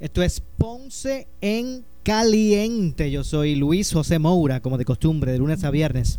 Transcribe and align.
Esto 0.00 0.22
es 0.22 0.40
Ponce 0.40 1.28
en 1.40 1.84
Caliente. 2.02 3.10
Yo 3.12 3.22
soy 3.22 3.54
Luis 3.54 3.92
José 3.92 4.18
Moura, 4.18 4.60
como 4.60 4.76
de 4.76 4.84
costumbre, 4.84 5.30
de 5.30 5.38
lunes 5.38 5.62
a 5.62 5.70
viernes, 5.70 6.18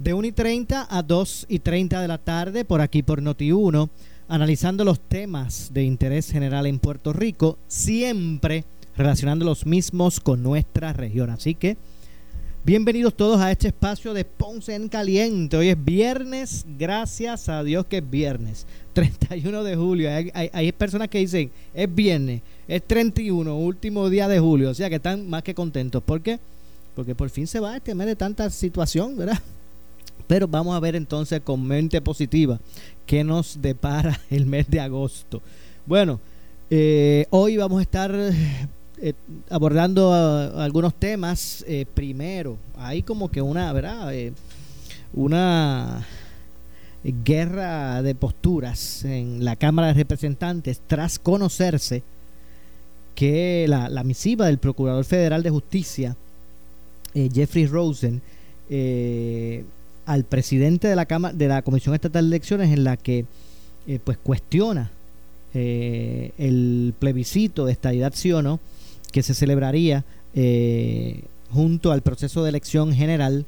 de 0.00 0.12
1 0.12 0.26
y 0.26 0.32
30 0.32 0.88
a 0.90 1.02
2 1.02 1.46
y 1.48 1.60
30 1.60 2.00
de 2.00 2.08
la 2.08 2.18
tarde, 2.18 2.64
por 2.64 2.80
aquí 2.80 3.04
por 3.04 3.22
Noti1, 3.22 3.88
analizando 4.26 4.84
los 4.84 4.98
temas 4.98 5.70
de 5.72 5.84
interés 5.84 6.32
general 6.32 6.66
en 6.66 6.80
Puerto 6.80 7.12
Rico, 7.12 7.58
siempre 7.68 8.64
relacionando 8.96 9.44
los 9.44 9.66
mismos 9.66 10.18
con 10.18 10.42
nuestra 10.42 10.92
región. 10.92 11.30
Así 11.30 11.54
que 11.54 11.76
Bienvenidos 12.66 13.14
todos 13.14 13.40
a 13.40 13.52
este 13.52 13.68
espacio 13.68 14.12
de 14.12 14.24
Ponce 14.24 14.74
en 14.74 14.88
Caliente. 14.88 15.56
Hoy 15.56 15.68
es 15.68 15.84
viernes, 15.84 16.66
gracias 16.76 17.48
a 17.48 17.62
Dios 17.62 17.86
que 17.86 17.98
es 17.98 18.10
viernes, 18.10 18.66
31 18.92 19.62
de 19.62 19.76
julio. 19.76 20.10
Hay, 20.34 20.72
personas 20.72 21.06
que 21.06 21.18
dicen, 21.18 21.52
es 21.72 21.94
viernes, 21.94 22.42
es 22.66 22.82
31, 22.82 23.56
último 23.56 24.10
día 24.10 24.26
de 24.26 24.40
julio. 24.40 24.70
O 24.70 24.74
sea 24.74 24.88
que 24.88 24.96
están 24.96 25.30
más 25.30 25.44
que 25.44 25.54
contentos. 25.54 26.02
¿Por 26.02 26.22
qué? 26.22 26.40
Porque 26.96 27.14
por 27.14 27.30
fin 27.30 27.46
se 27.46 27.60
va 27.60 27.76
este 27.76 27.94
mes 27.94 28.08
de 28.08 28.16
tanta 28.16 28.50
situación, 28.50 29.16
¿verdad? 29.16 29.38
Pero 30.26 30.48
vamos 30.48 30.74
a 30.74 30.80
ver 30.80 30.96
entonces 30.96 31.42
con 31.42 31.64
mente 31.64 32.00
positiva 32.00 32.58
qué 33.06 33.22
nos 33.22 33.62
depara 33.62 34.20
el 34.28 34.44
mes 34.44 34.68
de 34.68 34.80
agosto. 34.80 35.40
Bueno, 35.86 36.18
eh, 36.68 37.26
hoy 37.30 37.58
vamos 37.58 37.78
a 37.78 37.82
estar 37.82 38.12
eh, 38.98 39.12
abordando 39.50 40.12
ah, 40.12 40.64
algunos 40.64 40.94
temas. 40.94 41.64
Eh, 41.68 41.86
primero, 41.92 42.56
hay 42.76 43.02
como 43.02 43.30
que 43.30 43.42
una, 43.42 43.72
¿verdad? 43.72 44.14
Eh, 44.14 44.32
una 45.12 46.06
guerra 47.24 48.02
de 48.02 48.14
posturas 48.14 49.04
en 49.04 49.44
la 49.44 49.56
Cámara 49.56 49.88
de 49.88 49.94
Representantes 49.94 50.80
tras 50.86 51.18
conocerse 51.18 52.02
que 53.14 53.66
la, 53.68 53.88
la 53.88 54.02
misiva 54.02 54.46
del 54.46 54.58
Procurador 54.58 55.04
Federal 55.04 55.42
de 55.42 55.50
Justicia, 55.50 56.16
Jeffrey 57.14 57.66
Rosen, 57.66 58.20
al 60.04 60.24
presidente 60.24 60.88
de 60.88 60.96
la 60.96 61.06
Cámara 61.06 61.32
de 61.32 61.48
la 61.48 61.62
Comisión 61.62 61.94
Estatal 61.94 62.28
de 62.28 62.36
Elecciones 62.36 62.72
en 62.72 62.84
la 62.84 62.96
que 62.96 63.24
pues 64.04 64.18
cuestiona 64.18 64.90
el 65.54 66.92
plebiscito 66.98 67.64
de 67.64 67.72
estadidad 67.72 68.12
sí 68.14 68.32
o 68.32 68.42
no 68.42 68.58
que 69.12 69.22
se 69.22 69.34
celebraría 69.34 70.04
eh, 70.34 71.22
junto 71.50 71.92
al 71.92 72.02
proceso 72.02 72.42
de 72.42 72.50
elección 72.50 72.92
general 72.92 73.46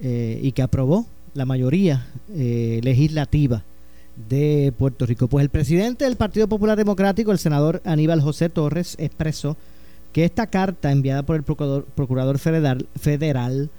eh, 0.00 0.40
y 0.42 0.52
que 0.52 0.62
aprobó 0.62 1.06
la 1.34 1.44
mayoría 1.44 2.06
eh, 2.34 2.80
legislativa 2.82 3.64
de 4.28 4.72
Puerto 4.78 5.06
Rico. 5.06 5.28
Pues 5.28 5.42
el 5.42 5.50
presidente 5.50 6.04
del 6.04 6.16
Partido 6.16 6.48
Popular 6.48 6.78
Democrático, 6.78 7.32
el 7.32 7.38
senador 7.38 7.82
Aníbal 7.84 8.20
José 8.20 8.48
Torres, 8.48 8.96
expresó 8.98 9.56
que 10.12 10.24
esta 10.24 10.46
carta 10.46 10.92
enviada 10.92 11.22
por 11.22 11.36
el 11.36 11.42
Procurador, 11.42 12.38
federal 12.38 13.70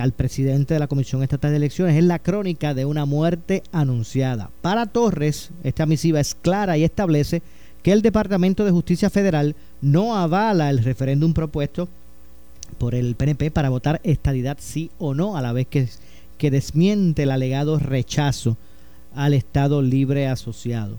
al 0.00 0.12
presidente 0.12 0.74
de 0.74 0.80
la 0.80 0.88
Comisión 0.88 1.22
Estatal 1.22 1.52
de 1.52 1.58
Elecciones 1.58 1.96
es 1.96 2.04
la 2.04 2.18
crónica 2.18 2.74
de 2.74 2.84
una 2.84 3.04
muerte 3.04 3.62
anunciada. 3.70 4.50
Para 4.60 4.86
Torres, 4.86 5.50
esta 5.62 5.86
misiva 5.86 6.20
es 6.20 6.34
clara 6.34 6.76
y 6.76 6.84
establece 6.84 7.42
que 7.82 7.92
el 7.92 8.02
Departamento 8.02 8.64
de 8.64 8.70
Justicia 8.70 9.10
Federal 9.10 9.56
no 9.80 10.16
avala 10.16 10.70
el 10.70 10.82
referéndum 10.82 11.32
propuesto 11.34 11.88
por 12.78 12.94
el 12.94 13.14
PNP 13.14 13.50
para 13.50 13.70
votar 13.70 14.00
estadidad 14.04 14.56
sí 14.60 14.90
o 14.98 15.14
no, 15.14 15.36
a 15.36 15.42
la 15.42 15.52
vez 15.52 15.66
que, 15.66 15.88
desmiente 16.50 17.22
el 17.22 17.30
alegado 17.30 17.78
rechazo 17.78 18.56
al 19.14 19.32
Estado 19.32 19.80
Libre 19.80 20.26
Asociado. 20.26 20.98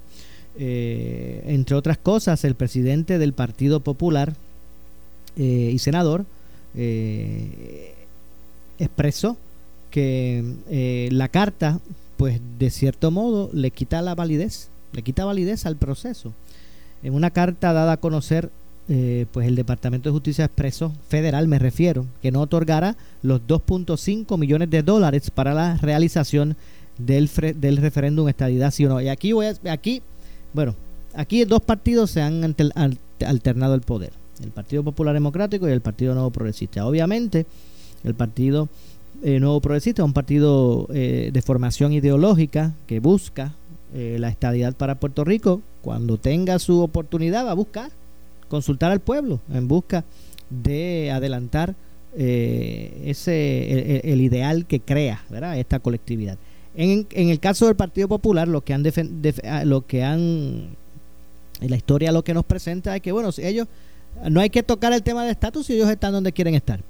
Eh, 0.58 1.44
entre 1.48 1.76
otras 1.76 1.98
cosas, 1.98 2.46
el 2.46 2.56
presidente 2.56 3.18
del 3.18 3.34
Partido 3.34 3.82
Popular 3.82 4.34
eh, 5.36 5.72
y 5.74 5.80
senador 5.80 6.26
eh, 6.76 7.94
expresó 8.80 9.36
que 9.92 11.10
la 11.12 11.28
carta, 11.28 11.80
pues 12.16 12.40
de 12.58 12.70
cierto 12.70 13.12
modo, 13.12 13.50
le 13.54 13.72
quita 13.72 14.02
la 14.02 14.16
validez, 14.16 14.70
le 14.94 15.02
quita 15.02 15.26
validez 15.26 15.66
al 15.66 15.76
proceso. 15.76 16.34
En 17.04 17.14
una 17.14 17.32
carta 17.32 17.74
dada 17.74 17.94
a 17.94 17.98
conocer, 17.98 18.50
eh, 18.90 19.26
pues 19.32 19.48
el 19.48 19.56
Departamento 19.56 20.10
de 20.10 20.14
Justicia 20.14 20.46
expresó, 20.46 20.94
federal 21.08 21.48
me 21.48 21.60
refiero, 21.60 22.06
que 22.22 22.32
no 22.32 22.42
otorgará 22.42 22.96
los 23.22 23.42
2.5 23.42 24.38
millones 24.38 24.70
de 24.70 24.84
dólares 24.84 25.30
para 25.30 25.54
la 25.54 25.78
realización 25.78 26.56
del, 26.98 27.30
del 27.58 27.78
referéndum 27.78 28.28
estadidad 28.30 28.72
sí 28.72 28.86
o 28.86 28.90
no. 28.90 29.02
Y 29.02 29.10
aquí 29.10 29.34
voy 29.34 29.48
a, 29.48 29.72
aquí, 29.72 30.02
bueno, 30.54 30.76
aquí 31.14 31.44
dos 31.46 31.62
partidos 31.62 32.12
se 32.12 32.22
han 32.22 32.44
alternado 33.26 33.76
el 33.76 33.82
poder. 33.82 34.12
El 34.42 34.52
Partido 34.52 34.84
Popular 34.84 35.14
Democrático 35.14 35.68
y 35.68 35.72
el 35.72 35.82
Partido 35.82 36.14
Nuevo 36.14 36.32
Progresista. 36.32 36.86
Obviamente, 36.86 37.46
el 38.04 38.16
Partido 38.16 38.68
eh, 39.24 39.40
Nuevo 39.40 39.62
Progresista 39.62 40.02
es 40.02 40.06
un 40.06 40.14
partido 40.14 40.88
eh, 40.94 41.30
de 41.32 41.42
formación 41.42 41.94
ideológica 41.94 42.74
que 42.88 43.00
busca 43.00 43.54
eh, 43.94 44.18
la 44.20 44.30
estadidad 44.30 44.74
para 44.76 45.00
Puerto 45.00 45.24
Rico, 45.24 45.62
cuando 45.82 46.18
tenga 46.18 46.60
su 46.60 46.82
oportunidad 46.82 47.46
va 47.46 47.52
a 47.52 47.56
buscar, 47.56 47.92
consultar 48.48 48.92
al 48.92 49.00
pueblo 49.00 49.40
en 49.52 49.68
busca 49.68 50.04
de 50.50 51.12
adelantar 51.12 51.76
eh, 52.16 53.04
ese 53.06 54.02
el, 54.12 54.22
ideal 54.22 54.66
que 54.66 54.80
crea 54.80 55.24
¿verdad? 55.30 55.58
esta 55.58 55.80
colectividad. 55.80 56.38
En, 56.76 57.08
en, 57.12 57.30
el 57.30 57.40
caso 57.40 57.68
del 57.68 57.76
Partido 57.76 58.08
Popular, 58.08 58.48
lo 58.48 58.62
que 58.62 58.74
han 58.74 58.84
ah, 59.44 59.64
lo 59.64 59.86
que 59.86 60.04
han 60.04 60.76
en 61.62 61.70
la 61.70 61.76
historia 61.76 62.12
lo 62.12 62.24
que 62.24 62.34
nos 62.34 62.46
presenta 62.46 62.96
es 62.96 63.02
que 63.02 63.12
bueno, 63.12 63.30
ellos 63.38 63.68
no 64.30 64.42
hay 64.42 64.50
que 64.50 64.64
tocar 64.64 64.94
el 64.94 65.04
tema 65.04 65.24
de 65.24 65.32
estatus 65.32 65.66
si 65.66 65.74
ellos 65.74 65.90
están 65.90 66.14
donde 66.14 66.32
quieren 66.32 66.56
estar. 66.56 66.82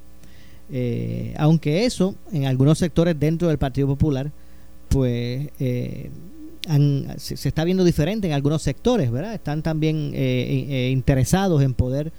Eh, 0.71 1.33
aunque 1.37 1.85
eso, 1.85 2.15
en 2.31 2.45
algunos 2.45 2.77
sectores 2.77 3.19
dentro 3.19 3.47
del 3.47 3.57
Partido 3.57 3.87
Popular, 3.87 4.31
pues 4.89 5.49
eh, 5.59 6.09
se, 7.17 7.47
está 7.47 7.63
viendo 7.63 7.83
diferente 7.83 8.27
en 8.27 8.33
algunos 8.33 8.61
sectores, 8.61 9.11
¿verdad? 9.11 9.33
Están 9.33 9.61
también 9.61 10.11
eh, 10.13 10.65
eh, 10.69 10.89
interesados 10.91 11.61
en 11.61 11.73
poder 11.73 12.11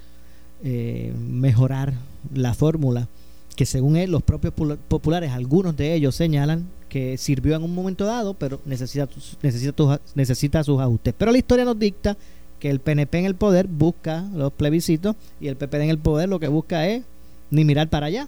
eh, 0.63 1.13
mejorar 1.17 1.93
la 2.33 2.53
fórmula 2.53 3.07
que 3.55 3.65
según 3.65 3.95
él, 3.95 4.11
los 4.11 4.21
propios 4.21 4.53
populares, 4.87 5.31
algunos 5.31 5.77
de 5.77 5.93
ellos 5.93 6.13
señalan 6.15 6.67
que 6.89 7.17
sirvió 7.17 7.55
en 7.55 7.63
un 7.63 7.73
momento 7.73 8.05
dado, 8.05 8.33
pero 8.33 8.59
necesita, 8.65 9.07
necesita, 9.41 10.01
necesita 10.13 10.63
sus 10.63 10.81
ajustes. 10.81 11.13
Pero 11.17 11.31
la 11.31 11.37
historia 11.37 11.63
nos 11.63 11.79
dicta 11.79 12.17
que 12.59 12.69
el 12.69 12.79
PNP 12.79 13.19
en 13.19 13.25
el 13.25 13.35
poder 13.35 13.67
busca 13.67 14.25
los 14.33 14.51
plebiscitos 14.51 15.15
y 15.39 15.47
el 15.47 15.55
PPD 15.55 15.75
en 15.83 15.89
el 15.89 15.99
poder 15.99 16.27
lo 16.27 16.39
que 16.39 16.49
busca 16.49 16.87
es 16.87 17.03
ni 17.49 17.63
mirar 17.63 17.89
para 17.89 18.07
allá. 18.07 18.27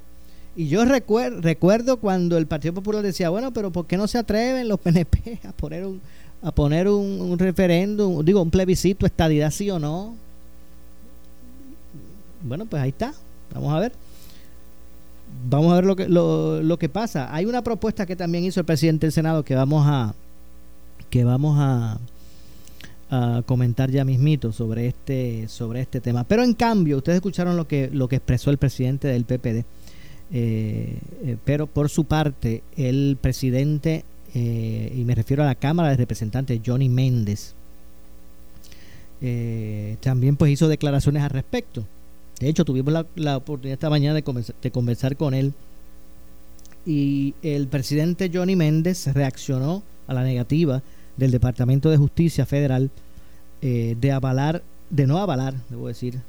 Y 0.58 0.70
yo 0.70 0.84
recuerdo 0.86 1.98
cuando 1.98 2.36
el 2.36 2.48
Partido 2.48 2.74
Popular 2.74 3.04
decía, 3.04 3.30
bueno, 3.30 3.54
pero 3.54 3.72
¿por 3.72 3.86
qué 3.86 3.96
no 3.96 4.08
se 4.08 4.18
atreven 4.18 4.68
los 4.68 4.80
PNP 4.84 5.40
a 5.48 5.52
poner 5.52 5.86
un, 5.86 6.02
a 6.42 6.52
poner 6.52 6.88
un, 6.88 7.38
referéndum, 7.38 8.26
digo, 8.26 8.42
un 8.42 8.50
plebiscito, 8.50 9.06
estadidad 9.06 9.52
sí 9.52 9.70
o 9.70 9.78
no? 9.78 10.16
Bueno, 12.42 12.66
pues 12.66 12.82
ahí 12.82 12.90
está. 12.90 13.14
Vamos 13.54 13.72
a 13.72 13.80
ver. 13.80 13.92
Vamos 15.48 15.72
a 15.72 15.76
ver 15.76 15.86
lo 15.86 15.96
que, 15.96 16.10
lo, 16.10 16.64
lo 16.64 16.80
que 16.80 16.90
pasa. 16.90 17.32
Hay 17.36 17.46
una 17.46 17.62
propuesta 17.62 18.08
que 18.08 18.16
también 18.16 18.44
hizo 18.44 18.60
el 18.60 18.66
presidente 18.66 19.06
del 19.06 19.14
Senado 19.14 19.44
que 19.44 19.54
vamos 19.54 19.86
a 19.86 20.16
que 21.12 21.24
vamos 21.24 21.58
a, 21.60 22.00
a 23.12 23.44
comentar 23.46 23.92
ya 23.92 24.04
mismito 24.04 24.52
sobre 24.52 24.88
este 24.88 25.48
sobre 25.50 25.82
este 25.82 26.02
tema. 26.02 26.24
Pero 26.24 26.44
en 26.44 26.56
cambio, 26.56 26.98
ustedes 26.98 27.18
escucharon 27.18 27.56
lo 27.58 27.68
que 27.68 27.92
lo 27.94 28.08
que 28.08 28.16
expresó 28.16 28.50
el 28.50 28.58
presidente 28.58 29.08
del 29.08 29.24
PPD 29.24 29.64
eh, 30.34 31.00
eh, 31.24 31.38
pero 31.46 31.68
por 31.68 31.90
su 31.90 32.06
parte, 32.06 32.64
el 32.76 33.18
presidente, 33.20 34.04
eh, 34.34 34.94
y 34.96 35.04
me 35.04 35.16
refiero 35.16 35.44
a 35.44 35.46
la 35.46 35.56
Cámara 35.56 35.90
de 35.90 35.98
Representantes, 35.98 36.60
Johnny 36.66 36.90
Méndez, 36.90 37.54
eh, 39.22 39.98
también 40.02 40.36
pues 40.36 40.52
hizo 40.52 40.68
declaraciones 40.68 41.24
al 41.24 41.30
respecto. 41.30 41.86
De 42.40 42.50
hecho, 42.50 42.66
tuvimos 42.66 43.06
la, 43.16 43.38
oportunidad 43.38 43.74
esta 43.74 43.90
mañana 43.90 44.14
de 44.14 44.54
de 44.62 44.72
conversar 44.72 45.18
con 45.18 45.34
él 45.34 45.54
y 46.86 47.34
el 47.42 47.68
presidente 47.68 48.30
Johnny 48.32 48.56
Méndez 48.56 49.08
reaccionó 49.08 49.82
a 50.08 50.14
la 50.14 50.24
negativa 50.24 50.84
del 51.18 51.32
Departamento 51.32 51.90
de 51.90 51.98
Justicia 51.98 52.46
Federal 52.46 52.92
de 53.60 54.12
avalar, 54.12 54.62
de 54.92 55.08
no 55.08 55.18
avalar, 55.18 55.56
debo 55.70 55.88
decir, 55.88 56.22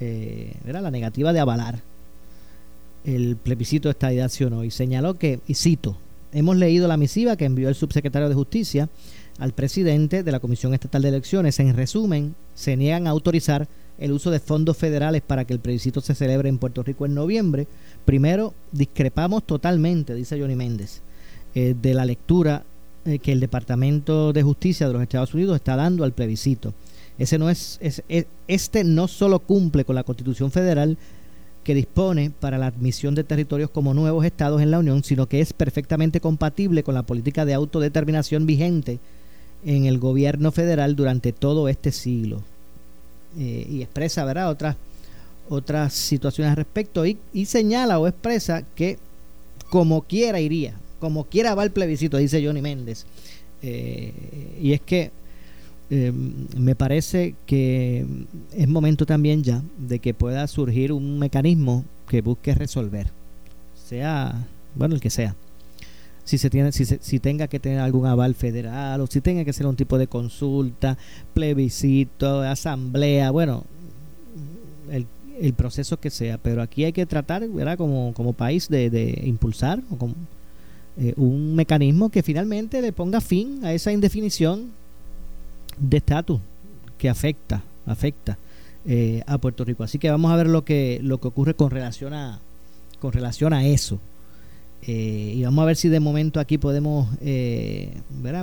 era 0.00 0.80
la 0.80 0.90
negativa 0.90 1.32
de 1.32 1.38
avalar 1.38 1.80
el 3.04 3.36
plebiscito 3.36 3.88
de 3.88 3.92
estadidad 3.92 4.28
sí 4.28 4.44
y 4.64 4.70
señaló 4.70 5.18
que, 5.18 5.40
y 5.46 5.54
cito, 5.54 5.96
hemos 6.32 6.56
leído 6.56 6.88
la 6.88 6.96
misiva 6.96 7.36
que 7.36 7.44
envió 7.44 7.68
el 7.68 7.74
subsecretario 7.74 8.28
de 8.28 8.34
Justicia 8.34 8.88
al 9.38 9.52
presidente 9.52 10.22
de 10.22 10.32
la 10.32 10.40
Comisión 10.40 10.74
Estatal 10.74 11.02
de 11.02 11.08
Elecciones. 11.08 11.58
En 11.60 11.76
resumen, 11.76 12.34
se 12.54 12.76
niegan 12.76 13.06
a 13.06 13.10
autorizar 13.10 13.68
el 13.98 14.12
uso 14.12 14.30
de 14.30 14.40
fondos 14.40 14.76
federales 14.76 15.22
para 15.22 15.44
que 15.44 15.52
el 15.52 15.60
plebiscito 15.60 16.00
se 16.00 16.14
celebre 16.14 16.48
en 16.48 16.58
Puerto 16.58 16.82
Rico 16.82 17.06
en 17.06 17.14
noviembre. 17.14 17.66
Primero, 18.04 18.54
discrepamos 18.72 19.44
totalmente, 19.44 20.14
dice 20.14 20.40
Johnny 20.40 20.56
Méndez, 20.56 21.02
eh, 21.54 21.74
de 21.80 21.94
la 21.94 22.04
lectura 22.04 22.64
eh, 23.04 23.18
que 23.18 23.32
el 23.32 23.40
Departamento 23.40 24.32
de 24.32 24.42
Justicia 24.42 24.86
de 24.86 24.94
los 24.94 25.02
Estados 25.02 25.34
Unidos 25.34 25.56
está 25.56 25.76
dando 25.76 26.04
al 26.04 26.12
plebiscito. 26.12 26.74
Ese 27.18 27.38
no 27.38 27.48
es, 27.48 27.78
es, 27.80 28.02
este 28.48 28.82
no 28.82 29.06
solo 29.06 29.38
cumple 29.38 29.84
con 29.84 29.94
la 29.94 30.02
Constitución 30.02 30.50
Federal, 30.50 30.98
que 31.64 31.74
dispone 31.74 32.30
para 32.30 32.58
la 32.58 32.66
admisión 32.66 33.14
de 33.14 33.24
territorios 33.24 33.70
como 33.70 33.94
nuevos 33.94 34.24
estados 34.24 34.62
en 34.62 34.70
la 34.70 34.78
Unión, 34.78 35.02
sino 35.02 35.26
que 35.26 35.40
es 35.40 35.52
perfectamente 35.52 36.20
compatible 36.20 36.84
con 36.84 36.94
la 36.94 37.02
política 37.02 37.44
de 37.44 37.54
autodeterminación 37.54 38.46
vigente 38.46 39.00
en 39.64 39.86
el 39.86 39.98
gobierno 39.98 40.52
federal 40.52 40.94
durante 40.94 41.32
todo 41.32 41.68
este 41.68 41.90
siglo. 41.90 42.42
Eh, 43.38 43.66
y 43.68 43.82
expresa 43.82 44.24
¿verdad? 44.24 44.50
Otras, 44.50 44.76
otras 45.48 45.92
situaciones 45.92 46.50
al 46.50 46.56
respecto 46.56 47.04
y, 47.04 47.18
señala 47.46 47.98
o 47.98 48.06
expresa 48.06 48.62
que 48.76 48.98
como 49.70 50.02
quiera 50.02 50.38
iría, 50.40 50.74
como 51.00 51.24
quiera 51.24 51.54
va 51.54 51.64
el 51.64 51.72
plebiscito, 51.72 52.18
dice 52.18 52.44
Johnny 52.44 52.62
Méndez. 52.62 53.06
Eh, 53.62 54.12
y 54.60 54.72
es 54.72 54.80
que 54.82 55.10
eh, 55.90 56.12
me 56.12 56.74
parece 56.74 57.34
que 57.46 58.06
es 58.52 58.68
momento 58.68 59.06
también 59.06 59.42
ya 59.42 59.62
de 59.78 59.98
que 59.98 60.14
pueda 60.14 60.46
surgir 60.46 60.92
un 60.92 61.18
mecanismo 61.18 61.84
que 62.08 62.22
busque 62.22 62.54
resolver, 62.54 63.08
sea, 63.74 64.46
bueno, 64.74 64.94
el 64.94 65.00
que 65.00 65.10
sea. 65.10 65.36
Si 66.24 66.38
se 66.38 66.48
tiene, 66.48 66.72
si, 66.72 66.86
si 66.86 67.18
tenga 67.18 67.48
que 67.48 67.60
tener 67.60 67.80
algún 67.80 68.06
aval 68.06 68.34
federal 68.34 68.98
o 69.02 69.06
si 69.06 69.20
tenga 69.20 69.44
que 69.44 69.52
ser 69.52 69.66
un 69.66 69.76
tipo 69.76 69.98
de 69.98 70.06
consulta, 70.06 70.96
plebiscito, 71.34 72.40
asamblea, 72.40 73.30
bueno, 73.30 73.64
el, 74.90 75.06
el 75.38 75.52
proceso 75.52 75.98
que 76.00 76.08
sea, 76.08 76.38
pero 76.38 76.62
aquí 76.62 76.84
hay 76.84 76.92
que 76.92 77.04
tratar, 77.04 77.46
¿verdad? 77.48 77.76
Como, 77.76 78.14
como 78.14 78.32
país 78.32 78.68
de, 78.68 78.88
de 78.88 79.22
impulsar 79.26 79.82
como, 79.98 80.14
eh, 80.96 81.12
un 81.16 81.54
mecanismo 81.54 82.08
que 82.08 82.22
finalmente 82.22 82.80
le 82.80 82.92
ponga 82.92 83.20
fin 83.20 83.64
a 83.64 83.72
esa 83.72 83.92
indefinición 83.92 84.70
de 85.78 85.96
estatus 85.96 86.40
que 86.98 87.08
afecta, 87.08 87.62
afecta 87.86 88.38
eh, 88.86 89.22
a 89.26 89.38
Puerto 89.38 89.64
Rico. 89.64 89.84
Así 89.84 89.98
que 89.98 90.10
vamos 90.10 90.32
a 90.32 90.36
ver 90.36 90.48
lo 90.48 90.64
que, 90.64 91.00
lo 91.02 91.18
que 91.18 91.28
ocurre 91.28 91.54
con 91.54 91.70
relación 91.70 92.14
a, 92.14 92.40
con 93.00 93.12
relación 93.12 93.52
a 93.52 93.66
eso. 93.66 94.00
Eh, 94.86 95.32
y 95.36 95.42
vamos 95.44 95.62
a 95.62 95.66
ver 95.66 95.76
si 95.76 95.88
de 95.88 95.98
momento 95.98 96.40
aquí 96.40 96.58
podemos 96.58 97.08
eh, 97.22 97.90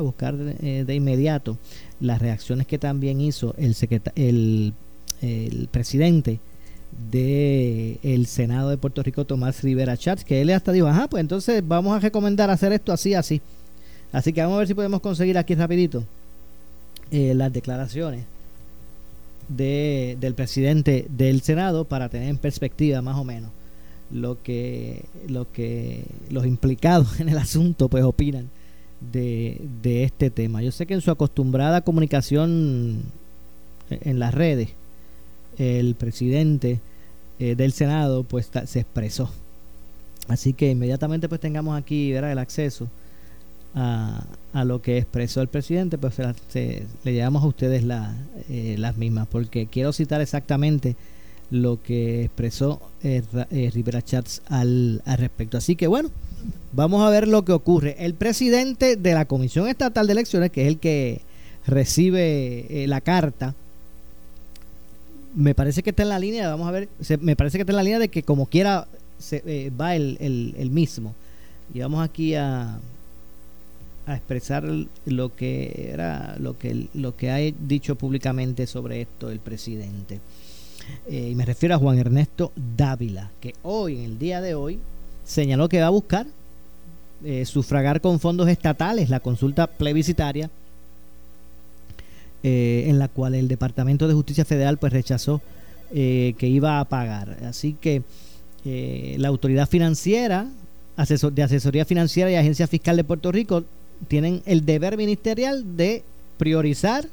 buscar 0.02 0.36
eh, 0.40 0.84
de 0.88 0.96
inmediato 0.96 1.58
las 2.00 2.20
reacciones 2.20 2.66
que 2.66 2.80
también 2.80 3.22
hizo 3.22 3.54
el, 3.58 3.76
el, 4.16 4.74
el 5.22 5.68
presidente 5.70 6.40
del 7.12 8.00
el 8.02 8.26
Senado 8.26 8.70
de 8.70 8.78
Puerto 8.78 9.04
Rico, 9.04 9.26
Tomás 9.26 9.62
Rivera 9.64 9.96
Chats, 9.96 10.24
que 10.24 10.42
él 10.42 10.50
hasta 10.50 10.72
dijo, 10.72 10.88
ajá, 10.88 11.08
pues 11.08 11.22
entonces 11.22 11.64
vamos 11.66 11.96
a 11.96 12.00
recomendar 12.00 12.50
hacer 12.50 12.74
esto 12.74 12.92
así, 12.92 13.14
así. 13.14 13.42
Así 14.12 14.34
que 14.34 14.42
vamos 14.42 14.56
a 14.56 14.60
ver 14.60 14.68
si 14.68 14.74
podemos 14.74 15.00
conseguir 15.00 15.38
aquí 15.38 15.54
rapidito 15.56 16.04
eh, 17.12 17.34
las 17.34 17.52
declaraciones 17.52 18.26
de, 19.50 20.18
del 20.20 20.34
presidente 20.34 21.06
del 21.10 21.42
Senado 21.42 21.86
para 21.86 22.10
tener 22.10 22.30
en 22.30 22.38
perspectiva 22.38 23.02
más 23.02 23.18
o 23.18 23.24
menos 23.24 23.52
lo 24.12 24.42
que, 24.42 25.06
lo 25.28 25.52
que 25.52 26.06
los 26.30 26.46
implicados 26.46 27.20
en 27.20 27.30
el 27.30 27.38
asunto 27.38 27.90
pues 27.90 28.04
opinan 28.04 28.50
de, 29.12 29.62
de 29.82 30.04
este 30.04 30.30
tema. 30.30 30.62
Yo 30.62 30.72
sé 30.72 30.86
que 30.86 30.94
en 30.94 31.02
su 31.02 31.12
acostumbrada 31.12 31.82
comunicación 31.82 33.02
en 33.90 34.20
las 34.20 34.34
redes, 34.34 34.70
el 35.58 35.96
presidente 35.96 36.80
eh, 37.40 37.56
del 37.56 37.72
Senado 37.72 38.24
pues 38.24 38.50
se 38.66 38.80
expresó. 38.80 39.30
Así 40.28 40.54
que 40.54 40.72
inmediatamente 40.72 41.28
pues 41.28 41.42
tengamos 41.42 41.78
aquí 41.78 42.14
el 42.14 42.38
acceso 42.38 42.88
a, 43.76 44.24
a 44.54 44.66
lo 44.66 44.82
que 44.82 44.98
expresó 44.98 45.42
el 45.42 45.48
presidente, 45.48 45.98
pues 45.98 46.16
le 46.54 47.14
llevamos 47.14 47.44
a 47.44 47.48
ustedes 47.48 47.84
la, 47.84 48.14
eh, 48.50 48.76
las 48.78 48.98
mismas, 48.98 49.28
porque 49.28 49.68
quiero 49.68 49.94
citar 49.94 50.22
exactamente 50.22 50.96
lo 51.50 51.82
que 51.82 52.26
expresó 52.26 52.82
eh, 53.04 53.24
eh, 53.50 53.72
Rivera 53.74 54.02
Chats 54.02 54.42
al, 54.48 55.02
al, 55.06 55.18
respecto. 55.18 55.58
Así 55.58 55.76
que 55.76 55.88
bueno, 55.88 56.10
vamos 56.74 57.06
a 57.06 57.10
ver 57.10 57.28
lo 57.28 57.46
que 57.46 57.52
ocurre. 57.54 57.96
El 58.00 58.14
presidente 58.14 58.96
de 58.96 59.14
la 59.14 59.26
Comisión 59.26 59.68
Estatal 59.68 60.08
de 60.08 60.14
Elecciones, 60.14 60.52
que 60.52 60.64
es 60.64 60.68
el 60.68 60.80
que 60.80 61.22
recibe 61.66 62.86
la 62.88 63.02
carta, 63.02 63.54
me 65.36 65.56
parece 65.56 65.84
que 65.84 65.92
está 65.92 66.04
en 66.04 66.10
la 66.10 66.20
línea, 66.20 66.50
vamos 66.50 66.68
a 66.68 66.72
ver, 66.72 66.90
me 67.22 67.38
parece 67.38 67.58
que 67.58 67.62
está 67.62 67.72
en 67.72 67.78
la 67.78 67.84
línea 67.84 68.00
de 68.00 68.10
que 68.10 68.24
como 68.24 68.48
quiera 68.48 68.88
se, 69.18 69.72
va 69.80 69.96
el, 69.96 70.18
el, 70.20 70.56
el 70.58 70.72
mismo. 70.72 71.14
Y 71.74 71.80
vamos 71.80 72.04
aquí 72.04 72.36
a, 72.36 72.80
a 74.06 74.16
expresar 74.16 74.64
lo 75.06 75.36
que 75.36 75.90
era 75.94 76.36
lo 76.40 76.58
que 76.58 76.88
lo 76.94 77.16
que 77.16 77.32
ha 77.32 77.38
dicho 77.38 77.96
públicamente 77.96 78.68
sobre 78.68 79.02
esto 79.02 79.30
el 79.30 79.40
presidente. 79.40 80.20
Eh, 81.08 81.30
y 81.32 81.36
me 81.36 81.46
refiero 81.46 81.76
a 81.76 81.78
Juan 81.78 82.00
Ernesto 82.00 82.52
Dávila 82.56 83.32
que 83.40 83.54
hoy 83.64 83.98
en 83.98 84.04
el 84.04 84.20
día 84.20 84.42
de 84.42 84.56
hoy 84.56 84.80
señaló 85.24 85.70
que 85.70 85.80
va 85.80 85.88
a 85.88 85.92
buscar 85.92 86.26
eh, 87.24 87.46
sufragar 87.46 88.02
con 88.02 88.20
fondos 88.20 88.50
estatales 88.50 89.10
la 89.10 89.20
consulta 89.20 89.68
plebiscitaria 89.68 90.50
eh, 92.44 92.86
en 92.88 92.98
la 92.98 93.08
cual 93.08 93.36
el 93.36 93.48
Departamento 93.48 94.08
de 94.08 94.16
Justicia 94.16 94.46
Federal 94.46 94.78
pues 94.78 94.92
rechazó 94.92 95.42
que 95.94 96.48
iba 96.48 96.80
a 96.80 96.86
pagar. 96.86 97.38
Así 97.44 97.74
que 97.74 98.02
la 98.64 99.28
autoridad 99.28 99.68
financiera 99.68 100.48
de 100.96 101.44
asesoría 101.44 101.84
financiera 101.84 102.32
y 102.32 102.36
agencia 102.36 102.66
fiscal 102.66 102.96
de 102.96 103.04
Puerto 103.04 103.30
Rico 103.30 103.66
tienen 104.08 104.42
el 104.46 104.66
deber 104.66 104.98
ministerial 104.98 105.78
de 105.78 106.04
priorizar, 106.38 107.08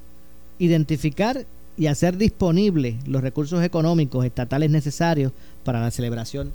identificar 0.58 1.44
y 1.76 1.86
hacer 1.86 2.16
disponibles 2.16 2.96
los 3.06 3.22
recursos 3.22 3.62
económicos 3.62 4.24
estatales 4.24 4.70
necesarios 4.70 5.32
para 5.64 5.80
la 5.80 5.90
celebración 5.90 6.50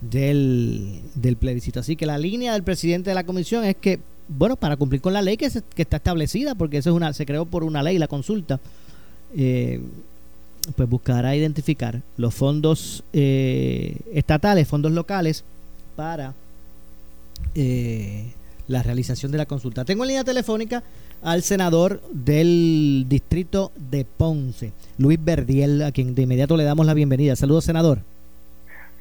del, 0.00 1.00
del, 1.14 1.36
plebiscito. 1.36 1.80
Así 1.80 1.96
que 1.96 2.06
la 2.06 2.18
línea 2.18 2.52
del 2.52 2.62
presidente 2.62 3.10
de 3.10 3.14
la 3.14 3.24
comisión 3.24 3.64
es 3.64 3.76
que, 3.76 3.98
bueno, 4.28 4.56
para 4.56 4.76
cumplir 4.76 5.00
con 5.00 5.12
la 5.12 5.22
ley 5.22 5.36
que, 5.36 5.50
que 5.74 5.82
está 5.82 5.96
establecida, 5.96 6.54
porque 6.54 6.78
eso 6.78 6.90
es 6.90 6.96
una, 6.96 7.12
se 7.12 7.26
creó 7.26 7.46
por 7.46 7.64
una 7.64 7.82
ley, 7.82 7.98
la 7.98 8.06
consulta, 8.06 8.60
eh, 9.36 9.80
pues 10.76 10.88
buscará 10.88 11.34
identificar 11.34 12.00
los 12.16 12.34
fondos 12.34 13.02
eh, 13.12 13.96
estatales, 14.12 14.68
fondos 14.68 14.92
locales, 14.92 15.44
para 15.96 16.34
eh, 17.54 18.32
la 18.70 18.82
realización 18.82 19.32
de 19.32 19.38
la 19.38 19.46
consulta. 19.46 19.84
Tengo 19.84 20.04
en 20.04 20.08
línea 20.08 20.24
telefónica 20.24 20.82
al 21.22 21.42
senador 21.42 22.00
del 22.12 23.04
distrito 23.08 23.72
de 23.76 24.04
Ponce, 24.04 24.72
Luis 24.96 25.18
Verdiel, 25.22 25.82
a 25.82 25.92
quien 25.92 26.14
de 26.14 26.22
inmediato 26.22 26.56
le 26.56 26.64
damos 26.64 26.86
la 26.86 26.94
bienvenida. 26.94 27.34
Saludos, 27.34 27.64
senador. 27.64 27.98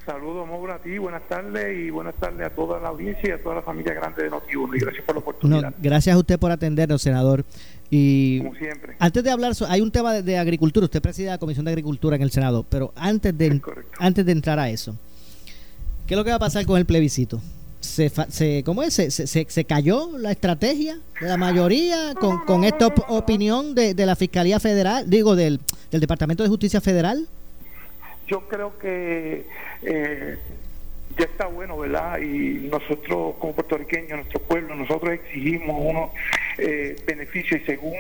Saludos, 0.05 0.47
Maura, 0.47 0.75
a 0.75 0.79
ti, 0.79 0.97
buenas 0.97 1.21
tardes 1.27 1.77
y 1.77 1.91
buenas 1.91 2.15
tardes 2.15 2.47
a 2.47 2.49
toda 2.49 2.79
la 2.79 2.87
audiencia 2.87 3.29
y 3.29 3.31
a 3.31 3.43
toda 3.43 3.55
la 3.55 3.61
familia 3.61 3.93
grande 3.93 4.23
de 4.23 4.31
Noti1 4.31 4.75
y 4.75 4.79
gracias 4.79 5.05
por 5.05 5.15
la 5.15 5.19
oportunidad. 5.19 5.73
gracias 5.77 6.15
a 6.15 6.17
usted 6.17 6.39
por 6.39 6.49
atendernos, 6.51 6.99
senador. 6.99 7.45
Y 7.91 8.39
Como 8.39 8.55
siempre. 8.55 8.95
Antes 8.97 9.23
de 9.23 9.29
hablar, 9.29 9.53
hay 9.67 9.81
un 9.81 9.91
tema 9.91 10.13
de, 10.13 10.37
agricultura, 10.39 10.85
usted 10.85 10.99
preside 10.99 11.27
la 11.27 11.37
Comisión 11.37 11.65
de 11.65 11.71
Agricultura 11.71 12.15
en 12.15 12.23
el 12.23 12.31
Senado, 12.31 12.65
pero 12.67 12.91
antes 12.95 13.37
de, 13.37 13.61
antes 13.99 14.25
de 14.25 14.31
entrar 14.31 14.57
a 14.57 14.69
eso, 14.71 14.95
¿qué 16.07 16.15
es 16.15 16.17
lo 16.17 16.23
que 16.23 16.31
va 16.31 16.37
a 16.37 16.39
pasar 16.39 16.65
con 16.65 16.79
el 16.79 16.87
plebiscito? 16.87 17.39
Se, 17.89 18.09
se 18.09 18.63
¿cómo 18.63 18.83
es? 18.83 18.93
Se, 18.93 19.11
se, 19.11 19.27
se, 19.27 19.65
cayó 19.65 20.17
la 20.17 20.31
estrategia 20.31 20.97
de 21.19 21.27
la 21.27 21.37
mayoría 21.37 22.13
con, 22.19 22.39
con 22.45 22.63
esta 22.63 22.87
opinión 22.87 23.75
de, 23.75 23.93
de, 23.93 24.05
la 24.05 24.15
Fiscalía 24.15 24.59
Federal, 24.59 25.09
digo, 25.09 25.35
del, 25.35 25.59
del 25.91 26.01
Departamento 26.01 26.43
de 26.43 26.49
Justicia 26.49 26.81
Federal? 26.81 27.27
Yo 28.27 28.47
creo 28.47 28.77
que 28.77 29.45
eh, 29.81 30.37
ya 31.17 31.25
está 31.25 31.47
bueno, 31.47 31.77
¿verdad? 31.77 32.19
Y 32.19 32.69
nosotros 32.69 33.35
como 33.39 33.53
puertorriqueños, 33.53 34.11
nuestro 34.11 34.39
pueblo, 34.41 34.75
nosotros 34.75 35.13
exigimos 35.13 35.75
uno 35.79 36.11
eh, 36.59 36.95
beneficio 37.05 37.57
y 37.57 37.61
según 37.61 37.95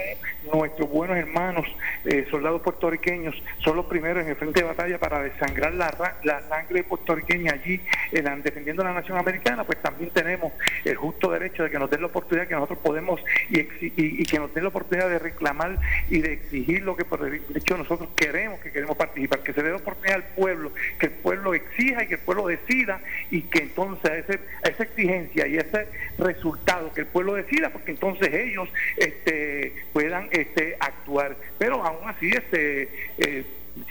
nuestros 0.53 0.89
buenos 0.89 1.17
hermanos 1.17 1.65
eh, 2.05 2.25
soldados 2.29 2.61
puertorriqueños 2.61 3.35
son 3.63 3.75
los 3.75 3.85
primeros 3.85 4.23
en 4.23 4.29
el 4.29 4.35
frente 4.35 4.61
de 4.61 4.67
batalla 4.67 4.97
para 4.97 5.21
desangrar 5.21 5.73
la, 5.73 6.15
la 6.23 6.41
sangre 6.47 6.83
puertorriqueña 6.83 7.53
allí 7.53 7.81
en 8.11 8.43
defendiendo 8.43 8.83
la 8.83 8.93
nación 8.93 9.17
americana, 9.17 9.63
pues 9.63 9.81
también 9.81 10.11
tenemos 10.11 10.53
el 10.85 10.95
justo 10.95 11.31
derecho 11.31 11.63
de 11.63 11.69
que 11.69 11.79
nos 11.79 11.89
den 11.89 12.01
la 12.01 12.07
oportunidad 12.07 12.47
que 12.47 12.53
nosotros 12.53 12.79
podemos 12.79 13.21
y, 13.49 13.59
y, 13.81 14.25
que 14.25 14.39
nos 14.39 14.53
den 14.53 14.63
la 14.63 14.69
oportunidad 14.69 15.09
de 15.09 15.19
reclamar 15.19 15.77
y 16.09 16.19
de 16.19 16.33
exigir 16.33 16.83
lo 16.83 16.95
que 16.95 17.05
por 17.05 17.27
hecho 17.55 17.77
nosotros 17.77 18.09
queremos, 18.15 18.59
que 18.59 18.71
queremos 18.71 18.97
participar, 18.97 19.39
que 19.39 19.53
se 19.53 19.63
dé 19.63 19.69
la 19.69 19.77
oportunidad 19.77 20.15
al 20.15 20.27
pueblo, 20.35 20.71
que 20.99 21.07
el 21.07 21.11
pueblo 21.13 21.53
exija 21.53 22.03
y 22.03 22.07
que 22.07 22.15
el 22.15 22.21
pueblo 22.21 22.47
decida 22.47 23.01
y 23.31 23.41
que 23.43 23.63
entonces 23.63 24.25
ese, 24.27 24.39
esa 24.63 24.83
exigencia 24.83 25.47
y 25.47 25.57
ese 25.57 25.87
resultado 26.17 26.91
que 26.93 27.01
el 27.01 27.07
pueblo 27.07 27.33
decida, 27.33 27.69
porque 27.69 27.91
entonces 27.91 28.33
ellos 28.33 28.48
este, 28.97 29.73
puedan 29.93 30.29
este, 30.31 30.75
actuar. 30.79 31.35
Pero 31.57 31.83
aún 31.83 32.07
así, 32.07 32.29
este, 32.29 32.89
eh, 33.17 33.43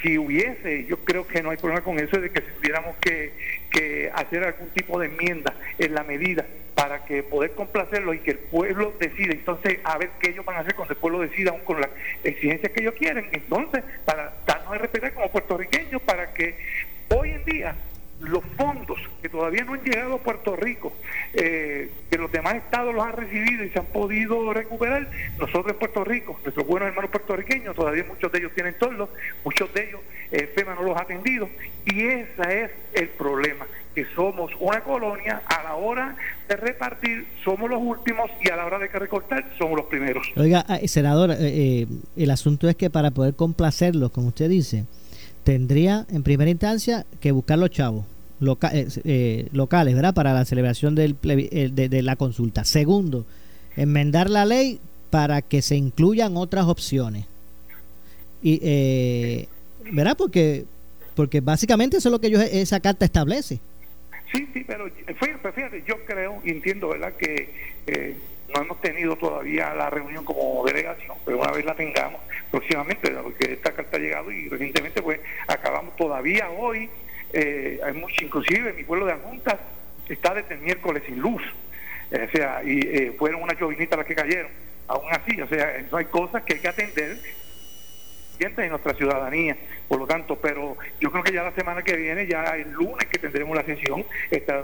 si 0.02 0.18
hubiese, 0.18 0.84
yo 0.86 0.98
creo 0.98 1.26
que 1.26 1.42
no 1.42 1.50
hay 1.50 1.56
problema 1.56 1.82
con 1.82 1.98
eso 1.98 2.20
de 2.20 2.30
que 2.30 2.40
tuviéramos 2.40 2.96
que, 2.96 3.32
que 3.70 4.10
hacer 4.14 4.44
algún 4.44 4.68
tipo 4.70 4.98
de 4.98 5.06
enmienda 5.06 5.54
en 5.78 5.94
la 5.94 6.04
medida 6.04 6.46
para 6.74 7.04
que 7.04 7.24
poder 7.24 7.52
complacerlo 7.52 8.14
y 8.14 8.20
que 8.20 8.32
el 8.32 8.38
pueblo 8.38 8.94
decida, 9.00 9.32
entonces 9.32 9.78
a 9.82 9.98
ver 9.98 10.10
qué 10.20 10.30
ellos 10.30 10.44
van 10.44 10.56
a 10.56 10.60
hacer 10.60 10.76
cuando 10.76 10.94
el 10.94 11.00
pueblo 11.00 11.20
decida, 11.20 11.50
aún 11.50 11.62
con 11.62 11.80
las 11.80 11.90
exigencias 12.22 12.70
que 12.70 12.82
ellos 12.82 12.94
quieren, 12.94 13.28
entonces 13.32 13.82
para 14.04 14.34
darnos 14.46 14.72
a 14.74 14.78
respetar 14.78 15.12
como 15.12 15.30
puertorriqueños, 15.32 16.00
para 16.02 16.32
que 16.34 16.56
hoy 17.08 17.30
en 17.30 17.44
día 17.44 17.74
los 18.20 18.42
fondos 18.56 18.98
que 19.22 19.28
todavía 19.28 19.64
no 19.64 19.74
han 19.74 19.82
llegado 19.82 20.14
a 20.14 20.18
Puerto 20.18 20.56
Rico, 20.56 20.92
eh, 21.34 21.90
que 22.10 22.18
los 22.18 22.30
demás 22.32 22.56
estados 22.56 22.94
los 22.94 23.04
han 23.04 23.12
recibido 23.12 23.64
y 23.64 23.70
se 23.70 23.78
han 23.78 23.86
podido 23.86 24.52
recuperar, 24.52 25.08
nosotros 25.38 25.68
en 25.68 25.78
Puerto 25.78 26.04
Rico, 26.04 26.38
nuestros 26.42 26.66
buenos 26.66 26.88
hermanos 26.88 27.10
puertorriqueños, 27.10 27.76
todavía 27.76 28.04
muchos 28.04 28.32
de 28.32 28.38
ellos 28.38 28.52
tienen 28.54 28.74
todos, 28.78 29.08
muchos 29.44 29.72
de 29.72 29.88
ellos 29.88 30.00
eh, 30.30 30.50
FEMA 30.54 30.74
no 30.74 30.82
los 30.82 30.96
ha 30.96 31.02
atendido 31.02 31.48
y 31.86 32.02
ese 32.02 32.64
es 32.64 32.70
el 32.94 33.08
problema, 33.10 33.66
que 33.94 34.04
somos 34.14 34.50
una 34.60 34.82
colonia, 34.82 35.42
a 35.46 35.62
la 35.62 35.74
hora 35.76 36.16
de 36.48 36.56
repartir 36.56 37.26
somos 37.44 37.70
los 37.70 37.80
últimos 37.80 38.30
y 38.44 38.50
a 38.50 38.56
la 38.56 38.66
hora 38.66 38.78
de 38.78 38.88
que 38.88 38.98
recortar 38.98 39.44
somos 39.58 39.76
los 39.76 39.86
primeros. 39.86 40.26
Oiga, 40.36 40.64
ah, 40.68 40.78
senador, 40.86 41.30
eh, 41.38 41.86
el 42.16 42.30
asunto 42.30 42.68
es 42.68 42.76
que 42.76 42.90
para 42.90 43.10
poder 43.10 43.34
complacerlos, 43.34 44.10
como 44.10 44.28
usted 44.28 44.48
dice, 44.48 44.84
tendría 45.48 46.04
en 46.10 46.22
primera 46.22 46.50
instancia 46.50 47.06
que 47.22 47.32
buscar 47.32 47.58
los 47.58 47.70
chavos 47.70 48.04
eh, 48.70 48.86
eh, 49.04 49.48
locales, 49.52 49.94
¿verdad? 49.94 50.12
Para 50.12 50.34
la 50.34 50.44
celebración 50.44 50.94
del 50.94 51.16
eh, 51.24 51.70
de, 51.72 52.02
la 52.02 52.16
consulta. 52.16 52.66
Segundo, 52.66 53.24
enmendar 53.74 54.28
la 54.28 54.44
ley 54.44 54.78
para 55.08 55.40
que 55.40 55.62
se 55.62 55.74
incluyan 55.74 56.36
otras 56.36 56.66
opciones. 56.66 57.24
Y, 58.42 58.60
eh, 58.62 59.48
¿Verdad? 59.90 60.18
Porque, 60.18 60.66
porque 61.14 61.40
básicamente 61.40 61.96
eso 61.96 62.10
es 62.10 62.12
lo 62.12 62.20
que 62.20 62.60
esa 62.60 62.80
carta 62.80 63.06
establece. 63.06 63.58
Sí, 64.30 64.46
sí, 64.52 64.64
pero 64.66 64.84
fíjate, 65.18 65.82
yo 65.88 65.94
creo 66.04 66.42
entiendo, 66.44 66.90
¿verdad? 66.90 67.14
Que 67.14 68.18
no 68.54 68.62
hemos 68.62 68.80
tenido 68.80 69.16
todavía 69.16 69.74
la 69.74 69.90
reunión 69.90 70.24
como 70.24 70.64
delegación, 70.64 71.16
pero 71.24 71.38
una 71.38 71.52
vez 71.52 71.64
la 71.64 71.74
tengamos 71.74 72.20
próximamente, 72.50 73.10
porque 73.10 73.52
esta 73.52 73.72
carta 73.72 73.96
ha 73.96 74.00
llegado 74.00 74.30
y 74.30 74.48
recientemente 74.48 75.02
pues 75.02 75.20
acabamos 75.46 75.94
todavía 75.96 76.48
hoy, 76.50 76.88
eh, 77.32 77.80
hay 77.84 77.92
mucho, 77.92 78.24
inclusive 78.24 78.72
mi 78.72 78.84
pueblo 78.84 79.06
de 79.06 79.12
Ajuntas 79.12 79.56
está 80.08 80.34
desde 80.34 80.54
el 80.54 80.60
miércoles 80.60 81.02
sin 81.06 81.18
luz, 81.18 81.42
o 82.10 82.30
sea, 82.32 82.62
y 82.64 82.80
eh, 82.80 83.14
fueron 83.18 83.42
unas 83.42 83.60
llovinitas 83.60 83.98
las 83.98 84.06
que 84.06 84.14
cayeron, 84.14 84.50
aún 84.86 85.12
así, 85.12 85.40
o 85.40 85.48
sea, 85.48 85.84
no 85.90 85.98
hay 85.98 86.06
cosas 86.06 86.42
que 86.44 86.54
hay 86.54 86.60
que 86.60 86.68
atender 86.68 87.18
en 88.40 88.70
nuestra 88.70 88.94
ciudadanía. 88.94 89.56
Por 89.88 89.98
lo 89.98 90.06
tanto, 90.06 90.36
pero 90.36 90.76
yo 91.00 91.10
creo 91.10 91.24
que 91.24 91.32
ya 91.32 91.42
la 91.42 91.52
semana 91.52 91.82
que 91.82 91.96
viene, 91.96 92.26
ya 92.26 92.44
el 92.56 92.70
lunes 92.72 93.06
que 93.06 93.18
tendremos 93.18 93.56
la 93.56 93.64
sesión, 93.64 94.04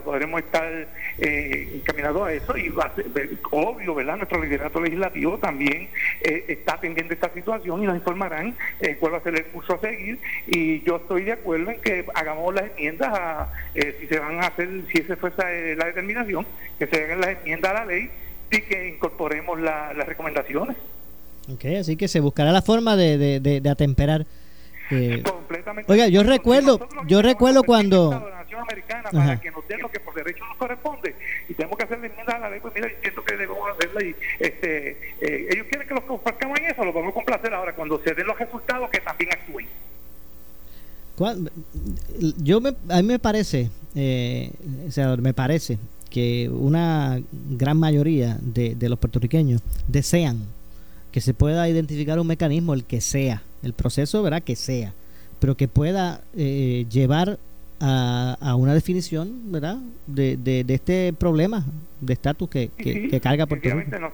podremos 0.04 0.40
estar 0.40 0.88
eh, 1.18 1.70
encaminados 1.74 2.28
a 2.28 2.32
eso 2.32 2.56
y 2.56 2.68
va 2.68 2.84
a 2.84 2.94
ser, 2.94 3.06
obvio, 3.50 3.94
¿verdad? 3.94 4.16
Nuestro 4.16 4.42
liderato 4.42 4.80
legislativo 4.80 5.38
también 5.38 5.88
eh, 6.20 6.44
está 6.48 6.74
atendiendo 6.74 7.14
esta 7.14 7.32
situación 7.32 7.82
y 7.82 7.86
nos 7.86 7.96
informarán 7.96 8.54
eh, 8.80 8.96
cuál 8.98 9.14
va 9.14 9.18
a 9.18 9.22
ser 9.22 9.34
el 9.34 9.46
curso 9.46 9.74
a 9.74 9.80
seguir 9.80 10.18
y 10.46 10.82
yo 10.82 10.96
estoy 10.96 11.24
de 11.24 11.32
acuerdo 11.32 11.70
en 11.70 11.80
que 11.80 12.04
hagamos 12.14 12.54
las 12.54 12.64
enmiendas 12.70 13.08
a, 13.12 13.52
eh, 13.74 13.96
si 14.00 14.06
se 14.06 14.18
van 14.18 14.42
a 14.42 14.48
hacer, 14.48 14.68
si 14.92 14.98
esa 14.98 15.16
fue 15.16 15.32
la 15.76 15.86
determinación, 15.86 16.46
que 16.78 16.86
se 16.86 17.04
hagan 17.04 17.20
las 17.20 17.30
enmiendas 17.30 17.70
a 17.72 17.74
la 17.74 17.86
ley 17.86 18.10
y 18.50 18.60
que 18.60 18.88
incorporemos 18.88 19.60
las 19.60 19.96
recomendaciones. 20.06 20.76
Okay, 21.52 21.76
así 21.76 21.96
que 21.96 22.08
se 22.08 22.20
buscará 22.20 22.52
la 22.52 22.62
forma 22.62 22.96
de, 22.96 23.18
de, 23.40 23.60
de, 23.60 23.70
atemperar. 23.70 24.26
Eh. 24.90 25.22
Oiga, 25.88 26.08
yo 26.08 26.22
recuerdo, 26.22 26.88
yo 27.06 27.22
recuerdo 27.22 27.62
cuando 27.62 28.10
la 28.10 28.44
americana 28.60 29.10
para 29.10 29.40
que 29.40 29.50
nos 29.50 29.66
den 29.68 29.80
lo 29.80 29.90
que 29.90 30.00
por 30.00 30.14
derecho 30.14 30.44
nos 30.46 30.56
corresponde 30.56 31.14
y 31.48 31.54
tenemos 31.54 31.76
que 31.76 31.84
hacer 31.84 31.98
enmienda 31.98 32.36
a 32.36 32.38
la 32.38 32.50
ley, 32.50 32.60
pues 32.60 32.74
mira, 32.74 32.88
siento 33.00 33.24
que 33.24 33.36
debemos 33.36 33.58
hacerla 33.70 34.04
y 34.04 34.14
este, 34.40 34.90
eh, 35.20 35.48
ellos 35.50 35.66
quieren 35.68 35.88
que 35.88 35.94
los 35.94 36.04
compartamos 36.04 36.58
en 36.58 36.66
eso, 36.66 36.84
lo 36.84 36.92
vamos 36.92 37.10
a 37.10 37.14
complacer 37.14 37.54
ahora 37.54 37.74
cuando 37.74 38.00
se 38.02 38.14
den 38.14 38.26
los 38.26 38.38
resultados 38.38 38.90
que 38.90 39.00
también 39.00 39.30
actúen. 39.32 39.66
Yo 42.42 42.60
me, 42.60 42.70
a 42.88 43.02
mí 43.02 43.08
me 43.08 43.18
parece, 43.18 43.70
eh, 43.94 44.50
me 45.18 45.34
parece 45.34 45.78
que 46.10 46.48
una 46.48 47.20
gran 47.32 47.78
mayoría 47.78 48.36
de, 48.40 48.74
de 48.74 48.88
los 48.88 48.98
puertorriqueños 48.98 49.62
desean 49.86 50.44
que 51.14 51.20
se 51.20 51.32
pueda 51.32 51.68
identificar 51.68 52.18
un 52.18 52.26
mecanismo, 52.26 52.74
el 52.74 52.84
que 52.84 53.00
sea, 53.00 53.40
el 53.62 53.72
proceso, 53.72 54.20
¿verdad? 54.24 54.42
Que 54.42 54.56
sea, 54.56 54.94
pero 55.38 55.56
que 55.56 55.68
pueda 55.68 56.22
eh, 56.36 56.86
llevar 56.90 57.38
a, 57.78 58.56
una 58.58 58.74
definición, 58.74 59.52
¿verdad? 59.52 59.76
De, 60.08 60.36
de, 60.36 60.64
este 60.74 61.12
problema 61.12 61.64
de 62.00 62.14
estatus 62.14 62.50
que, 62.50 62.70
que, 62.76 63.20
carga 63.20 63.46
Rico. 63.46 63.76
Nos, 64.00 64.12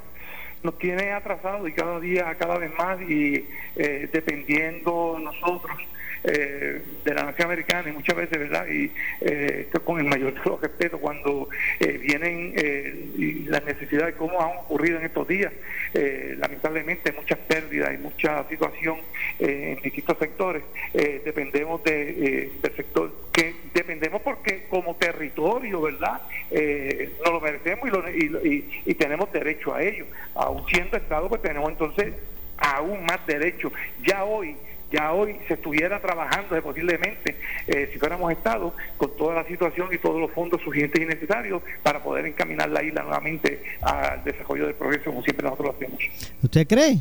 nos, 0.63 0.79
tiene 0.79 1.13
atrasado 1.13 1.67
y 1.67 1.73
cada 1.73 1.99
día, 2.01 2.37
cada 2.39 2.59
vez 2.59 2.71
más, 2.77 3.01
y 3.01 3.47
eh, 3.77 4.11
dependiendo 4.13 5.19
nosotros 5.19 5.79
eh, 6.25 6.83
de 7.05 7.15
la 7.15 7.25
nación 7.25 7.47
americana 7.49 7.89
y 7.89 7.93
muchas 7.93 8.17
veces, 8.17 8.39
¿verdad? 8.39 8.67
Y 8.69 8.91
eh, 9.21 9.63
esto 9.67 9.85
con 9.85 9.99
el 9.99 10.07
mayor 10.07 10.35
de 10.35 10.41
los 10.45 10.61
respetos, 10.61 11.01
cuando 11.01 11.49
eh, 11.79 11.99
vienen 11.99 12.53
eh, 12.57 13.45
las 13.47 13.65
necesidades, 13.65 14.15
como 14.17 14.41
han 14.41 14.59
ocurrido 14.59 14.99
en 14.99 15.07
estos 15.07 15.27
días, 15.27 15.53
lamentablemente 15.93 17.13
muchas 17.13 17.39
pérdidas 17.39 17.95
y 17.95 17.99
mucha 17.99 18.49
situación 18.49 18.99
en 19.39 19.81
distintos 19.83 20.19
sectores, 20.19 20.63
dependemos 20.93 21.83
de, 21.83 22.51
del 22.63 22.77
sector 22.77 23.13
que 23.33 23.55
dependemos 23.75 24.23
porque 24.23 24.67
como 24.69 24.97
territorio, 24.97 25.81
¿verdad? 25.81 26.23
Eh, 26.51 27.13
nos 27.25 27.35
lo 27.35 27.41
merecemos 27.41 27.89
y, 27.89 27.91
lo, 27.91 28.45
y, 28.45 28.83
y, 28.85 28.95
tenemos 28.95 29.33
derecho 29.33 29.75
a 29.75 29.83
ello. 29.83 30.07
Aún 30.35 30.65
siendo 30.69 30.97
Estado, 30.97 31.29
pues 31.29 31.43
tenemos 31.43 31.71
entonces 31.71 32.15
aún 32.57 33.05
más 33.05 33.25
derecho. 33.27 33.73
Ya 34.03 34.25
hoy 34.25 34.57
ya 34.91 35.13
hoy 35.13 35.37
se 35.47 35.55
estuviera 35.55 36.01
trabajando 36.01 36.61
posiblemente, 36.63 37.37
eh, 37.67 37.89
si 37.93 37.99
fuéramos 37.99 38.33
Estado, 38.33 38.75
con 38.97 39.17
toda 39.17 39.35
la 39.35 39.45
situación 39.47 39.89
y 39.93 39.99
todos 39.99 40.21
los 40.21 40.31
fondos 40.33 40.61
suficientes 40.63 41.01
y 41.01 41.07
necesarios 41.07 41.63
para 41.83 42.03
poder 42.03 42.27
encaminar 42.27 42.69
la 42.71 42.83
isla 42.83 43.03
nuevamente 43.03 43.63
al 43.81 44.23
desarrollo 44.25 44.67
del 44.67 44.75
progreso 44.75 45.11
como 45.11 45.23
siempre 45.23 45.45
nosotros 45.45 45.69
lo 45.69 45.77
hacemos. 45.77 46.01
¿Usted 46.43 46.67
cree? 46.67 47.01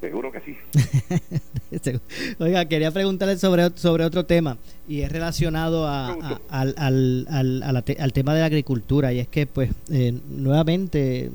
Seguro 0.00 0.32
que 0.32 0.40
sí. 0.40 0.56
Oiga, 2.38 2.64
quería 2.64 2.90
preguntarle 2.90 3.36
sobre, 3.36 3.68
sobre 3.76 4.04
otro 4.04 4.24
tema 4.24 4.56
y 4.88 5.02
es 5.02 5.12
relacionado 5.12 5.86
a, 5.86 6.38
al, 6.48 6.74
al, 6.78 7.26
al, 7.28 7.62
al, 7.62 8.12
tema 8.14 8.32
de 8.34 8.40
la 8.40 8.46
agricultura 8.46 9.12
y 9.12 9.20
es 9.20 9.28
que 9.28 9.46
pues 9.46 9.70
eh, 9.92 10.14
nuevamente 10.30 11.30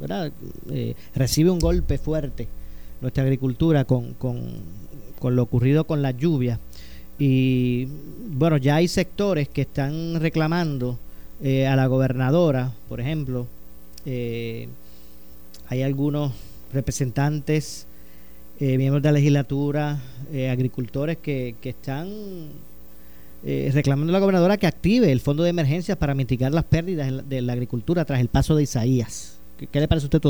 ¿verdad? 0.00 0.32
Eh, 0.70 0.94
recibe 1.14 1.50
un 1.50 1.58
golpe 1.58 1.98
fuerte 1.98 2.48
nuestra 3.00 3.22
agricultura 3.22 3.84
con, 3.84 4.14
con 4.14 4.40
con 5.18 5.36
lo 5.36 5.42
ocurrido 5.42 5.84
con 5.84 6.02
la 6.02 6.10
lluvia. 6.10 6.58
Y 7.18 7.88
bueno, 8.28 8.56
ya 8.58 8.76
hay 8.76 8.88
sectores 8.88 9.48
que 9.48 9.62
están 9.62 10.20
reclamando 10.20 10.98
eh, 11.42 11.66
a 11.66 11.76
la 11.76 11.86
gobernadora, 11.86 12.72
por 12.88 13.00
ejemplo. 13.00 13.46
Eh, 14.04 14.68
hay 15.68 15.82
algunos 15.82 16.32
representantes, 16.72 17.86
eh, 18.60 18.76
miembros 18.78 19.02
de 19.02 19.08
la 19.08 19.12
legislatura, 19.12 19.98
agricultores 20.50 21.18
que, 21.18 21.54
que 21.60 21.70
están 21.70 22.50
reclamando 23.72 24.10
a 24.10 24.14
la 24.14 24.18
gobernadora 24.18 24.56
que 24.56 24.66
active 24.66 25.12
el 25.12 25.20
fondo 25.20 25.44
de 25.44 25.50
emergencias 25.50 25.96
para 25.96 26.14
mitigar 26.14 26.52
las 26.52 26.64
pérdidas 26.64 27.28
de 27.28 27.42
la 27.42 27.52
agricultura 27.52 28.04
tras 28.04 28.20
el 28.20 28.28
paso 28.28 28.56
de 28.56 28.64
Isaías. 28.64 29.38
¿Qué, 29.56 29.80
le 29.80 29.86
parece 29.86 30.06
a 30.06 30.08
usted 30.08 30.20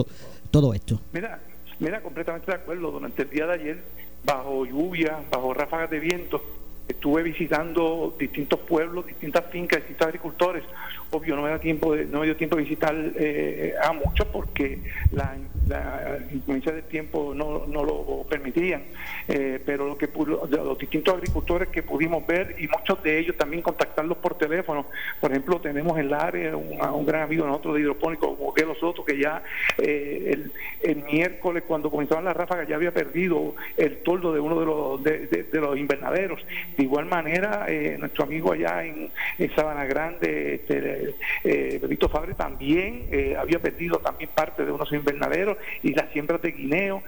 todo 0.50 0.74
esto? 0.74 1.00
Mira, 1.12 1.40
mira, 1.80 2.02
completamente 2.02 2.50
de 2.50 2.58
acuerdo. 2.58 2.90
Durante 2.90 3.22
el 3.22 3.30
día 3.30 3.46
de 3.46 3.52
ayer 3.54 3.84
bajo 4.26 4.66
lluvia, 4.66 5.20
bajo 5.30 5.54
ráfagas 5.54 5.88
de 5.88 6.00
viento, 6.00 6.42
estuve 6.88 7.22
visitando 7.22 8.14
distintos 8.18 8.60
pueblos, 8.60 9.06
distintas 9.06 9.44
fincas, 9.50 9.78
distintos 9.78 10.08
agricultores. 10.08 10.64
Obvio, 11.10 11.36
no 11.36 11.42
me, 11.42 11.50
da 11.50 11.60
tiempo 11.60 11.94
de, 11.94 12.04
no 12.06 12.20
me 12.20 12.26
dio 12.26 12.36
tiempo 12.36 12.56
de 12.56 12.62
visitar 12.62 12.94
eh, 13.14 13.74
a 13.82 13.92
muchos 13.92 14.26
porque 14.26 14.80
la, 15.12 15.36
la 15.66 16.18
influencia 16.32 16.72
del 16.72 16.84
tiempo 16.84 17.32
no, 17.34 17.66
no 17.66 17.84
lo 17.84 18.24
permitían. 18.28 18.84
Eh, 19.28 19.60
pero 19.64 19.86
lo 19.86 19.98
que 19.98 20.08
los 20.48 20.78
distintos 20.78 21.14
agricultores 21.14 21.68
que 21.68 21.82
pudimos 21.82 22.26
ver 22.26 22.56
y 22.58 22.68
muchos 22.68 23.02
de 23.02 23.18
ellos 23.18 23.36
también 23.36 23.62
contactarlos 23.62 24.18
por 24.18 24.38
teléfono. 24.38 24.86
Por 25.20 25.30
ejemplo, 25.30 25.60
tenemos 25.60 25.98
en 25.98 26.06
el 26.06 26.14
área 26.14 26.56
un, 26.56 26.80
un 26.80 27.06
gran 27.06 27.22
amigo 27.22 27.44
de 27.44 27.50
nosotros 27.50 27.74
de 27.74 27.80
hidropónico, 27.80 28.36
como 28.36 28.54
que 28.54 28.66
Soto, 28.80 29.04
que 29.04 29.18
ya 29.18 29.42
eh, 29.78 30.50
el, 30.82 31.02
miércoles 31.06 31.62
cuando 31.66 31.90
comenzaban 31.90 32.24
las 32.24 32.36
ráfagas 32.36 32.68
ya 32.68 32.76
había 32.76 32.92
perdido 32.92 33.54
el 33.76 33.98
toldo 33.98 34.32
de 34.32 34.40
uno 34.40 34.58
de 34.58 34.66
los, 34.66 35.02
de, 35.02 35.46
los 35.52 35.78
invernaderos. 35.78 36.44
De 36.76 36.82
igual 36.82 37.06
manera, 37.06 37.66
eh, 37.68 37.96
nuestro 37.98 38.24
amigo 38.24 38.52
allá 38.52 38.84
en, 38.84 39.10
Sabana 39.54 39.84
Grande, 39.84 40.56
este, 40.56 41.14
eh, 41.44 41.78
Benito 41.80 42.08
Fabre, 42.08 42.34
también 42.34 43.08
había 43.38 43.58
perdido 43.58 43.98
también 43.98 44.30
parte 44.34 44.64
de 44.64 44.72
unos 44.72 44.92
invernaderos 44.92 45.55
y 45.82 45.92
las 45.94 46.10
siembras 46.12 46.42
de 46.42 46.52
guineo. 46.52 47.02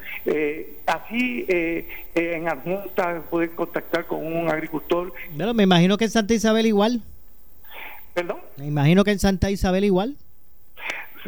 así, 0.87 1.47
en 1.49 2.49
Adjunta, 2.49 3.23
poder 3.31 3.51
contactar 3.51 4.07
con 4.07 4.25
un 4.27 4.49
agricultor. 4.51 5.13
Pero 5.37 5.55
me 5.55 5.63
imagino 5.63 5.97
que 5.97 6.05
en 6.05 6.11
Santa 6.11 6.35
Isabel 6.35 6.67
igual. 6.67 7.03
¿Perdón? 8.15 8.39
Me 8.57 8.67
imagino 8.67 9.05
que 9.05 9.13
en 9.13 9.19
Santa 9.19 9.51
Isabel 9.51 9.85
igual. 9.85 10.17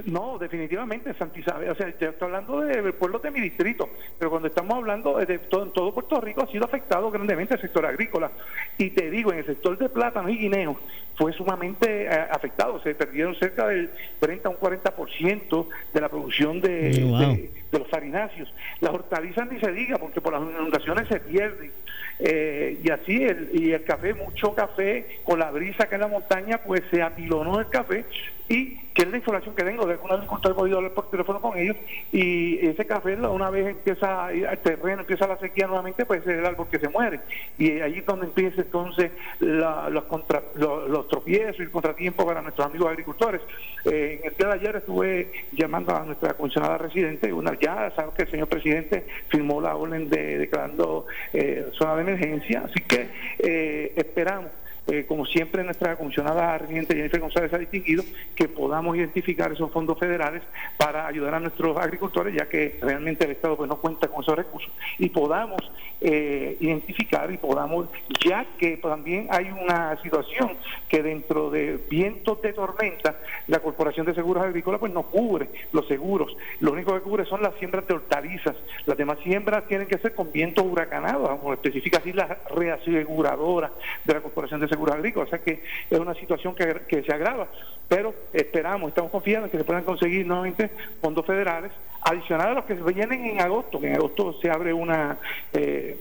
No, 0.06 0.38
definitivamente 0.38 1.14
Santa 1.14 1.38
Isabel, 1.38 1.70
o 1.70 1.74
sea, 1.74 1.88
estoy 1.88 2.08
hablando 2.20 2.60
de 2.60 2.92
pueblos 2.92 3.22
de 3.22 3.30
mi 3.30 3.40
distrito, 3.40 3.88
pero 4.18 4.30
cuando 4.30 4.48
estamos 4.48 4.76
hablando 4.76 5.18
de 5.18 5.38
todo, 5.38 5.66
todo 5.68 5.92
Puerto 5.92 6.20
Rico 6.20 6.42
ha 6.42 6.46
sido 6.46 6.64
afectado 6.64 7.10
grandemente 7.10 7.54
el 7.54 7.60
sector 7.60 7.84
agrícola. 7.86 8.30
Y 8.78 8.90
te 8.90 9.10
digo, 9.10 9.32
en 9.32 9.38
el 9.38 9.46
sector 9.46 9.76
de 9.78 9.88
plátanos 9.88 10.30
y 10.30 10.38
guineos 10.38 10.76
fue 11.16 11.32
sumamente 11.32 12.04
eh, 12.04 12.08
afectado, 12.30 12.80
se 12.82 12.94
perdieron 12.94 13.34
cerca 13.36 13.68
del 13.68 13.90
30 14.20 14.48
a 14.48 14.52
un 14.52 14.58
40% 14.58 15.66
de 15.92 16.00
la 16.00 16.08
producción 16.08 16.60
de, 16.60 17.50
los 17.72 17.88
farináceos. 17.88 18.52
Las 18.80 18.92
hortalizas 18.92 19.50
ni 19.50 19.60
se 19.60 19.72
diga, 19.72 19.98
porque 19.98 20.20
por 20.20 20.32
las 20.32 20.42
inundaciones 20.42 21.08
se 21.08 21.20
pierden. 21.20 21.70
Eh, 22.18 22.80
y 22.82 22.90
así, 22.90 23.24
el, 23.24 23.50
y 23.54 23.72
el 23.72 23.84
café, 23.84 24.14
mucho 24.14 24.54
café, 24.54 25.20
con 25.24 25.38
la 25.38 25.50
brisa 25.50 25.88
que 25.88 25.94
en 25.94 26.02
la 26.02 26.08
montaña, 26.08 26.58
pues 26.58 26.82
se 26.90 27.02
apilonó 27.02 27.60
el 27.60 27.68
café 27.68 28.04
y 28.50 28.76
que 28.94 29.02
es 29.02 29.10
la 29.10 29.18
información 29.18 29.54
que 29.54 29.62
tengo 29.62 29.86
de 29.86 29.92
alguna 29.92 30.14
agricultor 30.14 30.50
he 30.50 30.54
podido 30.54 30.78
hablar 30.78 30.92
por 30.92 31.08
teléfono 31.08 31.40
con 31.40 31.56
ellos 31.56 31.76
y 32.10 32.58
ese 32.66 32.84
café 32.84 33.14
una 33.14 33.48
vez 33.48 33.68
empieza 33.68 34.32
el 34.32 34.58
terreno 34.58 35.02
empieza 35.02 35.28
la 35.28 35.38
sequía 35.38 35.68
nuevamente 35.68 36.04
pues 36.04 36.22
es 36.22 36.38
el 36.38 36.44
árbol 36.44 36.66
que 36.68 36.80
se 36.80 36.88
muere 36.88 37.20
y 37.56 37.80
allí 37.80 38.00
es 38.00 38.06
donde 38.06 38.26
empieza 38.26 38.62
entonces 38.62 39.12
los, 39.38 40.04
contra, 40.04 40.42
los, 40.56 41.06
tropiezos 41.06 41.60
y 41.60 41.62
el 41.62 41.70
contratiempo 41.70 42.26
para 42.26 42.42
nuestros 42.42 42.66
amigos 42.66 42.88
agricultores 42.88 43.40
eh, 43.84 44.18
en 44.20 44.28
el 44.28 44.36
día 44.36 44.48
de 44.48 44.54
ayer 44.54 44.76
estuve 44.76 45.30
llamando 45.52 45.94
a 45.94 46.04
nuestra 46.04 46.34
comisionada 46.34 46.76
residente 46.78 47.32
una 47.32 47.52
ya 47.60 47.92
sabes 47.94 48.14
que 48.14 48.22
el 48.22 48.30
señor 48.30 48.48
presidente 48.48 49.06
firmó 49.28 49.60
la 49.60 49.76
orden 49.76 50.08
de 50.08 50.38
declarando 50.38 51.06
eh, 51.32 51.66
zona 51.72 51.96
de 51.96 52.02
emergencia 52.02 52.62
así 52.64 52.80
que 52.86 53.08
eh, 53.38 53.92
esperamos 53.96 54.50
eh, 54.86 55.04
como 55.06 55.26
siempre 55.26 55.62
nuestra 55.62 55.96
comisionada 55.96 56.58
residente 56.58 56.94
Jennifer 56.94 57.20
González 57.20 57.52
ha 57.52 57.58
distinguido, 57.58 58.02
que 58.34 58.48
podamos 58.48 58.96
identificar 58.96 59.52
esos 59.52 59.70
fondos 59.70 59.98
federales 59.98 60.42
para 60.76 61.06
ayudar 61.06 61.34
a 61.34 61.40
nuestros 61.40 61.76
agricultores, 61.76 62.34
ya 62.34 62.48
que 62.48 62.78
realmente 62.80 63.24
el 63.24 63.32
Estado 63.32 63.56
pues 63.56 63.68
no 63.68 63.80
cuenta 63.80 64.08
con 64.08 64.22
esos 64.22 64.36
recursos, 64.36 64.70
y 64.98 65.08
podamos 65.10 65.60
eh, 66.00 66.56
identificar 66.60 67.30
y 67.30 67.36
podamos, 67.36 67.88
ya 68.24 68.46
que 68.58 68.78
también 68.78 69.28
hay 69.30 69.50
una 69.50 70.00
situación 70.02 70.56
que 70.88 71.02
dentro 71.02 71.50
de 71.50 71.78
vientos 71.90 72.40
de 72.42 72.52
tormenta, 72.52 73.18
la 73.48 73.60
Corporación 73.60 74.06
de 74.06 74.14
Seguros 74.14 74.42
Agrícolas 74.42 74.80
pues 74.80 74.92
no 74.92 75.02
cubre 75.02 75.50
los 75.72 75.86
seguros, 75.86 76.36
lo 76.60 76.72
único 76.72 76.94
que 76.94 77.00
cubre 77.00 77.24
son 77.26 77.42
las 77.42 77.54
siembras 77.56 77.86
de 77.86 77.94
hortalizas, 77.94 78.56
las 78.86 78.96
demás 78.96 79.18
siembras 79.22 79.66
tienen 79.68 79.86
que 79.86 79.98
ser 79.98 80.14
con 80.14 80.32
vientos 80.32 80.64
huracanados, 80.64 81.28
como 81.38 81.52
especifica 81.52 81.98
así 81.98 82.12
la 82.12 82.38
reaseguradora 82.54 83.70
de 84.04 84.14
la 84.14 84.20
Corporación 84.20 84.60
de 84.60 84.68
Seguros 84.70 84.94
Agrícolas, 84.94 85.28
o 85.28 85.30
sea 85.30 85.40
que 85.40 85.62
es 85.90 85.98
una 85.98 86.14
situación 86.14 86.54
que, 86.54 86.82
que 86.88 87.02
se 87.02 87.12
agrava, 87.12 87.48
pero 87.88 88.14
esperamos, 88.32 88.88
estamos 88.88 89.10
confiando 89.10 89.46
en 89.46 89.50
que 89.50 89.58
se 89.58 89.64
puedan 89.64 89.84
conseguir 89.84 90.26
nuevamente 90.26 90.70
fondos 91.02 91.26
federales 91.26 91.72
adicionales 92.02 92.52
a 92.52 92.54
los 92.54 92.64
que 92.64 92.74
vienen 92.92 93.26
en 93.26 93.40
agosto, 93.40 93.78
que 93.78 93.88
en 93.88 93.96
agosto 93.96 94.32
se 94.40 94.50
abre 94.50 94.72
una... 94.72 95.18
Eh, 95.52 95.98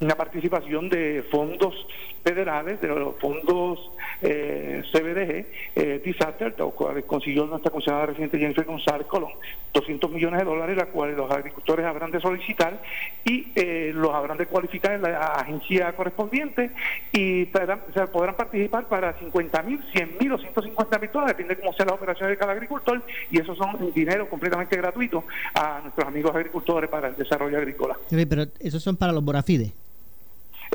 una 0.00 0.14
participación 0.14 0.88
de 0.88 1.24
fondos 1.28 1.74
federales, 2.22 2.80
de 2.80 2.88
los 2.88 3.16
fondos 3.16 3.90
eh, 4.22 4.82
CBDG, 4.92 5.46
eh, 5.76 6.02
Disaster, 6.04 6.54
cual 6.54 7.04
consiguió 7.04 7.46
nuestra 7.46 7.70
comisionada 7.70 8.06
reciente 8.06 8.38
Jennifer 8.38 8.64
González 8.64 9.06
Colón, 9.06 9.30
200 9.72 10.10
millones 10.10 10.40
de 10.40 10.44
dólares, 10.44 10.76
la 10.76 10.86
cuales 10.86 11.16
los 11.16 11.30
agricultores 11.30 11.86
habrán 11.86 12.10
de 12.10 12.20
solicitar 12.20 12.80
y 13.24 13.52
eh, 13.54 13.92
los 13.94 14.14
habrán 14.14 14.38
de 14.38 14.46
cualificar 14.46 14.92
en 14.92 15.02
la 15.02 15.18
agencia 15.18 15.92
correspondiente 15.92 16.70
y 17.12 17.46
podrán 17.46 18.34
participar 18.36 18.88
para 18.88 19.18
50 19.18 19.62
mil, 19.62 19.82
100 19.92 20.16
mil 20.20 20.32
o 20.32 20.38
150 20.38 20.98
mil 20.98 21.10
dólares, 21.12 21.36
depende 21.36 21.54
de 21.54 21.60
cómo 21.60 21.72
sea 21.74 21.86
la 21.86 21.94
operación 21.94 22.30
de 22.30 22.36
cada 22.36 22.52
agricultor, 22.52 23.02
y 23.30 23.40
eso 23.40 23.54
son 23.54 23.92
dinero 23.92 24.28
completamente 24.28 24.76
gratuito 24.76 25.24
a 25.54 25.80
nuestros 25.82 26.06
amigos 26.06 26.34
agricultores 26.34 26.90
para 26.90 27.08
el 27.08 27.16
desarrollo 27.16 27.58
agrícola. 27.58 27.96
pero 28.28 28.44
esos 28.60 28.82
son 28.82 28.96
para 28.96 29.12
los 29.12 29.24
Bonafides. 29.24 29.72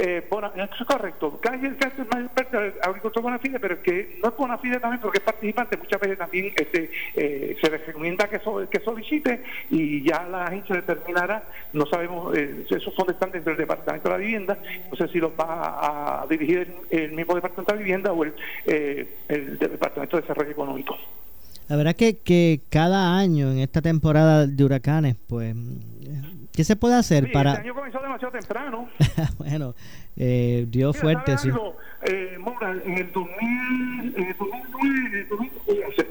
Eh, 0.05 0.21
eso 0.27 0.75
es 0.81 0.85
correcto. 0.85 1.39
Cada 1.41 1.57
quien 1.57 1.77
es 1.79 1.97
más 2.11 2.25
experto 2.25 2.59
agricultor 2.81 3.23
Bonafide, 3.23 3.57
pero 3.57 3.81
que 3.81 4.19
no 4.21 4.29
es 4.29 4.35
Bonafide 4.35 4.77
también 4.81 4.99
porque 4.99 5.19
es 5.19 5.23
participante, 5.23 5.77
muchas 5.77 6.01
veces 6.01 6.17
también 6.17 6.53
este, 6.57 6.91
eh, 7.15 7.55
se 7.61 7.69
recomienda 7.69 8.27
que, 8.27 8.41
que 8.69 8.83
solicite 8.83 9.43
y 9.69 10.03
ya 10.03 10.27
la 10.29 10.47
agencia 10.47 10.75
determinará, 10.75 11.45
no 11.71 11.85
sabemos, 11.85 12.37
eh, 12.37 12.65
esos 12.69 12.93
fondos 12.95 13.13
están 13.13 13.31
dentro 13.31 13.51
del 13.53 13.59
Departamento 13.59 14.09
de 14.09 14.13
la 14.13 14.17
Vivienda, 14.17 14.57
no 14.91 14.97
sé 14.97 15.07
si 15.07 15.19
los 15.19 15.31
va 15.39 16.23
a, 16.23 16.27
dirigir 16.27 16.67
el, 16.89 17.13
mismo 17.13 17.35
Departamento 17.35 17.71
de 17.71 17.77
la 17.77 17.83
Vivienda 17.83 18.11
o 18.11 18.25
el, 18.25 18.33
eh, 18.65 19.07
el 19.29 19.57
Departamento 19.57 20.17
de 20.17 20.21
Desarrollo 20.23 20.51
Económico. 20.51 20.97
La 21.69 21.77
verdad 21.77 21.95
que, 21.95 22.17
que 22.17 22.59
cada 22.69 23.17
año 23.17 23.53
en 23.53 23.59
esta 23.59 23.81
temporada 23.81 24.47
de 24.47 24.63
huracanes, 24.65 25.15
pues 25.27 25.55
¿Qué 26.53 26.63
se 26.63 26.75
puede 26.75 26.95
hacer 26.95 27.31
para...? 27.31 27.51
Este 27.51 27.63
año 27.63 27.73
comenzó 27.73 27.99
demasiado 27.99 28.31
temprano. 28.31 28.89
bueno, 29.37 29.75
eh, 30.15 30.65
dio 30.69 30.93
fuerte, 30.93 31.37
sí. 31.37 31.49
Eh, 32.03 32.37
en 32.37 32.97
el 32.97 33.11
2000, 33.11 34.13
en 34.17 34.23
el 34.23 34.37
2009, 34.37 35.27
2011, 35.29 36.07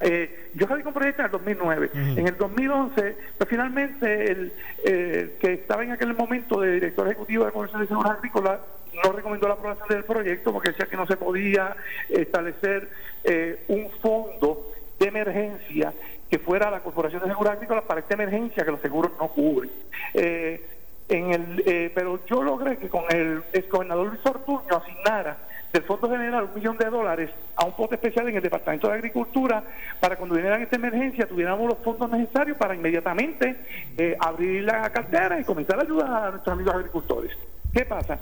eh, 0.00 0.50
yo 0.54 0.66
salí 0.66 0.82
con 0.82 0.92
proyecto 0.92 1.22
en 1.22 1.26
el 1.26 1.32
2009. 1.32 1.90
En 1.94 2.28
el 2.28 2.36
2011, 2.36 3.16
pues 3.38 3.50
finalmente 3.50 4.30
el 4.30 4.52
eh, 4.84 5.36
que 5.40 5.54
estaba 5.54 5.84
en 5.84 5.92
aquel 5.92 6.14
momento 6.14 6.60
de 6.60 6.72
director 6.72 7.06
ejecutivo 7.06 7.44
de 7.44 7.48
la 7.48 7.52
Comisión 7.52 7.80
de 7.80 7.88
Seguros 7.88 8.10
Agrícolas 8.10 8.60
no 9.04 9.12
recomendó 9.12 9.48
la 9.48 9.54
aprobación 9.54 9.88
del 9.88 10.04
proyecto 10.04 10.52
porque 10.52 10.70
decía 10.70 10.86
que 10.86 10.96
no 10.96 11.06
se 11.06 11.16
podía 11.16 11.76
establecer 12.08 12.88
eh, 13.24 13.64
un 13.68 13.90
fondo 14.00 14.72
de 14.98 15.08
emergencia 15.08 15.92
que 16.30 16.38
fuera 16.38 16.70
la 16.70 16.80
Corporación 16.80 17.22
de 17.22 17.28
Seguros 17.28 17.52
Agrícolas 17.52 17.84
para 17.84 18.00
esta 18.00 18.14
emergencia 18.14 18.64
que 18.64 18.70
los 18.70 18.80
seguros 18.80 19.12
no 19.18 19.28
cubren. 19.28 19.70
Eh, 20.14 20.64
en 21.08 21.32
el, 21.32 21.62
eh, 21.64 21.92
pero 21.94 22.24
yo 22.26 22.42
logré 22.42 22.78
que 22.78 22.88
con 22.88 23.04
el 23.10 23.44
gobernador 23.70 24.08
Luis 24.08 24.26
Ortuño 24.26 24.76
asignara 24.76 25.36
del 25.72 25.84
Fondo 25.84 26.10
General 26.10 26.44
un 26.44 26.54
millón 26.54 26.76
de 26.76 26.86
dólares 26.86 27.30
a 27.54 27.64
un 27.64 27.76
pote 27.76 27.94
especial 27.94 28.28
en 28.28 28.36
el 28.36 28.42
Departamento 28.42 28.88
de 28.88 28.94
Agricultura 28.94 29.62
para 30.00 30.16
cuando 30.16 30.34
vinieran 30.34 30.62
esta 30.62 30.76
emergencia 30.76 31.28
tuviéramos 31.28 31.68
los 31.68 31.78
fondos 31.78 32.10
necesarios 32.10 32.56
para 32.56 32.74
inmediatamente 32.74 33.56
eh, 33.96 34.16
abrir 34.18 34.64
la 34.64 34.90
cartera 34.90 35.38
y 35.38 35.44
comenzar 35.44 35.78
a 35.78 35.82
ayudar 35.82 36.24
a 36.24 36.30
nuestros 36.30 36.54
amigos 36.54 36.74
agricultores. 36.74 37.32
¿Qué 37.72 37.84
pasa? 37.84 38.18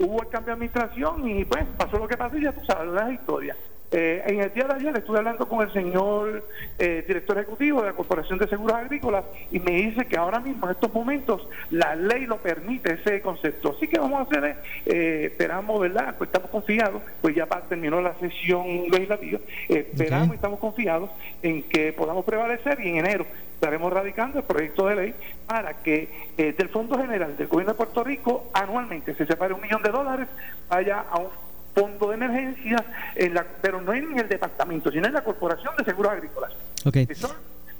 hubo 0.00 0.20
el 0.20 0.28
cambio 0.28 0.48
de 0.48 0.52
administración 0.52 1.26
y 1.26 1.42
pues 1.46 1.64
pasó 1.78 1.96
lo 1.96 2.06
que 2.06 2.18
pasó 2.18 2.36
y 2.36 2.42
ya 2.42 2.52
tú 2.52 2.62
sabes 2.66 2.92
la 2.92 3.10
historia. 3.10 3.56
Eh, 3.90 4.22
en 4.26 4.40
el 4.40 4.52
día 4.52 4.64
de 4.64 4.74
ayer 4.74 4.96
estuve 4.98 5.16
hablando 5.16 5.48
con 5.48 5.66
el 5.66 5.72
señor 5.72 6.44
eh, 6.78 7.04
director 7.06 7.38
ejecutivo 7.38 7.80
de 7.80 7.86
la 7.86 7.94
Corporación 7.94 8.38
de 8.38 8.46
Seguros 8.46 8.76
Agrícolas 8.76 9.24
y 9.50 9.60
me 9.60 9.72
dice 9.72 10.04
que 10.04 10.18
ahora 10.18 10.40
mismo, 10.40 10.66
en 10.66 10.72
estos 10.72 10.92
momentos, 10.92 11.48
la 11.70 11.96
ley 11.96 12.26
lo 12.26 12.36
permite 12.36 12.94
ese 12.94 13.22
concepto. 13.22 13.74
Así 13.74 13.88
que 13.88 13.98
vamos 13.98 14.20
a 14.20 14.22
hacer, 14.24 14.56
eh, 14.84 15.28
esperamos, 15.30 15.80
¿verdad? 15.80 16.16
Pues 16.18 16.28
estamos 16.28 16.50
confiados, 16.50 17.00
pues 17.22 17.34
ya 17.34 17.46
terminó 17.46 18.02
la 18.02 18.14
sesión 18.20 18.66
legislativa, 18.90 19.40
esperamos 19.68 20.32
y 20.32 20.34
estamos 20.34 20.60
confiados 20.60 21.10
en 21.42 21.62
que 21.62 21.92
podamos 21.94 22.26
prevalecer 22.26 22.78
y 22.80 22.90
en 22.90 22.98
enero 22.98 23.26
estaremos 23.54 23.92
radicando 23.92 24.38
el 24.38 24.44
proyecto 24.44 24.86
de 24.86 24.94
ley 24.94 25.14
para 25.46 25.82
que 25.82 26.08
del 26.36 26.68
Fondo 26.68 26.96
General 26.96 27.36
del 27.36 27.48
Gobierno 27.48 27.72
de 27.72 27.76
Puerto 27.76 28.04
Rico 28.04 28.50
anualmente 28.52 29.14
se 29.14 29.26
separe 29.26 29.54
un 29.54 29.60
millón 29.60 29.82
de 29.82 29.90
dólares, 29.90 30.28
vaya 30.68 31.04
a 31.10 31.18
un 31.18 31.47
fondo 31.78 32.08
de 32.08 32.14
emergencia, 32.14 32.84
en 33.14 33.34
la, 33.34 33.46
pero 33.60 33.80
no 33.80 33.92
en 33.92 34.18
el 34.18 34.28
departamento, 34.28 34.90
sino 34.90 35.06
en 35.06 35.12
la 35.12 35.22
Corporación 35.22 35.74
de 35.76 35.84
Seguros 35.84 36.12
Agrícolas. 36.12 36.52
Okay. 36.84 37.06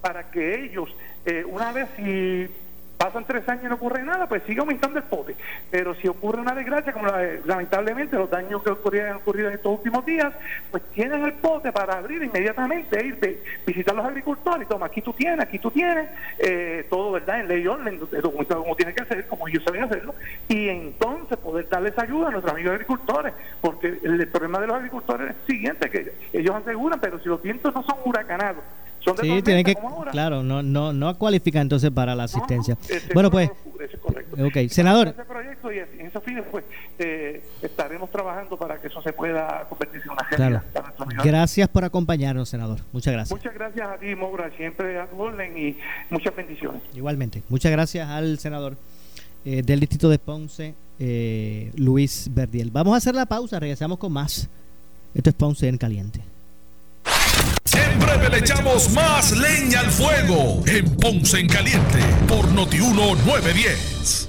para 0.00 0.30
que 0.30 0.64
ellos, 0.64 0.88
eh, 1.24 1.44
una 1.44 1.72
vez 1.72 1.88
si 1.96 2.48
pasan 2.98 3.24
tres 3.24 3.48
años 3.48 3.64
y 3.64 3.68
no 3.68 3.76
ocurre 3.76 4.02
nada, 4.02 4.28
pues 4.28 4.42
sigue 4.42 4.60
aumentando 4.60 4.98
el 4.98 5.04
pote. 5.04 5.36
Pero 5.70 5.94
si 5.94 6.08
ocurre 6.08 6.40
una 6.40 6.54
desgracia, 6.54 6.92
como 6.92 7.08
lamentablemente 7.44 8.16
los 8.16 8.28
daños 8.28 8.62
que 8.62 8.70
ocurrieron, 8.70 9.12
han 9.12 9.16
ocurrido 9.18 9.48
en 9.48 9.54
estos 9.54 9.78
últimos 9.78 10.04
días, 10.04 10.34
pues 10.70 10.82
tienen 10.92 11.24
el 11.24 11.34
pote 11.34 11.72
para 11.72 11.98
abrir 11.98 12.22
inmediatamente, 12.22 13.06
ir 13.06 13.18
visitar 13.64 13.94
a 13.94 13.98
los 13.98 14.06
agricultores, 14.06 14.66
y 14.66 14.68
toma, 14.68 14.86
aquí 14.86 15.00
tú 15.00 15.12
tienes, 15.12 15.40
aquí 15.40 15.58
tú 15.58 15.70
tienes, 15.70 16.08
eh, 16.38 16.86
todo, 16.90 17.12
¿verdad? 17.12 17.40
En 17.40 17.48
ley 17.48 17.66
orden, 17.66 18.00
documentado 18.00 18.62
como 18.62 18.74
tiene 18.76 18.92
que 18.92 19.02
hacer, 19.02 19.26
como 19.26 19.46
ellos 19.46 19.62
saben 19.64 19.84
hacerlo, 19.84 20.14
y 20.48 20.68
entonces 20.68 21.38
poder 21.38 21.68
darles 21.68 21.96
ayuda 21.98 22.28
a 22.28 22.30
nuestros 22.32 22.52
amigos 22.52 22.72
agricultores, 22.72 23.32
porque 23.60 23.98
el, 24.02 24.28
problema 24.28 24.58
de 24.60 24.66
los 24.66 24.76
agricultores 24.76 25.30
es 25.30 25.36
el 25.36 25.46
siguiente, 25.46 25.90
que 25.90 26.12
ellos 26.32 26.54
aseguran, 26.54 27.00
pero 27.00 27.18
si 27.20 27.28
los 27.28 27.40
vientos 27.40 27.72
no 27.74 27.82
son 27.84 27.96
huracanados, 28.04 28.64
sí, 29.20 29.42
tiene 29.42 29.64
que, 29.64 29.76
claro, 30.10 30.42
no, 30.42 30.62
no, 30.62 30.92
no 30.92 31.18
cualifica 31.18 31.60
entonces 31.60 31.90
para 31.90 32.14
la 32.14 32.24
asistencia. 32.24 32.76
bueno, 33.14 33.30
pues, 33.30 33.50
ok, 33.50 34.68
senador. 34.68 35.08
Ese 35.08 35.24
proyecto 35.24 35.72
y 35.72 35.78
en 35.78 36.06
esos 36.06 36.22
fines, 36.22 36.44
pues, 36.50 36.64
eh, 36.98 37.42
estaremos 37.62 38.10
trabajando 38.10 38.56
para 38.56 38.80
que 38.80 38.88
eso 38.88 39.02
se 39.02 39.12
pueda 39.12 39.66
convertir 39.68 40.02
en 40.04 40.10
una 40.10 40.22
realidad. 40.30 40.64
Gracias 41.24 41.68
por 41.68 41.84
acompañarnos, 41.84 42.48
senador. 42.48 42.80
Muchas 42.92 43.12
gracias. 43.12 43.36
Muchas 43.38 43.54
gracias 43.54 43.88
a 43.88 43.96
ti, 43.98 44.14
Moura, 44.14 44.50
siempre 44.56 44.98
a 44.98 45.06
tu 45.06 45.20
orden 45.20 45.56
y 45.56 45.76
muchas 46.10 46.34
bendiciones. 46.34 46.82
Igualmente, 46.94 47.42
muchas 47.48 47.72
gracias 47.72 48.08
al 48.08 48.38
senador 48.38 48.76
eh, 49.44 49.62
del 49.62 49.80
distrito 49.80 50.08
de 50.08 50.18
Ponce, 50.18 50.74
eh, 50.98 51.70
Luis 51.76 52.28
Verdiel. 52.32 52.70
Vamos 52.70 52.94
a 52.94 52.96
hacer 52.96 53.14
la 53.14 53.26
pausa, 53.26 53.60
regresamos 53.60 53.98
con 53.98 54.12
más. 54.12 54.48
Esto 55.14 55.30
es 55.30 55.36
Ponce 55.36 55.68
en 55.68 55.78
Caliente. 55.78 56.20
En 57.72 57.98
breve 57.98 58.28
le 58.30 58.38
echamos 58.38 58.90
más 58.90 59.32
leña 59.32 59.80
al 59.80 59.90
fuego 59.90 60.62
en 60.66 60.96
Ponce 60.96 61.40
en 61.40 61.48
Caliente 61.48 61.98
por 62.26 62.48
Notiuno 62.52 63.14
910. 63.26 64.28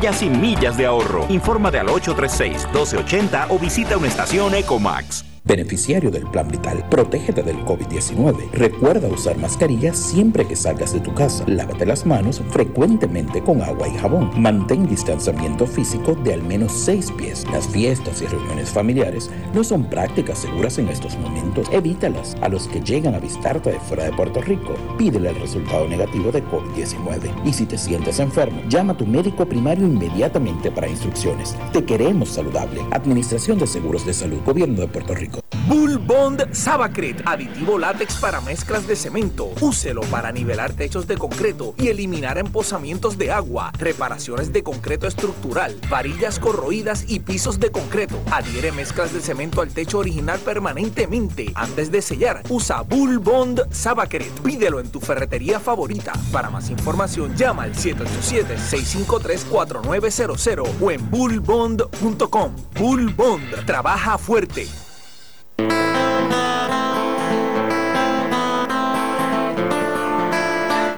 Ya 0.00 0.12
sin 0.12 0.40
millas 0.40 0.76
de 0.76 0.86
ahorro. 0.86 1.26
Informa 1.28 1.70
de 1.70 1.80
al 1.80 1.88
836-1280 1.88 3.46
o 3.50 3.58
visita 3.58 3.96
una 3.96 4.06
estación 4.06 4.54
Ecomax 4.54 5.24
beneficiario 5.48 6.10
del 6.10 6.24
Plan 6.30 6.46
Vital. 6.46 6.84
Protégete 6.90 7.42
del 7.42 7.56
COVID-19. 7.64 8.50
Recuerda 8.52 9.08
usar 9.08 9.38
mascarilla 9.38 9.94
siempre 9.94 10.46
que 10.46 10.54
salgas 10.54 10.92
de 10.92 11.00
tu 11.00 11.12
casa. 11.14 11.42
Lávate 11.46 11.86
las 11.86 12.04
manos 12.06 12.40
frecuentemente 12.50 13.42
con 13.42 13.62
agua 13.62 13.88
y 13.88 13.96
jabón. 13.96 14.30
Mantén 14.36 14.86
distanciamiento 14.86 15.66
físico 15.66 16.14
de 16.14 16.34
al 16.34 16.42
menos 16.42 16.72
6 16.72 17.12
pies. 17.12 17.46
Las 17.50 17.66
fiestas 17.66 18.20
y 18.20 18.26
reuniones 18.26 18.68
familiares 18.68 19.30
no 19.54 19.64
son 19.64 19.88
prácticas 19.88 20.38
seguras 20.38 20.78
en 20.78 20.88
estos 20.88 21.18
momentos. 21.18 21.66
Evítalas. 21.72 22.36
A 22.42 22.48
los 22.48 22.68
que 22.68 22.80
llegan 22.80 23.14
a 23.14 23.18
visitarte 23.18 23.72
de 23.72 23.80
fuera 23.80 24.04
de 24.04 24.12
Puerto 24.12 24.42
Rico, 24.42 24.74
pídele 24.98 25.30
el 25.30 25.40
resultado 25.40 25.88
negativo 25.88 26.30
de 26.30 26.44
COVID-19. 26.44 27.32
Y 27.46 27.52
si 27.54 27.64
te 27.64 27.78
sientes 27.78 28.20
enfermo, 28.20 28.60
llama 28.68 28.92
a 28.92 28.96
tu 28.96 29.06
médico 29.06 29.46
primario 29.46 29.86
inmediatamente 29.86 30.70
para 30.70 30.88
instrucciones. 30.88 31.56
Te 31.72 31.84
queremos 31.84 32.28
saludable. 32.28 32.82
Administración 32.90 33.58
de 33.58 33.66
Seguros 33.66 34.04
de 34.04 34.12
Salud, 34.12 34.40
Gobierno 34.44 34.82
de 34.82 34.88
Puerto 34.88 35.14
Rico. 35.14 35.37
Bull 35.68 35.98
Bond 35.98 36.54
Sabacret, 36.54 37.20
aditivo 37.26 37.78
látex 37.78 38.16
para 38.16 38.40
mezclas 38.40 38.86
de 38.86 38.96
cemento. 38.96 39.50
Úselo 39.60 40.00
para 40.02 40.32
nivelar 40.32 40.72
techos 40.72 41.06
de 41.06 41.18
concreto 41.18 41.74
y 41.76 41.88
eliminar 41.88 42.38
emposamientos 42.38 43.18
de 43.18 43.30
agua, 43.30 43.70
reparaciones 43.78 44.50
de 44.50 44.62
concreto 44.62 45.06
estructural, 45.06 45.78
varillas 45.90 46.38
corroídas 46.38 47.04
y 47.06 47.20
pisos 47.20 47.60
de 47.60 47.70
concreto. 47.70 48.18
Adhiere 48.30 48.72
mezclas 48.72 49.12
de 49.12 49.20
cemento 49.20 49.60
al 49.60 49.68
techo 49.68 49.98
original 49.98 50.38
permanentemente. 50.38 51.52
Antes 51.54 51.90
de 51.90 52.00
sellar, 52.00 52.42
usa 52.48 52.80
Bull 52.80 53.18
Bond 53.18 53.70
Sabacret. 53.70 54.32
Pídelo 54.40 54.80
en 54.80 54.90
tu 54.90 55.00
ferretería 55.00 55.60
favorita. 55.60 56.14
Para 56.32 56.48
más 56.48 56.70
información, 56.70 57.36
llama 57.36 57.64
al 57.64 57.74
787-653-4900 57.74 60.66
o 60.80 60.90
en 60.90 61.10
bullbond.com. 61.10 62.56
Bull 62.74 63.12
Bond 63.12 63.66
trabaja 63.66 64.16
fuerte. 64.16 64.66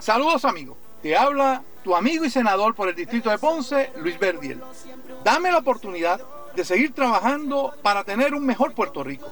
Saludos 0.00 0.46
amigos, 0.46 0.78
te 1.02 1.14
habla 1.14 1.62
tu 1.84 1.94
amigo 1.94 2.24
y 2.24 2.30
senador 2.30 2.74
por 2.74 2.88
el 2.88 2.94
distrito 2.94 3.28
de 3.28 3.38
Ponce, 3.38 3.92
Luis 3.98 4.18
Verdiel. 4.18 4.60
Dame 5.22 5.52
la 5.52 5.58
oportunidad 5.58 6.20
de 6.56 6.64
seguir 6.64 6.94
trabajando 6.94 7.74
para 7.82 8.02
tener 8.02 8.34
un 8.34 8.44
mejor 8.44 8.74
Puerto 8.74 9.04
Rico. 9.04 9.30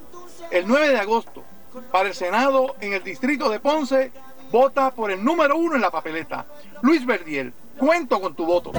El 0.51 0.69
9 0.69 0.91
de 0.91 0.99
agosto, 0.99 1.43
para 1.91 2.11
el 2.11 2.15
Senado 2.15 2.77
en 2.81 2.93
el 2.93 3.03
distrito 3.03 3.49
de 3.49 3.61
Ponce, 3.61 4.13
vota 4.53 4.91
por 4.91 5.11
el 5.11 5.25
número 5.25 5.57
uno 5.57 5.75
en 5.75 5.81
la 5.81 5.91
papeleta. 5.91 6.47
Luis 6.83 7.05
Verdiel, 7.07 7.55
cuento 7.79 8.21
con 8.21 8.35
tu 8.35 8.45
voto. 8.45 8.73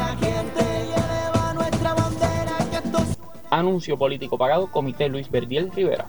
Anuncio 3.49 3.97
político 3.97 4.37
pagado, 4.37 4.71
Comité 4.71 5.09
Luis 5.09 5.29
Verdiel 5.29 5.71
Rivera. 5.71 6.05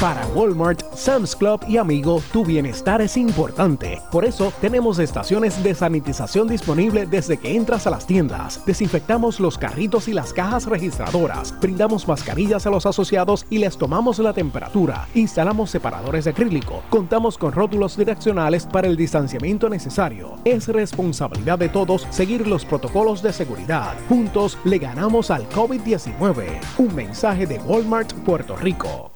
Para 0.00 0.26
Walmart, 0.34 0.82
Sam's 0.94 1.34
Club 1.34 1.62
y 1.66 1.78
Amigo, 1.78 2.22
tu 2.30 2.44
bienestar 2.44 3.00
es 3.00 3.16
importante. 3.16 4.02
Por 4.12 4.26
eso 4.26 4.52
tenemos 4.60 4.98
estaciones 4.98 5.62
de 5.64 5.74
sanitización 5.74 6.48
disponible 6.48 7.06
desde 7.06 7.38
que 7.38 7.56
entras 7.56 7.86
a 7.86 7.90
las 7.90 8.06
tiendas. 8.06 8.62
Desinfectamos 8.66 9.40
los 9.40 9.56
carritos 9.56 10.06
y 10.08 10.12
las 10.12 10.34
cajas 10.34 10.66
registradoras. 10.66 11.58
Brindamos 11.62 12.06
mascarillas 12.06 12.66
a 12.66 12.70
los 12.70 12.84
asociados 12.84 13.46
y 13.48 13.56
les 13.56 13.78
tomamos 13.78 14.18
la 14.18 14.34
temperatura. 14.34 15.08
Instalamos 15.14 15.70
separadores 15.70 16.26
de 16.26 16.32
acrílico. 16.32 16.82
Contamos 16.90 17.38
con 17.38 17.52
rótulos 17.52 17.96
direccionales 17.96 18.66
para 18.66 18.88
el 18.88 18.98
distanciamiento 18.98 19.70
necesario. 19.70 20.34
Es 20.44 20.68
responsabilidad 20.68 21.58
de 21.58 21.70
todos 21.70 22.06
seguir 22.10 22.46
los 22.46 22.66
protocolos 22.66 23.22
de 23.22 23.32
seguridad. 23.32 23.94
Juntos 24.10 24.58
le 24.64 24.76
ganamos 24.76 25.30
al 25.30 25.48
COVID-19. 25.48 26.60
Un 26.76 26.94
mensaje 26.94 27.46
de 27.46 27.58
Walmart 27.60 28.12
Puerto 28.12 28.56
Rico. 28.56 29.15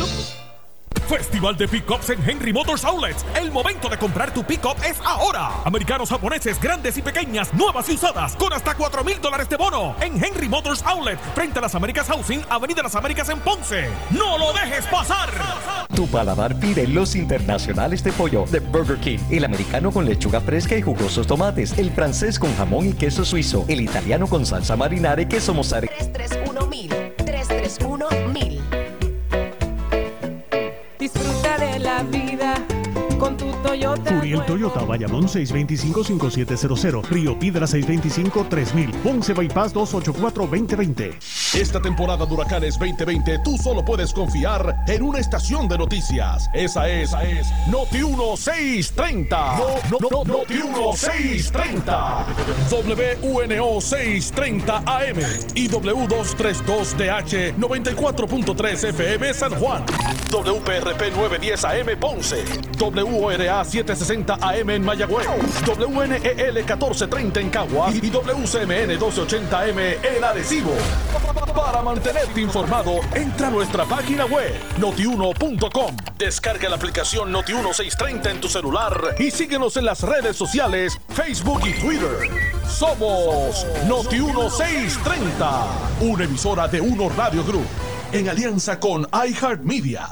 Festival 1.11 1.57
de 1.57 1.67
Pickups 1.67 2.09
en 2.09 2.29
Henry 2.29 2.53
Motors 2.53 2.85
Outlets. 2.85 3.25
El 3.35 3.51
momento 3.51 3.89
de 3.89 3.97
comprar 3.97 4.33
tu 4.33 4.45
pickup 4.45 4.77
es 4.85 4.97
ahora. 5.03 5.51
Americanos 5.65 6.09
japoneses 6.09 6.57
grandes 6.57 6.97
y 6.97 7.01
pequeñas, 7.01 7.53
nuevas 7.53 7.89
y 7.89 7.95
usadas, 7.95 8.33
con 8.37 8.53
hasta 8.53 8.75
4 8.75 9.03
mil 9.03 9.19
dólares 9.19 9.49
de 9.49 9.57
bono. 9.57 9.93
En 9.99 10.23
Henry 10.23 10.47
Motors 10.47 10.81
Outlet, 10.85 11.19
frente 11.35 11.59
a 11.59 11.63
las 11.63 11.75
Américas 11.75 12.07
Housing, 12.07 12.41
Avenida 12.49 12.81
Las 12.81 12.95
Américas 12.95 13.27
en 13.27 13.41
Ponce. 13.41 13.89
¡No 14.11 14.37
lo 14.37 14.53
dejes 14.53 14.85
pasar! 14.85 15.29
Tu 15.93 16.07
paladar 16.07 16.57
pide 16.57 16.87
los 16.87 17.13
internacionales 17.13 18.05
de 18.05 18.13
pollo 18.13 18.45
de 18.49 18.61
Burger 18.61 18.97
King. 18.99 19.19
El 19.29 19.43
americano 19.43 19.91
con 19.91 20.05
lechuga 20.05 20.39
fresca 20.39 20.77
y 20.77 20.81
jugosos 20.81 21.27
tomates. 21.27 21.77
El 21.77 21.91
francés 21.91 22.39
con 22.39 22.55
jamón 22.55 22.87
y 22.87 22.93
queso 22.93 23.25
suizo. 23.25 23.65
El 23.67 23.81
italiano 23.81 24.27
con 24.27 24.45
salsa 24.45 24.77
marinara 24.77 25.21
y 25.21 25.25
queso 25.25 25.53
mozzarella. 25.53 25.93
331 26.13 26.67
mil. 26.67 26.89
331 27.17 28.07
mil. 28.33 28.80
Furiel 33.21 33.50
Toyota, 34.45 34.83
Bayamón 34.83 35.27
625-5700, 35.27 37.07
Río 37.09 37.39
Piedra 37.39 37.65
625-3000, 37.65 38.91
Ponce 39.01 39.33
Bypass 39.33 39.73
284-2020. 39.73 41.15
Esta 41.57 41.81
temporada 41.81 42.25
de 42.25 42.33
Huracanes 42.33 42.77
2020 42.77 43.39
tú 43.43 43.57
solo 43.57 43.83
puedes 43.85 44.11
confiar 44.13 44.83
en 44.87 45.03
una 45.03 45.19
estación 45.19 45.69
de 45.69 45.77
noticias. 45.77 46.49
Esa 46.53 46.89
es, 46.89 47.09
esa 47.09 47.23
es 47.23 47.47
Noti 47.67 48.03
1630. 48.03 49.57
No, 49.57 49.99
no, 49.99 50.09
no, 50.09 50.23
Noti 50.23 50.55
1630. 50.55 52.25
WUNO 53.21 53.81
630 53.81 54.83
AM 54.85 55.17
y 55.55 55.69
W232DH 55.69 57.55
94.3 57.55 58.89
FM 58.89 59.33
San 59.33 59.51
Juan. 59.55 59.85
WPRP 60.29 61.15
910 61.15 61.65
AM 61.65 61.99
Ponce. 61.99 62.43
WORA 62.79 63.60
760 63.63 64.37
AM 64.41 64.69
en 64.69 64.83
Mayagüez, 64.83 65.27
WNEL 65.65 66.53
1430 66.53 67.39
en 67.39 67.49
Cagua 67.49 67.91
y 67.91 68.09
WCMN 68.09 68.87
1280 68.87 69.59
AM 69.59 69.79
en 69.79 70.23
Arecibo. 70.23 70.71
Para 71.55 71.81
mantenerte 71.81 72.41
informado, 72.41 72.99
entra 73.13 73.47
a 73.47 73.51
nuestra 73.51 73.85
página 73.85 74.25
web 74.25 74.53
notiuno.com. 74.77 75.97
Descarga 76.17 76.69
la 76.69 76.75
aplicación 76.75 77.33
Noti1630 77.33 78.31
en 78.31 78.41
tu 78.41 78.47
celular 78.47 79.15
y 79.19 79.31
síguenos 79.31 79.77
en 79.77 79.85
las 79.85 80.03
redes 80.03 80.35
sociales, 80.35 80.99
Facebook 81.09 81.61
y 81.65 81.73
Twitter. 81.79 82.29
Somos 82.67 83.65
Noti1630, 83.87 85.65
una 86.01 86.23
emisora 86.23 86.67
de 86.67 86.81
Uno 86.81 87.09
Radio 87.09 87.43
Group 87.43 87.67
en 88.11 88.29
alianza 88.29 88.79
con 88.79 89.07
iHeartMedia. 89.11 90.09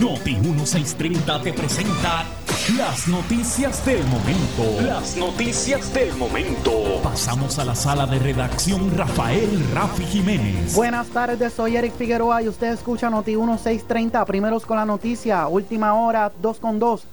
Noti 0.00 0.36
1630 0.36 1.42
te 1.42 1.52
presenta 1.52 2.24
las 2.70 3.08
noticias 3.08 3.84
del 3.84 4.04
momento. 4.04 4.82
Las 4.82 5.16
noticias 5.16 5.92
del 5.92 6.14
momento. 6.14 7.00
Pasamos 7.02 7.58
a 7.58 7.64
la 7.64 7.74
sala 7.74 8.06
de 8.06 8.20
redacción 8.20 8.96
Rafael 8.96 9.66
Rafi 9.74 10.04
Jiménez. 10.04 10.74
Buenas 10.74 11.08
tardes, 11.08 11.52
soy 11.52 11.76
Eric 11.76 11.92
Figueroa 11.96 12.40
y 12.40 12.48
usted 12.48 12.72
escucha 12.72 13.10
Noti 13.10 13.36
1630, 13.36 14.24
primeros 14.26 14.64
con 14.64 14.76
la 14.76 14.84
noticia, 14.84 15.48
última 15.48 15.94
hora 15.94 16.30
2 16.40 16.58
con 16.60 16.78
2. 16.78 17.06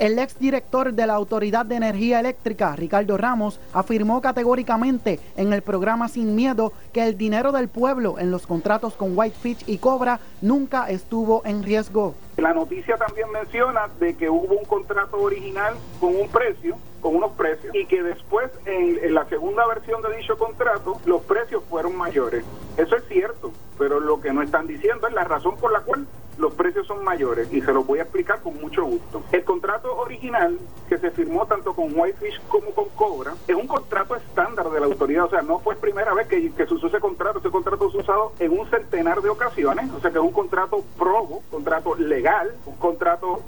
El 0.00 0.18
exdirector 0.18 0.94
de 0.94 1.06
la 1.06 1.12
Autoridad 1.12 1.66
de 1.66 1.74
Energía 1.74 2.20
Eléctrica, 2.20 2.74
Ricardo 2.74 3.18
Ramos, 3.18 3.60
afirmó 3.74 4.22
categóricamente 4.22 5.20
en 5.36 5.52
el 5.52 5.60
programa 5.60 6.08
Sin 6.08 6.34
Miedo 6.34 6.72
que 6.94 7.06
el 7.06 7.18
dinero 7.18 7.52
del 7.52 7.68
pueblo 7.68 8.18
en 8.18 8.30
los 8.30 8.46
contratos 8.46 8.94
con 8.94 9.12
Whitefish 9.14 9.64
y 9.66 9.76
Cobra 9.76 10.18
nunca 10.40 10.88
estuvo 10.88 11.42
en 11.44 11.62
riesgo. 11.62 12.14
La 12.38 12.54
noticia 12.54 12.96
también 12.96 13.30
menciona 13.30 13.90
de 14.00 14.16
que 14.16 14.30
hubo 14.30 14.54
un 14.54 14.64
contrato 14.64 15.18
original 15.18 15.74
con 16.00 16.16
un 16.16 16.28
precio, 16.28 16.78
con 17.02 17.16
unos 17.16 17.32
precios, 17.32 17.74
y 17.74 17.84
que 17.84 18.02
después 18.02 18.50
en, 18.64 19.04
en 19.04 19.12
la 19.12 19.28
segunda 19.28 19.66
versión 19.66 20.00
de 20.00 20.16
dicho 20.16 20.38
contrato 20.38 20.98
los 21.04 21.20
precios 21.24 21.62
fueron 21.68 21.94
mayores. 21.94 22.42
Eso 22.78 22.96
es 22.96 23.06
cierto, 23.06 23.52
pero 23.78 24.00
lo 24.00 24.18
que 24.18 24.32
no 24.32 24.40
están 24.40 24.66
diciendo 24.66 25.08
es 25.08 25.12
la 25.12 25.24
razón 25.24 25.58
por 25.58 25.70
la 25.70 25.80
cual 25.80 26.06
los 26.40 26.54
precios 26.54 26.86
son 26.86 27.04
mayores 27.04 27.52
y 27.52 27.60
se 27.60 27.72
los 27.72 27.86
voy 27.86 27.98
a 27.98 28.02
explicar 28.02 28.40
con 28.40 28.58
mucho 28.60 28.84
gusto. 28.84 29.22
El 29.30 29.44
contrato 29.44 29.96
original 29.96 30.58
que 30.88 30.98
se 30.98 31.10
firmó 31.10 31.46
tanto 31.46 31.74
con 31.74 31.92
Whitefish 31.94 32.40
como 32.48 32.70
con 32.70 32.88
Cobra 32.96 33.34
es 33.46 33.54
un 33.54 33.66
contrato 33.66 34.16
estándar 34.16 34.70
de 34.70 34.80
la 34.80 34.86
autoridad, 34.86 35.26
o 35.26 35.30
sea, 35.30 35.42
no 35.42 35.58
fue 35.58 35.76
primera 35.76 36.14
vez 36.14 36.26
que, 36.26 36.50
se 36.50 36.74
usó 36.74 36.86
ese 36.86 36.98
contrato, 36.98 37.38
ese 37.38 37.50
contrato 37.50 37.90
se 37.90 37.98
ha 37.98 38.00
usado 38.00 38.32
en 38.38 38.58
un 38.58 38.68
centenar 38.68 39.20
de 39.20 39.28
ocasiones, 39.28 39.90
o 39.92 40.00
sea 40.00 40.10
que 40.10 40.18
es 40.18 40.24
un 40.24 40.32
contrato 40.32 40.82
probo, 40.98 41.42
contrato 41.50 41.94
legal, 41.94 42.54
un 42.66 42.76
contrato 42.76 43.42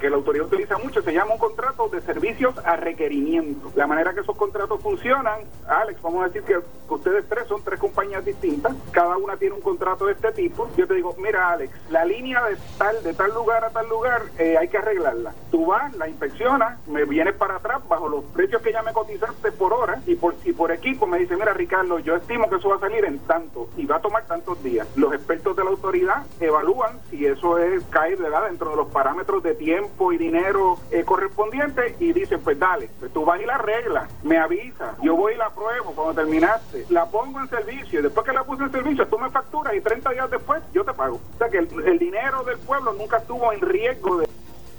que 0.00 0.10
la 0.10 0.16
autoridad 0.16 0.46
utiliza 0.46 0.76
mucho, 0.78 1.02
se 1.02 1.12
llama 1.12 1.34
un 1.34 1.38
contrato 1.38 1.88
de 1.88 2.00
servicios 2.00 2.54
a 2.64 2.76
requerimiento. 2.76 3.70
La 3.74 3.86
manera 3.86 4.12
que 4.12 4.20
esos 4.20 4.36
contratos 4.36 4.82
funcionan, 4.82 5.40
Alex, 5.68 6.02
vamos 6.02 6.24
a 6.24 6.26
decir 6.28 6.42
que 6.42 6.58
ustedes 6.92 7.28
tres 7.28 7.46
son 7.46 7.62
tres 7.62 7.78
compañías 7.78 8.24
distintas, 8.24 8.74
cada 8.90 9.16
una 9.16 9.36
tiene 9.36 9.54
un 9.54 9.60
contrato 9.60 10.06
de 10.06 10.12
este 10.12 10.32
tipo, 10.32 10.68
yo 10.76 10.86
te 10.86 10.94
digo, 10.94 11.14
mira 11.18 11.50
Alex, 11.50 11.72
la 11.90 12.04
línea 12.04 12.15
de 12.22 12.56
tal, 12.78 13.02
de 13.02 13.14
tal 13.14 13.32
lugar 13.34 13.64
a 13.64 13.70
tal 13.70 13.88
lugar 13.88 14.22
eh, 14.38 14.56
hay 14.58 14.68
que 14.68 14.78
arreglarla. 14.78 15.32
Tú 15.50 15.66
vas, 15.66 15.94
la 15.96 16.08
inspeccionas, 16.08 16.78
me 16.88 17.04
vienes 17.04 17.34
para 17.34 17.56
atrás 17.56 17.86
bajo 17.88 18.08
los 18.08 18.24
precios 18.24 18.62
que 18.62 18.72
ya 18.72 18.82
me 18.82 18.92
cotizaste 18.92 19.52
por 19.52 19.72
hora 19.72 20.00
y 20.06 20.14
por, 20.14 20.34
y 20.44 20.52
por 20.52 20.72
equipo 20.72 21.06
me 21.06 21.18
dice, 21.18 21.36
mira 21.36 21.52
Ricardo, 21.52 21.98
yo 21.98 22.16
estimo 22.16 22.48
que 22.48 22.56
eso 22.56 22.70
va 22.70 22.76
a 22.76 22.80
salir 22.80 23.04
en 23.04 23.18
tanto 23.20 23.68
y 23.76 23.84
va 23.86 23.96
a 23.96 24.00
tomar 24.00 24.26
tantos 24.26 24.62
días. 24.62 24.88
Los 24.96 25.12
expertos 25.12 25.56
de 25.56 25.64
la 25.64 25.70
autoridad 25.70 26.24
evalúan 26.40 26.98
si 27.10 27.26
eso 27.26 27.58
es 27.58 27.82
¿verdad? 28.18 28.46
dentro 28.48 28.70
de 28.70 28.76
los 28.76 28.88
parámetros 28.88 29.42
de 29.42 29.54
tiempo 29.54 30.12
y 30.12 30.18
dinero 30.18 30.78
eh, 30.90 31.04
correspondientes 31.04 32.00
y 32.00 32.12
dicen, 32.12 32.40
pues 32.42 32.58
dale, 32.58 32.90
pues 32.98 33.12
tú 33.12 33.24
vas 33.24 33.40
y 33.40 33.44
la 33.44 33.56
arreglas, 33.56 34.10
me 34.22 34.38
avisa, 34.38 34.96
yo 35.02 35.16
voy 35.16 35.34
y 35.34 35.36
la 35.36 35.50
pruebo 35.50 35.92
cuando 35.92 36.14
terminaste, 36.14 36.86
la 36.90 37.06
pongo 37.06 37.40
en 37.40 37.48
servicio 37.48 38.00
y 38.00 38.02
después 38.02 38.26
que 38.26 38.32
la 38.32 38.44
puse 38.44 38.64
en 38.64 38.72
servicio 38.72 39.06
tú 39.06 39.18
me 39.18 39.30
facturas 39.30 39.74
y 39.74 39.80
30 39.80 40.10
días 40.10 40.30
después 40.30 40.62
yo 40.72 40.84
te 40.84 40.92
pago. 40.92 41.16
O 41.16 41.38
sea 41.38 41.48
que 41.48 41.58
el, 41.58 41.68
el 41.86 41.98
dinero 42.06 42.44
del 42.44 42.58
pueblo 42.58 42.92
nunca 42.92 43.16
estuvo 43.16 43.52
en 43.52 43.60
riesgo 43.60 44.18
de... 44.18 44.28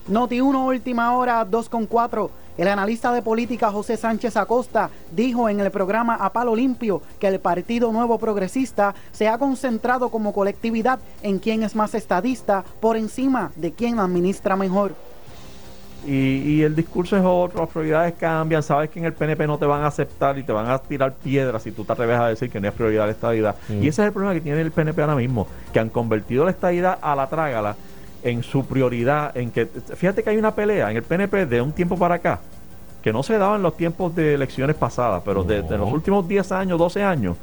Noti 0.07 0.39
1, 0.39 0.65
última 0.65 1.13
hora, 1.17 1.43
2 1.43 1.67
con 1.67 1.85
4. 1.85 2.31
El 2.57 2.69
analista 2.69 3.11
de 3.11 3.21
política 3.21 3.69
José 3.69 3.97
Sánchez 3.97 4.37
Acosta 4.37 4.89
dijo 5.11 5.49
en 5.49 5.59
el 5.59 5.69
programa 5.69 6.15
A 6.15 6.31
Palo 6.31 6.55
Limpio 6.55 7.01
que 7.19 7.27
el 7.27 7.41
Partido 7.41 7.91
Nuevo 7.91 8.17
Progresista 8.17 8.95
se 9.11 9.27
ha 9.27 9.37
concentrado 9.37 10.09
como 10.09 10.33
colectividad 10.33 10.99
en 11.21 11.39
quién 11.39 11.63
es 11.63 11.75
más 11.75 11.93
estadista 11.95 12.63
por 12.79 12.95
encima 12.95 13.51
de 13.57 13.73
quién 13.73 13.99
administra 13.99 14.55
mejor. 14.55 14.95
Y, 16.07 16.37
y, 16.45 16.63
el 16.63 16.73
discurso 16.73 17.17
es 17.17 17.23
otro, 17.25 17.59
las 17.59 17.69
prioridades 17.69 18.13
cambian, 18.13 18.63
sabes 18.63 18.89
que 18.89 18.99
en 18.99 19.05
el 19.05 19.11
PNP 19.11 19.45
no 19.45 19.57
te 19.57 19.65
van 19.65 19.83
a 19.83 19.87
aceptar 19.87 20.37
y 20.37 20.43
te 20.43 20.53
van 20.53 20.69
a 20.69 20.79
tirar 20.79 21.13
piedras 21.13 21.63
si 21.63 21.73
tú 21.73 21.83
te 21.83 21.91
atreves 21.91 22.17
a 22.17 22.27
decir 22.27 22.49
que 22.49 22.61
no 22.61 22.67
es 22.69 22.73
prioridad 22.73 23.05
la 23.05 23.11
estadidad. 23.11 23.55
Mm. 23.67 23.83
Y 23.83 23.87
ese 23.89 24.01
es 24.01 24.07
el 24.07 24.13
problema 24.13 24.33
que 24.33 24.39
tiene 24.39 24.61
el 24.61 24.71
PNP 24.71 25.01
ahora 25.01 25.15
mismo, 25.15 25.47
que 25.73 25.79
han 25.81 25.89
convertido 25.89 26.45
la 26.45 26.51
estadidad 26.51 26.97
a 27.01 27.13
la 27.13 27.27
trágala 27.27 27.75
en 28.23 28.41
su 28.41 28.65
prioridad, 28.65 29.35
en 29.35 29.51
que, 29.51 29.65
fíjate 29.65 30.23
que 30.23 30.29
hay 30.29 30.37
una 30.37 30.55
pelea 30.55 30.89
en 30.91 30.97
el 30.97 31.03
PNP 31.03 31.45
de 31.45 31.61
un 31.61 31.73
tiempo 31.73 31.97
para 31.97 32.15
acá, 32.15 32.39
que 33.03 33.11
no 33.11 33.21
se 33.21 33.37
daba 33.37 33.57
en 33.57 33.61
los 33.61 33.75
tiempos 33.75 34.15
de 34.15 34.33
elecciones 34.33 34.77
pasadas, 34.77 35.21
pero 35.25 35.41
no. 35.41 35.43
de, 35.43 35.61
de, 35.61 35.77
los 35.77 35.91
últimos 35.91 36.25
10 36.25 36.51
años, 36.53 36.79
12 36.79 37.03
años, 37.03 37.35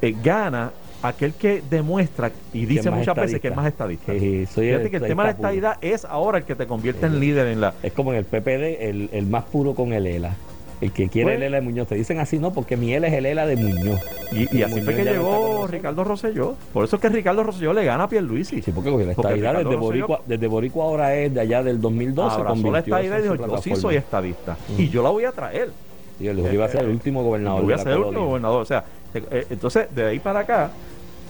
eh, 0.00 0.16
gana 0.22 0.70
aquel 1.02 1.34
que 1.34 1.62
demuestra 1.68 2.30
y 2.52 2.66
dice 2.66 2.90
muchas 2.90 3.14
veces 3.16 3.40
que 3.40 3.48
es 3.48 3.56
más 3.56 3.66
estadista. 3.66 4.12
Sí, 4.12 4.46
soy 4.46 4.66
Fíjate 4.68 4.84
el, 4.84 4.90
que 4.90 4.96
el 4.96 5.02
tema 5.02 5.24
de 5.24 5.28
la 5.28 5.34
estadidad 5.34 5.78
es 5.80 6.04
ahora 6.04 6.38
el 6.38 6.44
que 6.44 6.54
te 6.54 6.66
convierte 6.66 7.08
sí. 7.08 7.14
en 7.14 7.20
líder 7.20 7.48
en 7.48 7.60
la... 7.60 7.74
Es 7.82 7.92
como 7.92 8.12
en 8.12 8.18
el 8.18 8.24
PPD, 8.24 8.88
el, 8.88 9.10
el 9.12 9.26
más 9.26 9.44
puro 9.44 9.74
con 9.74 9.92
el 9.92 10.06
ELA. 10.06 10.36
El 10.80 10.90
que 10.90 11.08
quiere 11.08 11.26
pues, 11.26 11.36
el 11.36 11.42
ELA 11.44 11.58
de 11.58 11.62
Muñoz. 11.62 11.86
Te 11.86 11.94
dicen 11.94 12.18
así, 12.18 12.40
no, 12.40 12.52
porque 12.52 12.76
mi 12.76 12.92
ELA 12.92 13.06
es 13.06 13.14
el 13.14 13.26
ELA 13.26 13.46
de 13.46 13.54
Muñoz. 13.54 14.00
Y, 14.32 14.56
y 14.56 14.62
así 14.62 14.74
Muñoz 14.74 14.84
fue 14.84 14.96
que 14.96 15.04
llegó 15.04 15.66
Ricardo 15.68 16.02
Rosselló. 16.02 16.56
Por 16.72 16.84
eso 16.84 16.96
es 16.96 17.02
que 17.02 17.08
Ricardo 17.08 17.44
Rosselló 17.44 17.72
le 17.72 17.84
gana 17.84 18.04
a 18.04 18.08
Pierluisi. 18.08 18.62
Sí, 18.62 18.72
porque, 18.72 18.90
porque 18.90 19.06
la 19.06 19.12
estadidad 19.12 19.58
desde 19.58 19.76
Boricua, 19.76 20.22
desde 20.26 20.46
Boricua 20.48 20.84
ahora 20.84 21.14
es 21.14 21.32
de 21.32 21.40
allá 21.40 21.62
del 21.62 21.80
2012. 21.80 22.34
Abrazó 22.34 22.72
la 22.72 22.80
estadidad 22.80 23.18
y 23.20 23.22
dijo, 23.22 23.36
yo 23.36 23.58
sí 23.58 23.76
soy 23.76 23.94
estadista. 23.94 24.56
Mm. 24.76 24.80
Y 24.80 24.88
yo 24.88 25.04
la 25.04 25.10
voy 25.10 25.24
a 25.24 25.30
traer. 25.30 25.70
Y 26.18 26.26
él 26.26 26.44
iba 26.52 26.64
a 26.64 26.68
ser 26.68 26.82
el 26.82 26.90
último 26.90 27.22
gobernador. 27.22 27.62
Voy 27.62 27.74
a 27.74 27.78
ser 27.78 27.92
el 27.92 27.98
último 27.98 28.26
gobernador. 28.26 28.62
O 28.62 28.64
sea, 28.64 28.84
entonces, 29.14 29.94
de 29.94 30.06
ahí 30.06 30.18
para 30.18 30.40
acá, 30.40 30.70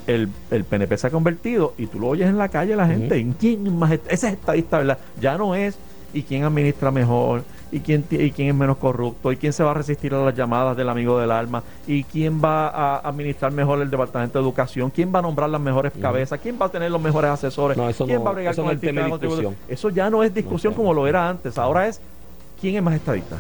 el, 0.06 0.28
el, 0.50 0.64
PNP 0.64 0.96
se 0.96 1.06
ha 1.06 1.10
convertido 1.10 1.74
y 1.78 1.86
tú 1.86 1.98
lo 1.98 2.08
oyes 2.08 2.28
en 2.28 2.38
la 2.38 2.48
calle 2.48 2.76
la 2.76 2.86
gente, 2.86 3.14
uh 3.14 3.18
-huh. 3.18 3.20
¿en 3.20 3.32
quién 3.32 3.78
más? 3.78 3.92
Ese 3.92 4.12
es 4.12 4.24
estadista, 4.34 4.78
¿verdad? 4.78 4.98
Ya 5.20 5.36
no 5.38 5.54
es 5.54 5.78
y 6.14 6.22
quién 6.22 6.44
administra 6.44 6.90
mejor, 6.90 7.42
y 7.70 7.80
quién, 7.80 8.04
y 8.10 8.30
quién 8.32 8.48
es 8.48 8.54
menos 8.54 8.76
corrupto, 8.76 9.32
y 9.32 9.36
quién 9.36 9.52
se 9.52 9.64
va 9.64 9.70
a 9.70 9.74
resistir 9.74 10.12
a 10.14 10.22
las 10.22 10.34
llamadas 10.34 10.76
del 10.76 10.88
amigo 10.88 11.18
del 11.18 11.30
alma, 11.30 11.62
y 11.86 12.04
quién 12.04 12.42
va 12.42 12.68
a 12.68 12.98
administrar 12.98 13.50
mejor 13.52 13.80
el 13.80 13.90
departamento 13.90 14.38
de 14.38 14.44
educación, 14.44 14.90
quién 14.90 15.12
va 15.14 15.20
a 15.20 15.22
nombrar 15.22 15.48
las 15.48 15.60
mejores 15.60 15.92
uh 15.94 15.98
-huh. 15.98 16.02
cabezas, 16.02 16.40
quién 16.40 16.58
va 16.60 16.66
a 16.66 16.68
tener 16.68 16.90
los 16.90 17.00
mejores 17.00 17.30
asesores, 17.30 17.76
no, 17.76 17.88
eso 17.88 18.04
quién 18.04 18.18
no, 18.18 18.24
va 18.24 18.30
a 18.30 18.34
bregar 18.34 18.54
con 18.54 18.66
no 18.66 18.70
el 18.70 18.80
tema 18.80 19.02
de 19.02 19.18
discusión. 19.18 19.56
Eso 19.68 19.88
ya 19.88 20.10
no 20.10 20.22
es 20.22 20.34
discusión 20.34 20.72
no, 20.72 20.76
como 20.76 20.92
lo 20.92 21.06
era 21.06 21.28
antes, 21.28 21.56
ahora 21.56 21.88
es 21.88 22.00
quién 22.60 22.76
es 22.76 22.82
más 22.82 22.94
estadista. 22.94 23.38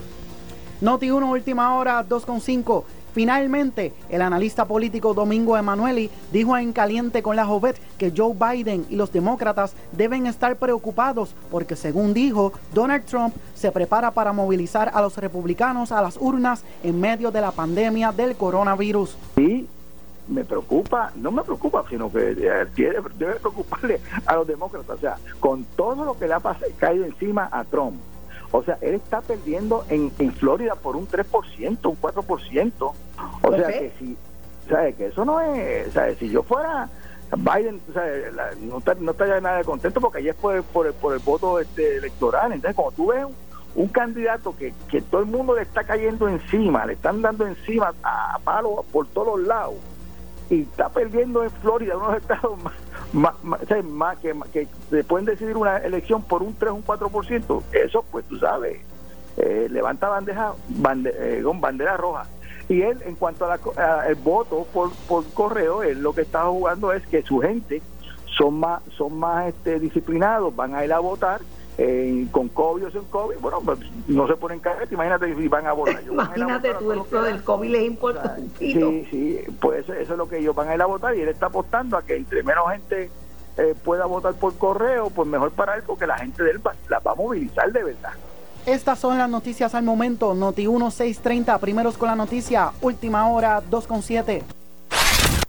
Noti 0.80 1.10
1, 1.10 1.30
última 1.30 1.76
hora, 1.76 2.04
2.5. 2.04 2.84
Finalmente, 3.12 3.92
el 4.08 4.22
analista 4.22 4.64
político 4.64 5.12
Domingo 5.12 5.56
Emanueli 5.56 6.10
dijo 6.32 6.56
en 6.56 6.72
Caliente 6.72 7.22
con 7.22 7.36
la 7.36 7.44
Jovet 7.44 7.78
que 7.98 8.12
Joe 8.16 8.34
Biden 8.34 8.86
y 8.88 8.96
los 8.96 9.12
demócratas 9.12 9.74
deben 9.92 10.26
estar 10.26 10.56
preocupados 10.56 11.34
porque, 11.50 11.76
según 11.76 12.14
dijo, 12.14 12.52
Donald 12.72 13.04
Trump 13.04 13.34
se 13.54 13.70
prepara 13.70 14.10
para 14.12 14.32
movilizar 14.32 14.90
a 14.94 15.02
los 15.02 15.16
republicanos 15.18 15.92
a 15.92 16.00
las 16.00 16.16
urnas 16.18 16.64
en 16.82 17.00
medio 17.00 17.30
de 17.30 17.40
la 17.42 17.52
pandemia 17.52 18.12
del 18.12 18.34
coronavirus. 18.34 19.16
Sí, 19.36 19.68
me 20.28 20.44
preocupa, 20.44 21.12
no 21.16 21.30
me 21.30 21.42
preocupa, 21.42 21.84
sino 21.90 22.10
que 22.10 22.34
debe, 22.34 23.02
debe 23.18 23.34
preocuparle 23.34 24.00
a 24.24 24.36
los 24.36 24.46
demócratas. 24.46 24.96
O 24.96 25.00
sea, 25.00 25.18
con 25.38 25.64
todo 25.76 26.04
lo 26.04 26.18
que 26.18 26.28
le 26.28 26.34
ha 26.34 26.40
caído 26.78 27.04
encima 27.04 27.48
a 27.52 27.64
Trump, 27.64 27.96
o 28.52 28.62
sea, 28.62 28.76
él 28.82 28.94
está 28.94 29.22
perdiendo 29.22 29.84
en, 29.88 30.12
en 30.18 30.32
Florida 30.34 30.74
por 30.74 30.94
un 30.94 31.08
3%, 31.08 31.88
un 31.88 32.00
4%. 32.00 32.72
O 33.42 33.56
sea, 33.56 33.68
que 33.68 33.92
si, 33.98 34.16
¿sabes? 34.68 34.94
Que 34.96 35.06
eso 35.06 35.24
no 35.24 35.40
es, 35.40 35.90
¿sabes? 35.92 36.18
Si 36.18 36.28
yo 36.28 36.42
fuera 36.42 36.88
Biden, 37.34 37.80
¿sabes? 37.94 38.32
La, 38.34 38.50
no, 38.60 38.78
está, 38.78 38.94
no 38.94 39.12
estaría 39.12 39.40
nada 39.40 39.56
de 39.56 39.64
contento 39.64 40.02
porque 40.02 40.18
ayer 40.18 40.34
fue 40.34 40.62
por 40.62 40.86
el, 40.86 40.92
por 40.92 41.14
el 41.14 41.20
voto 41.20 41.58
este, 41.58 41.96
electoral. 41.96 42.52
Entonces, 42.52 42.76
cuando 42.76 42.92
tú 42.92 43.06
ves 43.06 43.24
un, 43.24 43.34
un 43.74 43.88
candidato 43.88 44.54
que, 44.54 44.74
que 44.90 45.00
todo 45.00 45.22
el 45.22 45.26
mundo 45.28 45.56
le 45.56 45.62
está 45.62 45.84
cayendo 45.84 46.28
encima, 46.28 46.84
le 46.84 46.92
están 46.92 47.22
dando 47.22 47.46
encima 47.46 47.94
a, 48.02 48.34
a 48.34 48.38
palo 48.38 48.84
por 48.92 49.06
todos 49.08 49.38
los 49.38 49.48
lados, 49.48 49.76
y 50.50 50.60
está 50.62 50.90
perdiendo 50.90 51.42
en 51.42 51.50
Florida, 51.50 51.96
uno 51.96 52.08
de 52.08 52.12
los 52.12 52.22
estados 52.22 52.62
más 52.62 52.74
más, 53.12 53.34
más, 53.42 54.18
que, 54.18 54.34
que, 54.52 54.68
se 54.90 55.04
pueden 55.04 55.26
decidir 55.26 55.56
una 55.56 55.78
elección 55.78 56.22
por 56.22 56.42
un 56.42 56.54
3 56.54 56.72
o 56.72 56.74
un 56.74 56.84
4%, 56.84 57.62
eso 57.72 58.04
pues 58.10 58.24
tú 58.26 58.38
sabes, 58.38 58.78
eh, 59.36 59.68
levanta 59.70 60.08
bandeja, 60.08 60.54
bande, 60.68 61.12
eh, 61.16 61.42
con 61.42 61.60
bandera 61.60 61.96
roja. 61.96 62.26
Y 62.68 62.82
él, 62.82 62.98
en 63.04 63.16
cuanto 63.16 63.44
al 63.50 64.14
voto 64.16 64.66
por, 64.72 64.92
por 65.08 65.24
correo, 65.34 65.82
él 65.82 66.00
lo 66.00 66.14
que 66.14 66.22
está 66.22 66.44
jugando 66.44 66.92
es 66.92 67.06
que 67.06 67.22
su 67.22 67.40
gente 67.40 67.82
son 68.36 68.60
más, 68.60 68.82
son 68.96 69.18
más 69.18 69.48
este, 69.48 69.78
disciplinados, 69.78 70.54
van 70.54 70.74
a 70.74 70.84
ir 70.84 70.92
a 70.92 70.98
votar 70.98 71.40
eh, 71.78 72.26
con 72.30 72.48
COVID 72.48 72.86
o 72.86 72.90
sin 72.90 73.04
COVID, 73.04 73.38
bueno, 73.40 73.60
pues 73.64 73.78
no 74.06 74.26
se 74.26 74.36
ponen 74.36 74.60
careta, 74.60 74.92
imagínate 74.92 75.34
si 75.34 75.48
van 75.48 75.66
a 75.66 75.72
votar. 75.72 76.00
Ellos 76.00 76.16
van 76.16 76.30
a 76.30 76.36
Imagínate 76.36 76.68
votar 76.68 76.82
tú, 76.82 76.92
el, 76.92 77.02
lo 77.10 77.22
del 77.22 77.42
COVID 77.42 77.70
les 77.70 77.82
importa. 77.84 78.36
Sí, 78.58 79.06
sí, 79.10 79.40
pues 79.60 79.84
eso, 79.84 79.94
eso 79.94 80.12
es 80.12 80.18
lo 80.18 80.28
que 80.28 80.38
ellos 80.38 80.54
van 80.54 80.68
a 80.68 80.74
ir 80.74 80.82
a 80.82 80.86
votar 80.86 81.16
y 81.16 81.20
él 81.20 81.28
está 81.28 81.46
apostando 81.46 81.96
a 81.96 82.02
que 82.02 82.16
entre 82.16 82.42
menos 82.42 82.70
gente 82.70 83.10
eh, 83.56 83.74
pueda 83.84 84.06
votar 84.06 84.34
por 84.34 84.56
correo, 84.56 85.10
pues 85.10 85.28
mejor 85.28 85.50
para 85.52 85.76
él 85.76 85.82
porque 85.86 86.06
la 86.06 86.18
gente 86.18 86.42
de 86.42 86.52
él 86.52 86.66
va, 86.66 86.74
la 86.88 86.98
va 87.00 87.12
a 87.12 87.14
movilizar 87.14 87.70
de 87.72 87.84
verdad. 87.84 88.12
Estas 88.64 88.98
son 89.00 89.18
las 89.18 89.28
noticias 89.28 89.74
al 89.74 89.82
momento. 89.82 90.34
Noti 90.34 90.68
1630, 90.68 91.58
primeros 91.58 91.98
con 91.98 92.08
la 92.08 92.14
noticia, 92.14 92.72
última 92.80 93.28
hora 93.28 93.60
2.7. 93.60 94.42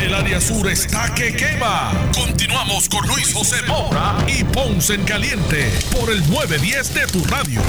El 0.00 0.14
área 0.14 0.40
sur 0.40 0.68
está 0.68 1.12
que 1.14 1.34
quema. 1.34 1.92
Continuamos 2.14 2.88
con 2.88 3.06
Luis 3.08 3.34
José 3.34 3.56
Moura 3.66 4.16
y 4.26 4.44
Ponce 4.44 4.94
en 4.94 5.04
Caliente 5.04 5.72
por 5.98 6.10
el 6.10 6.20
910 6.30 6.94
de 6.94 7.06
tu 7.06 7.24
radio. 7.24 7.60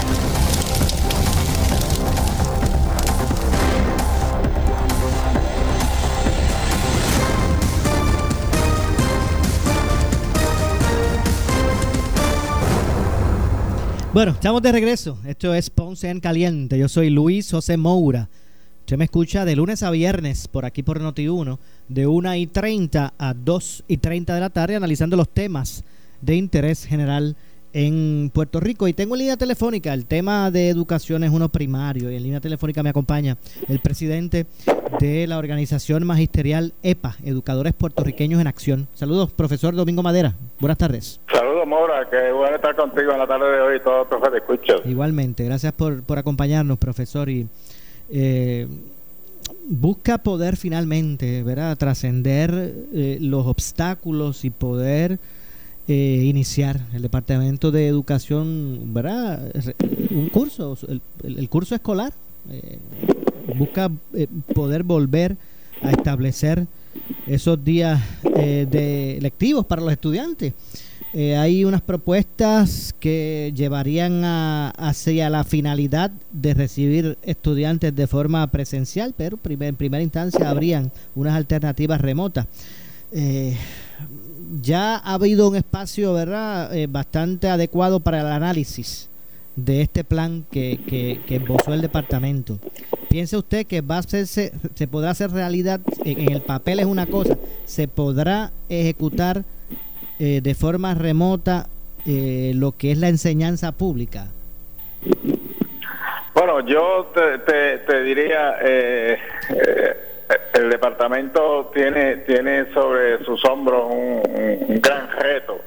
Bueno, 14.12 14.32
estamos 14.32 14.62
de 14.62 14.72
regreso. 14.72 15.18
Esto 15.26 15.54
es 15.54 15.70
Ponce 15.70 16.10
en 16.10 16.20
Caliente. 16.20 16.78
Yo 16.78 16.90
soy 16.90 17.10
Luis 17.10 17.50
José 17.52 17.78
Moura. 17.78 18.28
Usted 18.90 18.98
me 18.98 19.06
escucha 19.06 19.46
de 19.46 19.56
lunes 19.56 19.84
a 19.84 19.92
viernes 19.92 20.48
por 20.48 20.66
aquí 20.66 20.82
por 20.82 21.00
Noti1, 21.00 21.60
de 21.90 22.08
1 22.08 22.36
y 22.38 22.48
30 22.48 23.14
a 23.20 23.34
2 23.36 23.84
y 23.88 23.98
30 23.98 24.34
de 24.34 24.40
la 24.40 24.50
tarde, 24.50 24.78
analizando 24.78 25.16
los 25.16 25.30
temas 25.30 25.84
de 26.22 26.36
interés 26.36 26.86
general 26.86 27.36
en 27.72 28.32
Puerto 28.34 28.60
Rico. 28.60 28.88
Y 28.88 28.94
tengo 28.94 29.14
en 29.14 29.20
línea 29.20 29.38
telefónica, 29.38 29.94
el 29.94 30.08
tema 30.08 30.50
de 30.50 30.70
educación 30.70 31.24
es 31.24 31.30
uno 31.30 31.50
primario, 31.50 32.10
y 32.10 32.16
en 32.16 32.24
línea 32.24 32.40
telefónica 32.40 32.82
me 32.82 32.90
acompaña 32.90 33.38
el 33.68 33.80
presidente 33.80 34.48
de 35.00 35.28
la 35.28 35.38
organización 35.38 36.04
magisterial 36.08 36.74
EPA, 36.82 37.16
Educadores 37.24 37.76
Puertorriqueños 37.76 38.42
en 38.42 38.48
Acción. 38.48 38.88
Saludos, 38.96 39.32
profesor 39.32 39.76
Domingo 39.76 40.02
Madera. 40.02 40.34
Buenas 40.60 40.80
tardes. 40.80 41.22
Saludos, 41.32 41.68
Mora, 41.68 42.10
que 42.10 42.32
bueno 42.32 42.56
estar 42.56 42.76
contigo 42.76 43.12
en 43.12 43.20
la 43.20 43.28
tarde 43.28 43.52
de 43.52 43.62
hoy 43.62 43.80
todo, 43.84 44.10
profe, 44.10 44.32
te 44.32 44.38
escucho. 44.38 44.82
Igualmente, 44.86 45.46
gracias 45.46 45.74
por, 45.74 46.02
por 46.02 46.18
acompañarnos, 46.18 46.80
profesor. 46.80 47.30
Y 47.30 47.48
eh, 48.12 48.68
busca 49.70 50.18
poder 50.18 50.58
finalmente, 50.58 51.44
¿verdad?, 51.44 51.78
trascender 51.78 52.74
eh, 52.94 53.18
los 53.22 53.46
obstáculos 53.46 54.44
y 54.46 54.50
poder 54.50 55.20
eh, 55.88 56.22
iniciar 56.26 56.82
el 56.94 57.02
Departamento 57.02 57.72
de 57.72 57.88
Educación, 57.88 58.94
¿verdad?, 58.94 59.52
un 60.12 60.30
curso, 60.30 60.78
el, 60.88 61.02
el- 61.24 61.50
curso 61.50 61.76
escolar. 61.76 62.14
eh, 62.52 62.78
busca 63.58 63.90
eh, 64.14 64.28
poder 64.54 64.84
volver 64.84 65.36
a 65.82 65.92
establecer 65.92 66.68
esos 67.28 67.64
días 67.64 68.00
de 68.24 69.18
lectivos 69.22 69.66
para 69.66 69.82
los 69.82 69.92
estudiantes. 69.92 70.54
Eh, 71.14 71.36
hay 71.36 71.66
unas 71.66 71.82
propuestas 71.82 72.94
que 73.00 73.52
llevarían 73.56 74.24
a- 74.24 74.70
hacia 74.78 75.30
la 75.32 75.44
finalidad 75.44 76.12
de 76.32 76.54
recibir 76.54 77.18
estudiantes 77.24 77.96
de 77.96 78.06
forma 78.06 78.46
presencial, 78.48 79.16
pero 79.18 79.40
en 79.44 79.76
primera 79.76 80.04
instancia 80.04 80.48
habrían 80.50 80.92
unas 81.16 81.36
alternativas 81.36 82.00
remotas. 82.00 82.46
Eh, 83.12 83.58
ya 84.62 84.98
ha 84.98 85.14
habido 85.16 85.50
un 85.50 85.56
espacio, 85.56 86.14
¿verdad?, 86.14 86.76
Eh, 86.78 86.86
bastante 86.88 87.50
adecuado 87.50 88.00
para 88.00 88.22
el 88.22 88.28
análisis 88.28 89.08
de 89.56 89.82
este 89.82 90.04
plan 90.04 90.46
que, 90.52 90.80
que, 90.88 91.20
que 91.28 91.38
esbozó 91.38 91.74
el 91.74 91.82
departamento. 91.82 92.60
¿Piensa 93.10 93.40
usted 93.40 93.66
que 93.66 93.82
va 93.82 93.96
a 93.96 94.00
hacerse, 94.00 94.54
se 94.76 94.88
podrá 94.88 95.10
hacer 95.10 95.32
realidad? 95.32 95.82
En 96.06 96.32
el 96.32 96.42
papel 96.42 96.80
es 96.80 96.86
una 96.86 97.08
cosa, 97.08 97.36
¿se 97.66 97.88
podrá 97.88 98.52
ejecutar 98.70 99.44
eh, 100.20 100.42
de 100.42 100.54
forma 100.54 100.94
remota 100.94 101.68
eh, 102.06 102.52
lo 102.56 102.74
que 102.78 102.92
es 102.92 102.98
la 102.98 103.10
enseñanza 103.10 103.72
pública? 103.72 104.28
Bueno, 106.34 106.62
yo 106.62 107.12
te, 107.14 107.80
te, 107.80 108.04
diría, 108.04 108.58
eh, 108.62 109.18
eh, 109.50 109.98
el 110.54 110.70
departamento 110.70 111.70
tiene 111.74 112.18
tiene 112.18 112.72
sobre 112.74 113.24
sus 113.26 113.44
hombros 113.44 113.92
un, 113.92 114.80
gran 114.82 115.12
reto 115.12 115.60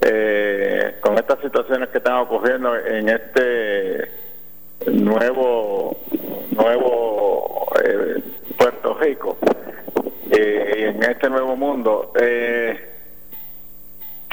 eh, 0.00 0.96
con 1.00 1.18
estas 1.18 1.40
situaciones 1.40 1.90
que 1.90 1.98
están 1.98 2.14
ocurriendo 2.14 2.74
en 2.74 3.08
este 3.08 4.10
nuevo 4.86 5.96
nuevo 6.52 7.70
Puerto 8.56 8.94
Rico 8.94 9.36
y 10.30 10.84
en 10.84 11.02
este 11.02 11.28
nuevo 11.28 11.54
mundo. 11.54 12.12
Eh, 12.18 12.91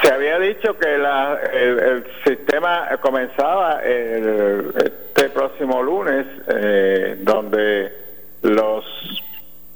se 0.02 0.12
había 0.12 0.38
dicho 0.38 0.78
que 0.78 0.98
la, 0.98 1.38
el, 1.52 2.04
sistema 2.24 2.88
comenzaba 3.00 3.80
el- 3.84 4.72
este 4.76 5.28
próximo 5.30 5.82
lunes, 5.82 6.26
eh, 6.48 7.16
donde 7.20 7.92
los 8.42 8.84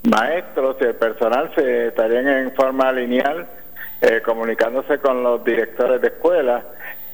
maestros 0.04 0.76
y 0.80 0.84
el 0.84 0.94
personal 0.94 1.50
se 1.54 1.88
estarían 1.88 2.28
en 2.28 2.52
forma 2.54 2.92
lineal 2.92 3.46
eh, 4.00 4.20
comunicándose 4.24 4.98
con 4.98 5.22
los 5.22 5.42
directores 5.44 6.00
de 6.00 6.08
escuela. 6.08 6.62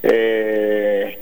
Eh, 0.02 1.18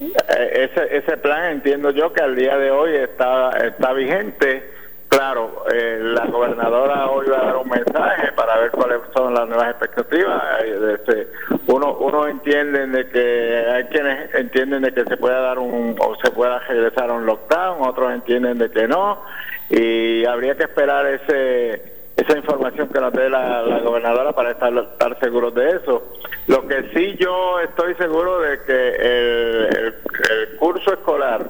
eh, 0.00 0.70
ese, 0.72 0.96
ese 0.96 1.16
plan 1.16 1.46
entiendo 1.52 1.90
yo 1.90 2.12
que 2.12 2.22
al 2.22 2.36
día 2.36 2.56
de 2.56 2.70
hoy 2.70 2.94
está, 2.94 3.50
está 3.66 3.92
vigente. 3.92 4.77
Claro, 5.08 5.64
eh, 5.72 5.98
la 6.02 6.26
gobernadora 6.26 7.08
hoy 7.10 7.26
va 7.28 7.38
a 7.38 7.44
dar 7.46 7.56
un 7.56 7.68
mensaje 7.68 8.30
para 8.32 8.58
ver 8.58 8.70
cuáles 8.70 8.98
son 9.16 9.32
las 9.32 9.48
nuevas 9.48 9.70
expectativas. 9.70 10.42
Este, 10.62 11.28
uno, 11.66 11.96
uno 11.98 12.28
entiende 12.28 12.86
de 12.86 13.08
que 13.08 13.66
hay 13.72 13.84
quienes 13.84 14.34
entienden 14.34 14.82
de 14.82 14.92
que 14.92 15.04
se 15.04 15.16
pueda 15.16 15.40
dar 15.40 15.58
un 15.58 15.96
o 15.98 16.14
se 16.22 16.30
pueda 16.30 16.58
regresar 16.60 17.10
a 17.10 17.14
un 17.14 17.24
lockdown, 17.24 17.88
otros 17.88 18.12
entienden 18.12 18.58
de 18.58 18.70
que 18.70 18.86
no 18.86 19.22
y 19.70 20.24
habría 20.24 20.56
que 20.56 20.64
esperar 20.64 21.06
ese 21.06 21.97
esa 22.18 22.36
información 22.36 22.88
que 22.88 23.00
nos 23.00 23.12
dé 23.12 23.30
la, 23.30 23.62
gobernadora 23.82 24.32
para 24.32 24.50
estar, 24.50 25.18
seguros 25.20 25.54
de 25.54 25.70
eso. 25.70 26.02
Lo 26.48 26.66
que 26.66 26.90
sí 26.94 27.16
yo 27.16 27.60
estoy 27.60 27.94
seguro 27.94 28.40
de 28.40 28.60
que 28.62 28.88
el 28.88 30.56
curso 30.58 30.92
escolar 30.92 31.48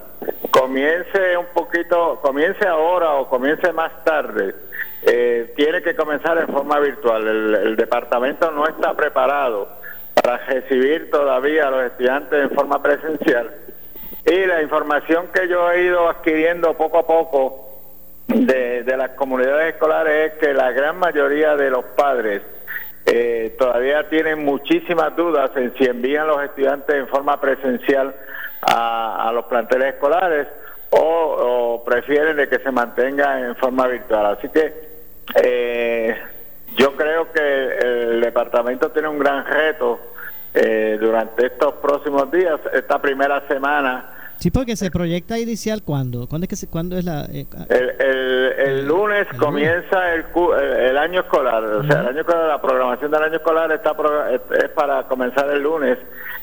comience 0.50 1.36
un 1.36 1.46
poquito, 1.54 2.18
comience 2.20 2.66
ahora 2.66 3.14
o 3.14 3.28
comience 3.28 3.72
más 3.72 4.04
tarde, 4.04 4.54
eh, 5.02 5.54
tiene 5.56 5.80
que 5.82 5.96
comenzar 5.96 6.36
en 6.38 6.48
forma 6.48 6.78
virtual. 6.80 7.26
El, 7.26 7.54
el 7.54 7.76
departamento 7.76 8.50
no 8.50 8.66
está 8.66 8.94
preparado 8.94 9.68
para 10.14 10.38
recibir 10.46 11.10
todavía 11.10 11.68
a 11.68 11.70
los 11.70 11.84
estudiantes 11.84 12.42
en 12.42 12.50
forma 12.50 12.82
presencial. 12.82 13.50
Y 14.26 14.46
la 14.46 14.60
información 14.60 15.28
que 15.32 15.48
yo 15.48 15.70
he 15.70 15.84
ido 15.84 16.08
adquiriendo 16.10 16.74
poco 16.74 16.98
a 16.98 17.06
poco 17.06 17.67
de, 18.28 18.96
las 18.96 19.10
comunidades 19.10 19.74
escolares 19.74 20.32
es 20.32 20.38
que 20.38 20.52
la 20.52 20.70
gran 20.72 20.98
mayoría 20.98 21.56
de 21.56 21.70
los 21.70 21.84
padres 21.84 22.42
eh, 23.06 23.54
todavía 23.58 24.08
tienen 24.08 24.44
muchísimas 24.44 25.16
dudas 25.16 25.50
en 25.56 25.74
si 25.76 25.84
envían 25.86 26.26
los 26.26 26.42
estudiantes 26.42 26.94
en 26.94 27.08
forma 27.08 27.40
presencial 27.40 28.14
a, 28.60 29.28
a 29.28 29.32
los 29.32 29.46
planteles 29.46 29.94
escolares 29.94 30.46
o, 30.90 30.98
o 31.00 31.84
prefieren 31.84 32.36
de 32.36 32.48
que 32.48 32.58
se 32.58 32.70
mantenga 32.70 33.40
en 33.40 33.56
forma 33.56 33.86
virtual. 33.86 34.26
Así 34.26 34.48
que 34.48 34.74
eh, 35.34 36.16
yo 36.76 36.94
creo 36.96 37.32
que 37.32 37.78
el 37.78 38.20
departamento 38.20 38.90
tiene 38.90 39.08
un 39.08 39.18
gran 39.18 39.46
reto 39.46 40.00
eh, 40.54 40.98
durante 41.00 41.46
estos 41.46 41.74
próximos 41.74 42.30
días, 42.30 42.60
esta 42.72 43.00
primera 43.00 43.46
semana 43.48 44.17
Sí, 44.38 44.50
porque 44.50 44.76
se 44.76 44.90
proyecta 44.90 45.38
inicial 45.38 45.82
cuándo? 45.82 46.28
¿Cuándo 46.28 46.44
es, 46.44 46.48
que 46.48 46.56
se, 46.56 46.68
cuándo 46.68 46.96
es 46.96 47.04
la...? 47.04 47.24
eh, 47.32 47.46
El, 47.68 47.90
el, 48.06 48.52
el 48.68 48.86
lunes 48.86 49.26
comienza 49.38 50.14
el, 50.14 50.24
cu- 50.26 50.54
el, 50.54 50.72
el 50.90 50.96
año 50.98 51.20
escolar, 51.20 51.62
o 51.64 51.82
sea, 51.84 52.00
el 52.02 52.06
año 52.08 52.20
escolar, 52.20 52.46
la 52.48 52.60
programación 52.62 53.10
del 53.10 53.22
año 53.22 53.36
escolar 53.36 53.72
está 53.72 53.96
pro- 53.96 54.26
es, 54.28 54.40
para 54.74 55.02
comenzar 55.04 55.50
el 55.50 55.62
lunes. 55.62 55.98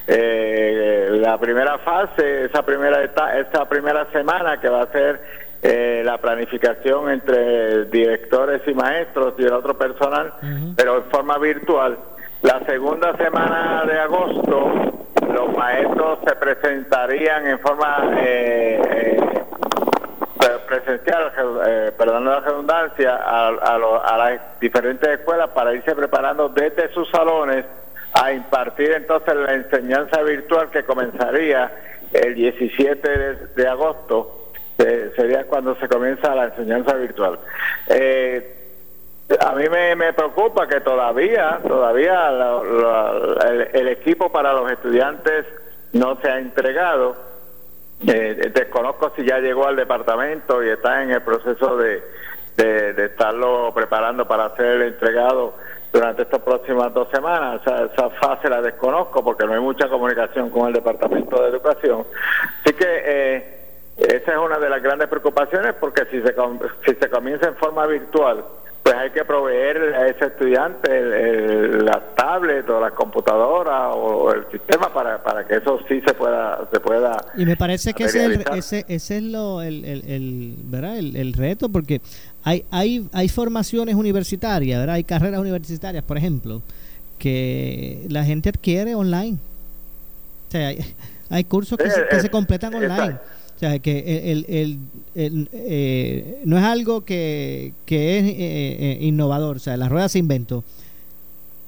Eh, 0.08 1.18
la 1.22 1.38
primera 1.40 1.78
fase, 1.80 2.46
esa 2.46 2.64
primera 2.64 3.04
eta- 3.04 3.40
esa 3.40 3.68
primera 3.68 4.06
semana 4.12 4.60
que 4.60 4.70
va 4.70 4.84
a 4.84 4.92
ser 4.92 5.20
eh, 5.64 6.04
la 6.06 6.18
planificación 6.20 7.10
entre 7.10 7.86
directores 7.86 8.62
y 8.68 8.74
maestros 8.74 9.34
y 9.40 9.44
el 9.44 9.54
otro 9.54 9.78
personal, 9.78 10.34
pero 10.76 10.98
en 10.98 11.04
forma 11.06 11.38
virtual. 11.40 11.98
La 12.46 12.60
segunda 12.66 13.16
semana 13.18 13.84
de 13.86 14.00
agosto, 14.00 14.72
los 15.34 15.58
maestros 15.58 16.20
se 16.28 16.36
presentarían 16.36 17.48
en 17.48 17.60
forma 17.60 18.12
eh, 18.20 18.80
eh, 18.88 19.44
pre- 20.38 20.60
presencial, 20.68 21.32
eh, 21.66 21.92
perdón 21.98 22.26
la 22.26 22.40
redundancia, 22.42 23.16
a, 23.16 23.48
a 23.48 23.78
lo- 23.80 24.04
a 24.06 24.18
las 24.18 24.60
diferentes 24.60 25.10
escuelas 25.10 25.50
para 25.50 25.74
irse 25.74 25.96
preparando 25.96 26.50
desde 26.50 26.90
sus 26.94 27.10
salones 27.10 27.66
a 28.14 28.32
impartir 28.32 28.92
entonces 28.92 29.36
la 29.36 29.54
enseñanza 29.54 30.22
virtual 30.22 30.70
que 30.70 30.84
comenzaría 30.84 31.72
el 32.14 32.36
17 32.36 33.10
de, 33.10 33.36
de 33.56 33.68
agosto, 33.68 34.52
sería 34.78 35.46
cuando 35.46 35.76
se 35.78 35.88
comienza 35.88 36.34
la 36.36 36.46
enseñanza 36.46 36.94
virtual. 36.94 37.40
Eh, 37.88 38.55
a 39.40 39.54
mí 39.56 39.68
me, 39.70 39.96
me 39.96 40.14
preocupa 40.14 40.68
que 40.68 40.82
todavía, 40.82 41.60
todavía 41.68 42.30
la- 42.32 42.64
la- 42.64 43.68
el, 43.74 43.88
equipo 43.88 44.32
para 44.32 44.54
los 44.54 44.72
estudiantes 44.72 45.46
no 45.94 46.18
se 46.22 46.30
ha 46.30 46.38
entregado. 46.40 47.16
Eh, 48.08 48.52
desconozco 48.54 49.14
si 49.16 49.26
ya 49.26 49.40
llegó 49.40 49.66
al 49.68 49.78
departamento 49.78 50.64
y 50.64 50.70
está 50.70 51.02
en 51.02 51.12
el 51.12 51.22
proceso 51.22 51.76
de, 51.78 52.04
de, 52.58 53.06
estarlo 53.06 53.72
preparando 53.74 54.28
para 54.28 54.56
ser 54.56 54.82
entregado 54.82 55.56
durante 55.92 56.24
estas 56.24 56.42
próximas 56.42 56.94
dos 56.94 57.08
semanas. 57.10 57.66
O 57.66 57.86
esa 57.86 58.10
fase 58.12 58.50
la 58.50 58.62
desconozco 58.62 59.24
porque 59.24 59.46
no 59.46 59.54
hay 59.54 59.60
mucha 59.62 59.88
comunicación 59.90 60.50
con 60.52 60.68
el 60.68 60.74
Departamento 60.74 61.42
de 61.42 61.50
Educación. 61.50 62.06
Así 62.64 62.76
que 62.76 62.86
eh, 62.88 63.60
esa 63.98 64.32
es 64.34 64.38
una 64.38 64.60
de 64.60 64.70
las 64.70 64.84
grandes 64.84 65.08
preocupaciones 65.08 65.74
porque 65.80 66.06
si 66.12 66.22
se, 66.22 66.36
si 66.86 66.94
se 66.96 67.10
comienza 67.10 67.48
en 67.48 67.56
forma 67.56 67.88
virtual, 67.88 68.44
pues 68.86 68.96
hay 68.98 69.10
que 69.10 69.26
proveer 69.26 69.96
a 69.96 70.08
ese 70.08 70.26
estudiante 70.26 70.96
el, 70.96 71.12
el- 71.12 71.86
la 71.86 72.00
tablet 72.16 72.70
o 72.70 72.80
la 72.80 72.92
computadora 72.92 73.90
o 73.90 74.32
el 74.32 74.46
sistema 74.52 74.94
para, 74.94 75.24
para 75.24 75.44
que 75.48 75.56
eso 75.56 75.80
sí 75.88 76.02
se 76.06 76.14
pueda 76.14 76.68
se 76.72 76.80
pueda 76.80 77.26
Y 77.36 77.46
me 77.48 77.58
parece 77.58 77.96
que 77.96 78.04
ese 78.04 78.20
es, 78.20 78.26
el, 78.26 78.44
ese, 78.56 78.86
ese 78.88 79.18
es 79.18 79.24
lo, 79.24 79.64
el, 79.64 79.84
el, 79.86 80.08
el- 80.08 80.56
¿verdad? 80.66 81.00
El, 81.00 81.16
el 81.16 81.34
reto, 81.34 81.68
porque 81.70 82.00
hay, 82.44 82.64
hay, 82.70 83.10
hay 83.12 83.28
formaciones 83.28 83.96
universitarias, 83.96 84.78
¿verdad? 84.80 84.96
Hay 84.98 85.04
carreras 85.04 85.40
universitarias, 85.40 86.04
por 86.04 86.18
ejemplo, 86.18 86.62
que 87.18 88.06
la 88.10 88.24
gente 88.24 88.50
adquiere 88.50 88.94
online. 88.94 89.40
O 90.48 90.52
sea, 90.52 90.68
hay, 90.68 90.94
hay 91.32 91.44
cursos 91.46 91.76
que, 91.80 91.90
Sí, 91.90 91.96
se, 91.96 92.08
que 92.08 92.18
eh, 92.18 92.20
se 92.20 92.30
completan 92.30 92.72
online. 92.76 92.94
exacto. 92.94 93.30
O 93.56 93.60
sea, 93.60 93.80
que 93.80 94.32
el, 94.32 94.46
el, 94.50 94.78
el- 95.16 95.50
eh, 95.54 96.42
no 96.44 96.58
es 96.58 96.64
algo 96.64 97.06
que, 97.06 97.72
que 97.86 98.20
es 98.20 98.24
eh, 98.26 98.36
eh, 98.38 98.98
innovador. 99.02 99.56
O 99.56 99.60
sea, 99.60 99.78
la 99.78 99.88
rueda 99.88 100.10
se 100.10 100.20
inventó. 100.20 100.64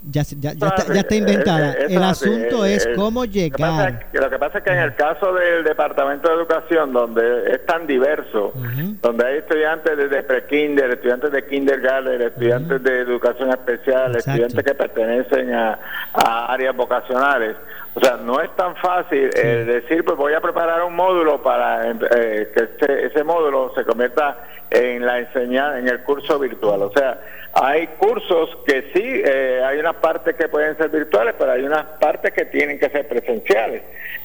Ya, 0.09 0.21
ya, 0.39 0.53
ya, 0.53 0.67
está, 0.67 0.93
ya 0.93 0.99
está 1.01 1.15
inventada. 1.15 1.73
El 1.73 2.01
asunto 2.03 2.63
es 2.65 2.87
cómo 2.95 3.25
llegar. 3.25 4.09
que, 4.11 4.19
lo 4.19 4.29
que 4.29 4.37
pasa 4.37 4.59
es 4.59 4.63
que 4.63 4.69
en 4.69 4.79
el 4.79 4.95
caso 4.95 5.33
del 5.33 5.63
Departamento 5.65 6.29
de 6.29 6.35
Educación, 6.35 6.93
donde 6.93 7.51
es 7.51 7.65
tan 7.65 7.87
diverso, 7.87 8.53
donde 9.01 9.25
hay 9.25 9.37
estudiantes 9.39 9.97
desde 9.97 10.23
pre-kinder, 10.23 10.91
estudiantes 10.91 11.31
de 11.31 11.45
kindergarten, 11.45 12.21
estudiantes 12.21 12.83
de 12.83 12.99
educación 13.01 13.49
especial, 13.49 14.15
Exacto. 14.15 14.31
estudiantes 14.43 14.63
que 14.63 14.75
pertenecen 14.75 15.53
a, 15.53 15.79
a 16.13 16.53
áreas 16.53 16.75
vocacionales, 16.75 17.57
o 17.97 17.99
sea, 17.99 18.17
no 18.17 18.39
es 18.39 18.55
tan 18.55 18.75
fácil 18.75 19.31
eh, 19.33 19.65
decir, 19.65 20.05
pues 20.05 20.15
voy 20.15 20.31
a 20.33 20.39
preparar 20.39 20.83
un 20.83 20.95
módulo 20.95 21.41
para 21.41 21.89
eh, 21.89 22.47
que 22.53 22.63
ese, 22.63 23.07
ese 23.07 23.23
módulo 23.23 23.73
se 23.73 23.83
convierta 23.85 24.37
en 24.69 25.03
la 25.03 25.17
enseñanza, 25.17 25.79
en 25.79 25.87
el 25.87 26.03
curso 26.03 26.37
virtual. 26.37 26.83
O 26.83 26.91
sea, 26.91 27.19
hay 27.53 27.87
cursos 27.97 28.55
que 28.67 28.91
sí, 28.93 29.01
eh, 29.03 29.63
hay 29.65 29.79
unas 29.79 29.95
partes 29.95 30.35
que 30.35 30.47
pueden 30.47 30.77
ser 30.77 30.89
virtuales, 30.89 31.33
pero 31.39 31.53
hay 31.53 31.63
unas 31.63 31.85
partes 31.99 32.33
que 32.33 32.45
tienen 32.45 32.77
que 32.77 32.87
ser 32.89 33.07
presenciales. 33.07 33.81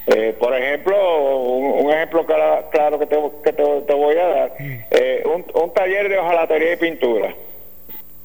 Eh, 0.07 0.37
por 0.39 0.55
ejemplo, 0.55 1.41
un, 1.41 1.87
un 1.87 1.93
ejemplo 1.93 2.27
claro 2.27 2.99
que, 2.99 3.07
te, 3.07 3.17
que 3.43 3.53
te, 3.55 3.81
te 3.87 3.95
voy 3.95 4.17
a 4.19 4.27
dar, 4.27 4.53
eh, 4.59 5.23
un, 5.25 5.47
un 5.55 5.73
taller 5.73 6.11
de 6.11 6.19
hojalatería 6.19 6.75
y 6.75 6.77
pintura 6.77 7.35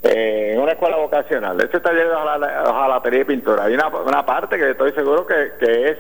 en 0.10 0.60
una 0.60 0.72
escuela 0.74 0.98
vocacional. 0.98 1.60
Ese 1.62 1.80
taller 1.80 2.08
de 2.08 2.14
ojala- 2.14 2.64
hojalatería 2.70 3.22
y 3.22 3.26
pintura. 3.26 3.64
Hay 3.66 3.74
una, 3.74 3.88
una 3.88 4.26
parte 4.26 4.58
que 4.58 4.72
estoy 4.72 4.92
seguro 4.94 5.26
que, 5.26 5.52
que 5.60 5.90
es 5.90 5.98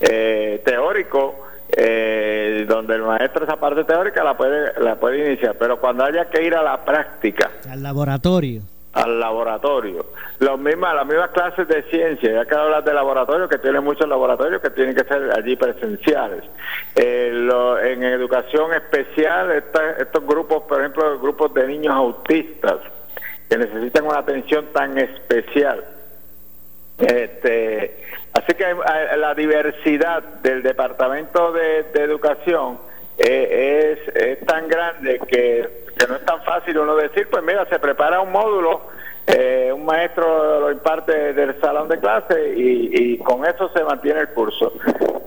eh, 0.00 0.62
teórico, 0.64 1.46
eh, 1.76 2.64
donde 2.68 2.94
el 2.94 3.02
maestro 3.02 3.44
esa 3.44 3.56
parte 3.56 3.84
teórica 3.84 4.22
la 4.22 4.36
puede, 4.36 4.78
la 4.80 4.96
puede 4.96 5.26
iniciar, 5.26 5.56
pero 5.58 5.78
cuando 5.80 6.04
haya 6.04 6.26
que 6.30 6.42
ir 6.42 6.54
a 6.54 6.62
la 6.62 6.84
práctica, 6.84 7.50
Al 7.70 7.82
laboratorio. 7.82 8.62
al 8.92 9.18
laboratorio. 9.20 10.06
Los 10.38 10.58
mismas, 10.58 10.94
las 10.94 11.06
mismas 11.06 11.30
clases 11.30 11.66
de 11.66 11.82
ciencia, 11.84 12.32
ya 12.32 12.44
que 12.44 12.54
hablas 12.54 12.84
de 12.84 12.92
laboratorio, 12.94 13.48
que 13.48 13.58
tienen 13.58 13.82
muchos 13.82 14.08
laboratorios 14.08 14.60
que 14.62 14.70
tienen 14.70 14.94
que 14.94 15.04
ser 15.04 15.30
allí 15.36 15.56
presenciales. 15.56 16.44
Eh, 16.94 17.30
lo- 17.32 17.78
en 17.78 18.02
educación 18.04 18.72
especial, 18.74 19.50
esta- 19.52 19.92
estos 19.98 20.24
grupos, 20.26 20.62
por 20.68 20.80
ejemplo, 20.80 21.18
grupos 21.18 21.52
de 21.54 21.66
niños 21.66 21.94
autistas, 21.94 22.76
que 23.48 23.56
necesitan 23.58 24.04
una 24.06 24.18
atención 24.18 24.66
tan 24.72 24.98
especial. 24.98 25.84
Este, 26.98 27.96
así 28.32 28.54
que 28.54 28.64
hay- 28.64 29.18
la 29.18 29.34
diversidad 29.34 30.22
del 30.42 30.62
Departamento 30.62 31.52
de, 31.52 31.82
de 31.92 32.02
Educación 32.04 32.78
eh, 33.18 33.98
es, 34.08 34.16
es 34.16 34.40
tan 34.46 34.66
grande 34.68 35.20
que, 35.28 35.84
que 35.98 36.06
no 36.06 36.16
es 36.16 36.24
tan 36.24 36.42
fácil 36.42 36.78
uno 36.78 36.96
decir, 36.96 37.28
pues 37.30 37.42
mira, 37.42 37.66
se 37.66 37.78
prepara 37.78 38.20
un 38.20 38.32
módulo, 38.32 38.82
eh, 39.26 39.72
un 39.74 39.84
maestro 39.84 40.60
lo 40.60 40.70
imparte 40.70 41.32
del 41.32 41.60
salón 41.60 41.88
de 41.88 41.98
clase 41.98 42.54
y, 42.56 42.90
y 42.92 43.18
con 43.18 43.44
eso 43.44 43.68
se 43.74 43.82
mantiene 43.82 44.20
el 44.20 44.28
curso. 44.28 44.72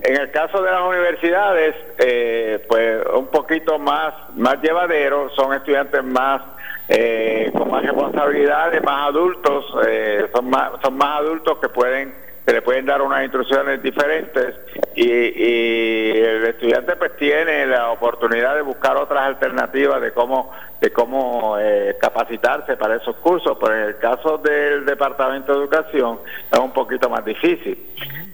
En 0.02 0.16
el 0.16 0.30
caso 0.30 0.62
de 0.62 0.70
las 0.70 0.82
universidades, 0.82 1.76
eh, 1.98 2.64
pues 2.68 3.04
un 3.14 3.26
poquito 3.26 3.78
más, 3.78 4.14
más 4.34 4.60
llevadero, 4.62 5.28
son 5.30 5.52
estudiantes 5.52 6.02
más 6.02 6.42
eh, 6.88 7.52
con 7.56 7.70
más 7.70 7.84
responsabilidades, 7.84 8.82
más 8.82 9.08
adultos, 9.08 9.64
eh, 9.86 10.28
son 10.34 10.50
más 10.50 10.72
son 10.82 10.96
más 10.96 11.20
adultos 11.20 11.58
que 11.58 11.68
pueden 11.68 12.12
le 12.52 12.62
pueden 12.62 12.86
dar 12.86 13.02
unas 13.02 13.22
instrucciones 13.22 13.82
diferentes 13.82 14.54
y, 14.94 15.04
y 15.04 16.10
el 16.18 16.46
estudiante 16.46 16.96
pues 16.96 17.16
tiene 17.16 17.66
la 17.66 17.90
oportunidad 17.90 18.54
de 18.54 18.62
buscar 18.62 18.96
otras 18.96 19.22
alternativas 19.22 20.00
de 20.00 20.12
cómo 20.12 20.52
de 20.80 20.90
cómo 20.92 21.58
eh, 21.58 21.96
capacitarse 22.00 22.76
para 22.76 22.96
esos 22.96 23.16
cursos, 23.16 23.56
pero 23.60 23.76
en 23.76 23.84
el 23.88 23.98
caso 23.98 24.38
del 24.38 24.86
Departamento 24.86 25.52
de 25.52 25.58
Educación 25.58 26.20
es 26.50 26.58
un 26.58 26.72
poquito 26.72 27.10
más 27.10 27.24
difícil. 27.24 27.78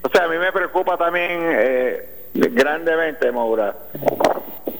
O 0.01 0.09
sea, 0.09 0.25
a 0.25 0.27
mí 0.29 0.37
me 0.37 0.51
preocupa 0.53 0.97
también 0.97 1.29
eh, 1.43 2.09
grandemente, 2.33 3.31
Maura, 3.31 3.75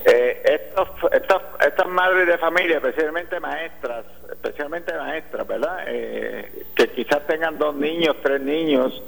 eh, 0.04 0.42
estos, 0.44 0.88
estas, 1.12 1.42
estas 1.66 1.86
madres 1.88 2.26
de 2.26 2.38
familia, 2.38 2.76
especialmente 2.76 3.38
maestras, 3.40 4.06
especialmente 4.30 4.96
maestras, 4.96 5.46
¿verdad? 5.46 5.80
Eh, 5.86 6.64
que 6.74 6.88
quizás 6.88 7.26
tengan 7.26 7.58
dos 7.58 7.74
niños, 7.74 8.16
tres 8.22 8.40
niños, 8.40 9.02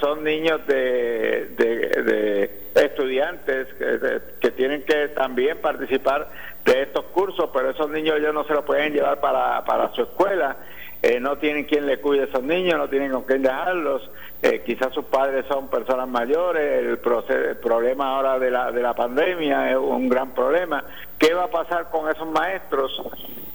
son 0.00 0.24
niños 0.24 0.66
de, 0.66 1.46
de, 1.56 2.50
estudiantes 2.74 3.68
que, 3.74 4.20
que 4.40 4.50
tienen 4.52 4.82
que 4.84 5.08
también 5.08 5.58
participar 5.58 6.28
de 6.64 6.82
estos 6.82 7.04
cursos, 7.06 7.50
pero 7.52 7.70
esos 7.70 7.90
niños 7.90 8.16
ellos 8.18 8.34
no 8.34 8.44
se 8.44 8.54
los 8.54 8.64
pueden 8.64 8.92
llevar 8.92 9.20
para, 9.20 9.64
para 9.64 9.92
su 9.94 10.02
escuela. 10.02 10.56
Eh, 11.02 11.20
no 11.20 11.36
tienen 11.36 11.64
quien 11.64 11.86
le 11.86 12.00
cuide 12.00 12.22
a 12.22 12.24
esos 12.24 12.42
niños, 12.42 12.78
no 12.78 12.88
tienen 12.88 13.12
con 13.12 13.24
quién 13.24 13.42
dejarlos, 13.42 14.10
eh, 14.40 14.62
quizás 14.64 14.90
sus 14.94 15.04
padres 15.04 15.44
son 15.48 15.68
personas 15.68 16.08
mayores, 16.08 16.82
el, 16.82 17.02
proce- 17.02 17.50
el 17.50 17.56
problema 17.58 18.16
ahora 18.16 18.38
de 18.38 18.50
la, 18.50 18.72
de 18.72 18.80
la 18.80 18.94
pandemia 18.94 19.70
es 19.70 19.76
un 19.76 20.08
gran 20.08 20.32
problema. 20.32 20.82
¿Qué 21.18 21.34
va 21.34 21.44
a 21.44 21.48
pasar 21.50 21.90
con 21.90 22.10
esos 22.10 22.26
maestros? 22.30 23.02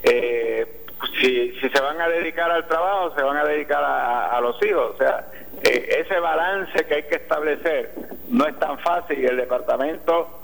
Eh, 0.04 0.84
si, 1.20 1.50
si 1.60 1.68
se 1.68 1.80
van 1.82 2.00
a 2.00 2.08
dedicar 2.08 2.48
al 2.52 2.68
trabajo, 2.68 3.14
se 3.16 3.22
van 3.22 3.36
a 3.38 3.44
dedicar 3.44 3.82
a, 3.82 4.36
a 4.36 4.40
los 4.40 4.56
hijos. 4.64 4.92
O 4.94 4.98
sea, 4.98 5.26
eh, 5.62 6.04
ese 6.04 6.18
balance 6.18 6.84
que 6.84 6.94
hay 6.94 7.02
que 7.04 7.16
establecer 7.16 7.92
no 8.28 8.46
es 8.46 8.58
tan 8.58 8.78
fácil 8.78 9.18
y 9.18 9.26
el 9.26 9.36
departamento 9.36 10.40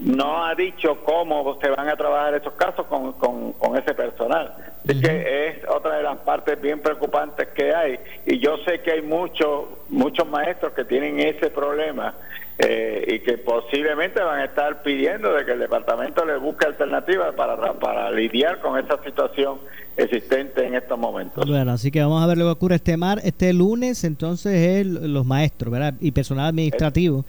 no 0.00 0.44
ha 0.44 0.54
dicho 0.54 1.02
cómo 1.04 1.58
se 1.60 1.70
van 1.70 1.88
a 1.88 1.96
trabajar 1.96 2.34
esos 2.34 2.54
casos 2.54 2.86
con, 2.86 3.12
con, 3.14 3.52
con 3.52 3.76
ese 3.76 3.94
personal. 3.94 4.54
Así 4.84 5.00
que 5.00 5.48
es 5.48 5.68
otra 5.68 5.96
de 5.96 6.02
las 6.02 6.18
partes 6.18 6.60
bien 6.60 6.80
preocupantes 6.80 7.48
que 7.48 7.74
hay. 7.74 7.98
Y 8.26 8.38
yo 8.38 8.58
sé 8.66 8.80
que 8.80 8.92
hay 8.92 9.02
muchos 9.02 9.64
muchos 9.88 10.28
maestros 10.28 10.72
que 10.72 10.84
tienen 10.84 11.20
ese 11.20 11.50
problema 11.50 12.14
eh, 12.58 13.04
y 13.08 13.20
que 13.20 13.38
posiblemente 13.38 14.22
van 14.22 14.40
a 14.40 14.44
estar 14.44 14.82
pidiendo 14.82 15.32
de 15.32 15.44
que 15.44 15.52
el 15.52 15.58
departamento 15.58 16.24
le 16.24 16.36
busque 16.36 16.66
alternativas 16.66 17.34
para, 17.34 17.56
para 17.74 18.10
lidiar 18.12 18.60
con 18.60 18.78
esa 18.78 19.02
situación 19.02 19.58
existente 19.96 20.64
en 20.64 20.74
estos 20.74 20.98
momentos. 20.98 21.44
Bueno, 21.46 21.72
así 21.72 21.90
que 21.90 22.00
vamos 22.00 22.22
a 22.22 22.26
ver 22.26 22.38
lo 22.38 22.44
que 22.44 22.50
ocurre 22.52 22.76
este 22.76 22.96
mar, 22.96 23.18
este 23.24 23.52
lunes, 23.52 24.04
entonces 24.04 24.54
es 24.54 24.86
los 24.86 25.26
maestros, 25.26 25.72
¿verdad? 25.72 25.94
Y 26.00 26.12
personal 26.12 26.46
administrativo 26.46 27.24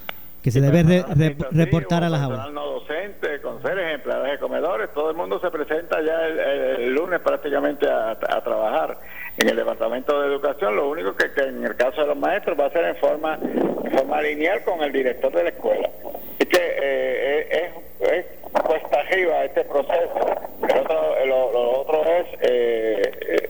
que 0.45 0.51
se 0.51 0.61
debe 0.61 1.03
reportar 1.49 2.03
a 2.03 2.09
las 2.09 2.21
aulas. 2.21 2.51
no 2.51 2.67
docente, 2.67 3.41
conserjes, 3.41 3.95
empleados 3.95 4.30
de 4.30 4.38
comedores, 4.38 4.93
todo 4.93 5.09
el 5.09 5.17
mundo 5.17 5.39
se 5.39 5.49
presenta 5.49 5.99
ya 6.03 6.23
el, 6.28 6.93
lunes 6.93 7.19
prácticamente 7.21 7.89
a, 7.89 8.15
trabajar 8.43 8.99
en 9.38 9.49
el 9.49 9.55
Departamento 9.55 10.21
de 10.21 10.27
Educación. 10.27 10.75
Lo 10.75 10.89
único 10.89 11.15
que, 11.15 11.25
en 11.41 11.65
el 11.65 11.75
caso 11.75 12.01
de 12.01 12.07
los 12.07 12.17
maestros 12.17 12.59
va 12.59 12.65
a 12.67 12.71
ser 12.71 12.86
en 12.86 12.95
forma, 12.97 13.38
lineal 14.21 14.63
con 14.63 14.81
el 14.81 14.91
director 14.91 15.31
de 15.31 15.43
la 15.43 15.49
escuela. 15.49 15.89
Así 16.36 16.47
que 16.47 16.59
eh, 16.61 17.71
es, 17.99 18.11
es 18.11 18.25
cuesta 18.61 18.99
arriba 18.99 19.43
este 19.43 19.63
proceso. 19.65 20.19
lo, 21.25 21.81
otro 21.81 22.03
es... 22.03 22.25
Eh, 22.41 23.11
eh, 23.21 23.49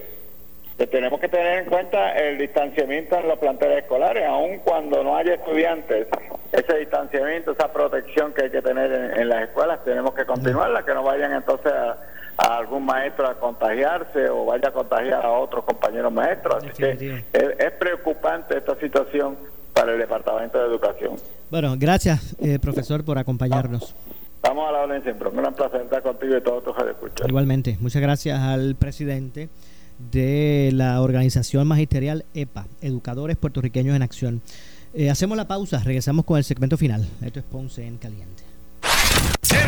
tenemos 0.91 1.19
que 1.21 1.29
tener 1.29 1.59
en 1.59 1.65
cuenta 1.65 2.11
el 2.11 2.37
distanciamiento 2.37 3.17
en 3.17 3.29
los 3.29 3.39
planteles 3.39 3.79
escolares, 3.79 4.25
aun 4.25 4.59
cuando 4.59 5.03
no 5.03 5.15
haya 5.15 5.35
estudiantes, 5.35 6.07
ese 6.51 6.77
distanciamiento, 6.79 7.51
esa 7.53 7.71
protección 7.71 8.33
que 8.33 8.45
hay 8.45 8.49
que 8.49 8.61
tener 8.61 8.91
en, 9.17 9.29
las 9.29 9.43
escuelas, 9.43 9.83
tenemos 9.85 10.13
que 10.13 10.25
continuarla, 10.25 10.83
que 10.83 10.93
no 10.93 11.03
vayan 11.03 11.33
entonces 11.33 11.71
a, 11.71 11.97
algún 12.37 12.85
maestro 12.85 13.27
a 13.27 13.35
contagiarse 13.35 14.29
o 14.29 14.45
vaya 14.45 14.69
a 14.69 14.71
contagiar 14.71 15.25
a 15.25 15.31
otros 15.31 15.63
compañeros 15.65 16.11
maestros. 16.11 16.63
Así 16.63 16.69
que 16.69 17.23
es, 17.31 17.71
preocupante 17.79 18.57
esta 18.57 18.75
situación 18.79 19.37
para 19.73 19.93
el 19.93 19.99
Departamento 19.99 20.57
de 20.57 20.65
Educación. 20.65 21.15
Bueno, 21.49 21.75
gracias, 21.77 22.35
eh, 22.39 22.59
profesor, 22.59 23.03
por 23.03 23.17
acompañarnos. 23.17 23.95
Vamos 24.41 24.69
a 24.69 24.71
la 24.71 24.81
orden 24.81 25.01
siempre. 25.03 25.27
Un 25.27 25.37
gran 25.37 25.53
placer 25.53 25.81
estar 25.81 26.03
contigo 26.03 26.37
y 26.37 26.41
todos 26.41 26.63
tus 26.63 26.75
escuchar. 26.77 27.27
Igualmente, 27.27 27.77
muchas 27.79 28.01
gracias 28.01 28.39
al 28.39 28.75
presidente 28.75 29.49
de 30.11 30.71
la 30.73 31.01
organización 31.01 31.67
magisterial 31.67 32.25
EPA, 32.33 32.67
Educadores 32.81 33.37
Puertorriqueños 33.37 33.95
en 33.95 34.01
Acción. 34.01 34.41
Eh, 34.93 35.09
hacemos 35.09 35.35
la 35.35 35.47
pausa, 35.47 35.81
regresamos 35.83 36.25
con 36.25 36.37
el 36.37 36.43
segmento 36.43 36.77
final. 36.77 37.07
Esto 37.21 37.39
es 37.39 37.45
Ponce 37.45 37.85
en 37.85 37.97
Caliente. 37.97 38.43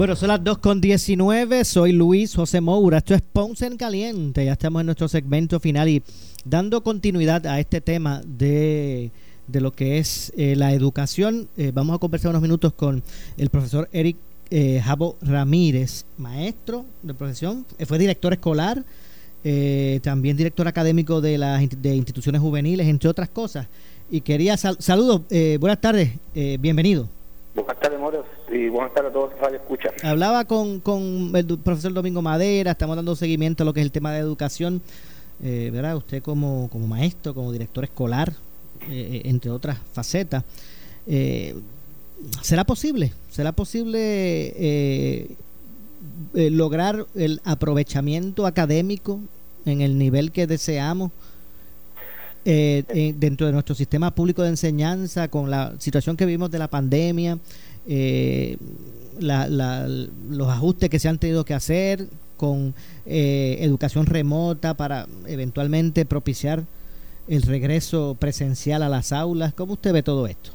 Bueno, 0.00 0.16
son 0.16 0.28
las 0.28 0.42
2 0.42 0.56
con 0.56 0.80
19. 0.80 1.62
Soy 1.62 1.92
Luis 1.92 2.34
José 2.34 2.62
Moura. 2.62 2.96
Esto 2.96 3.12
es 3.12 3.20
Ponce 3.20 3.66
en 3.66 3.76
Caliente. 3.76 4.46
Ya 4.46 4.52
estamos 4.52 4.80
en 4.80 4.86
nuestro 4.86 5.08
segmento 5.08 5.60
final 5.60 5.90
y 5.90 6.02
dando 6.42 6.82
continuidad 6.82 7.46
a 7.46 7.60
este 7.60 7.82
tema 7.82 8.22
de, 8.24 9.10
lo 9.52 9.72
que 9.72 9.98
es 9.98 10.32
eh, 10.38 10.56
la 10.56 10.72
educación. 10.72 11.50
Eh, 11.58 11.70
vamos 11.74 11.94
a 11.94 11.98
conversar 11.98 12.30
unos 12.30 12.40
minutos 12.40 12.72
con 12.72 13.02
el 13.36 13.50
profesor 13.50 13.90
Eric 13.92 14.16
eh, 14.48 14.80
Jabo 14.82 15.18
Ramírez, 15.20 16.06
maestro 16.16 16.86
de 17.02 17.12
profesión. 17.12 17.66
fue 17.86 17.98
director 17.98 18.32
escolar, 18.32 18.82
también 20.02 20.34
director 20.34 20.66
académico 20.66 21.20
de 21.20 21.36
las 21.36 21.62
de 21.78 21.94
instituciones 21.94 22.40
juveniles, 22.40 22.86
entre 22.86 23.10
otras 23.10 23.28
cosas. 23.28 23.68
Y 24.10 24.22
quería 24.22 24.56
saludos, 24.56 25.24
buenas 25.60 25.78
tardes, 25.78 26.12
bienvenido. 26.58 27.06
Buenas 27.54 27.78
tardes, 27.78 28.00
Moros, 28.00 28.24
y 28.60 28.68
buenas 28.68 28.92
tardes 28.92 29.10
a 29.10 29.12
todos 29.12 29.30
los 29.40 29.48
que 29.48 29.56
escuchan. 29.56 29.92
Hablaba 30.02 30.44
con, 30.44 30.80
con 30.80 31.32
el 31.34 31.58
profesor 31.58 31.92
Domingo 31.92 32.22
Madera, 32.22 32.72
estamos 32.72 32.96
dando 32.96 33.16
seguimiento 33.16 33.62
a 33.62 33.66
lo 33.66 33.72
que 33.72 33.80
es 33.80 33.86
el 33.86 33.92
tema 33.92 34.12
de 34.12 34.18
educación, 34.18 34.82
eh, 35.42 35.70
¿verdad? 35.72 35.96
Usted 35.96 36.22
como, 36.22 36.68
como 36.70 36.86
maestro, 36.86 37.34
como 37.34 37.52
director 37.52 37.84
escolar, 37.84 38.32
eh, 38.82 39.08
eh, 39.12 39.22
entre 39.24 39.50
otras 39.50 39.78
facetas. 39.92 40.44
Eh, 41.06 41.54
¿Será 42.42 42.64
posible? 42.64 43.12
¿Será 43.30 43.52
posible 43.52 45.36
lograr 46.34 47.06
el 47.14 47.40
aprovechamiento 47.44 48.46
académico 48.46 49.20
en 49.64 49.80
el 49.80 49.96
nivel 49.96 50.30
que 50.30 50.46
deseamos? 50.46 51.12
eh, 52.44 53.14
dentro 53.16 53.46
de 53.46 53.52
nuestro 53.52 53.74
sistema 53.74 54.14
público 54.14 54.42
de 54.42 54.48
enseñanza, 54.48 55.28
con 55.28 55.50
la 55.50 55.74
situación 55.78 56.16
que 56.16 56.26
vivimos 56.26 56.50
de 56.50 56.58
la 56.58 56.68
pandemia, 56.68 57.38
eh, 57.86 58.56
los 59.20 60.48
ajustes 60.48 60.88
que 60.88 60.98
se 60.98 61.08
han 61.08 61.18
tenido 61.18 61.44
que 61.44 61.54
hacer 61.54 62.06
con 62.36 62.74
eh, 63.04 63.58
educación 63.60 64.06
remota 64.06 64.74
para 64.74 65.06
eventualmente 65.26 66.06
propiciar 66.06 66.62
el 67.28 67.42
regreso 67.42 68.16
presencial 68.18 68.82
a 68.82 68.88
las 68.88 69.12
aulas. 69.12 69.52
¿Cómo 69.52 69.74
usted 69.74 69.92
ve 69.92 70.02
todo 70.02 70.26
esto? 70.26 70.50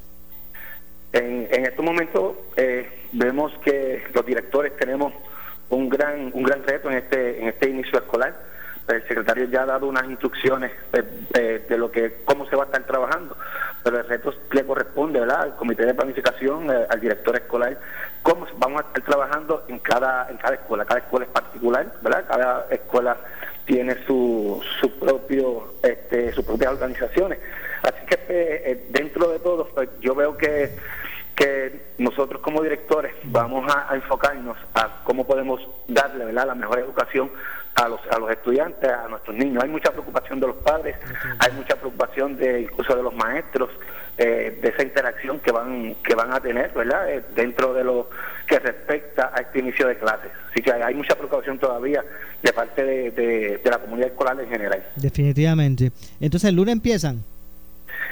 En, 1.12 1.46
en 1.50 1.64
estos 1.64 1.84
momentos 1.84 2.34
eh, 2.56 2.88
vemos 3.12 3.52
que 3.64 4.02
los 4.12 4.26
directores 4.26 4.76
tenemos 4.76 5.12
un 5.70 5.88
gran 5.88 6.30
un 6.34 6.42
gran 6.42 6.62
reto 6.64 6.90
en 6.90 6.98
este 6.98 7.40
en 7.40 7.48
este 7.48 7.70
inicio 7.70 7.98
escolar 7.98 8.36
el 8.88 9.02
secretario 9.08 9.44
ya 9.46 9.62
ha 9.62 9.66
dado 9.66 9.86
unas 9.86 10.04
instrucciones 10.04 10.72
de, 10.92 11.76
lo 11.76 11.90
que 11.90 12.22
cómo 12.24 12.46
se 12.48 12.56
va 12.56 12.64
a 12.64 12.66
estar 12.66 12.84
trabajando, 12.84 13.36
pero 13.82 13.98
el 13.98 14.08
reto 14.08 14.32
le 14.52 14.64
corresponde 14.64 15.20
¿verdad? 15.20 15.42
al 15.42 15.56
comité 15.56 15.84
de 15.84 15.94
planificación, 15.94 16.70
eh, 16.70 16.86
al 16.88 17.00
director 17.00 17.36
escolar, 17.36 17.78
cómo 18.22 18.46
vamos 18.58 18.82
a 18.82 18.86
estar 18.86 19.02
trabajando 19.02 19.64
en 19.68 19.78
cada 19.80 20.28
en 20.30 20.36
cada 20.36 20.54
escuela, 20.54 20.84
cada 20.84 21.00
escuela 21.00 21.26
es 21.26 21.32
particular, 21.32 21.92
¿verdad? 22.02 22.24
Cada 22.28 22.66
escuela 22.70 23.16
tiene 23.64 23.96
su, 24.06 24.62
su 24.80 24.90
propio 24.98 25.74
este, 25.82 26.32
sus 26.32 26.44
propias 26.44 26.72
organizaciones. 26.72 27.38
Así 27.82 28.06
que 28.06 28.14
eh, 28.14 28.62
eh, 28.70 28.86
dentro 28.90 29.28
de 29.28 29.38
todo, 29.40 29.68
pues, 29.68 29.88
yo 30.00 30.14
veo 30.14 30.36
que 30.36 30.70
que 31.36 31.92
nosotros 31.98 32.40
como 32.40 32.62
directores 32.62 33.14
vamos 33.24 33.70
a, 33.72 33.94
enfocarnos 33.94 34.56
a 34.74 35.04
cómo 35.04 35.26
podemos 35.26 35.60
darle 35.86 36.24
¿verdad? 36.24 36.46
la 36.46 36.54
mejor 36.54 36.78
educación 36.78 37.30
a 37.74 37.88
los, 37.88 38.00
a 38.10 38.18
los 38.18 38.30
estudiantes, 38.30 38.90
a 38.90 39.06
nuestros 39.06 39.36
niños. 39.36 39.62
Hay 39.62 39.68
mucha 39.68 39.90
preocupación 39.90 40.40
de 40.40 40.46
los 40.46 40.56
padres, 40.56 40.96
hay 41.38 41.52
mucha 41.52 41.76
preocupación 41.76 42.38
de 42.38 42.62
incluso 42.62 42.96
de 42.96 43.02
los 43.02 43.14
maestros, 43.14 43.68
eh, 44.16 44.58
de 44.62 44.68
esa 44.70 44.82
interacción 44.82 45.40
que 45.40 45.52
van 45.52 45.94
que 45.96 46.14
van 46.14 46.32
a 46.32 46.40
tener, 46.40 46.72
¿verdad? 46.72 47.12
Eh, 47.12 47.22
dentro 47.34 47.74
de 47.74 47.84
lo 47.84 48.08
que 48.46 48.58
respecta 48.58 49.30
a 49.34 49.42
este 49.42 49.58
inicio 49.58 49.88
de 49.88 49.98
clases. 49.98 50.30
Así 50.50 50.62
que 50.62 50.72
hay, 50.72 50.94
mucha 50.94 51.14
preocupación 51.16 51.58
todavía 51.58 52.02
de 52.42 52.52
parte 52.54 52.82
de, 52.82 53.10
de, 53.10 53.70
la 53.70 53.78
comunidad 53.78 54.08
escolar 54.08 54.40
en 54.40 54.48
general. 54.48 54.82
Definitivamente. 54.96 55.92
Entonces, 56.18 56.48
¿el 56.48 56.56
lunes 56.56 56.72
empiezan? 56.72 57.22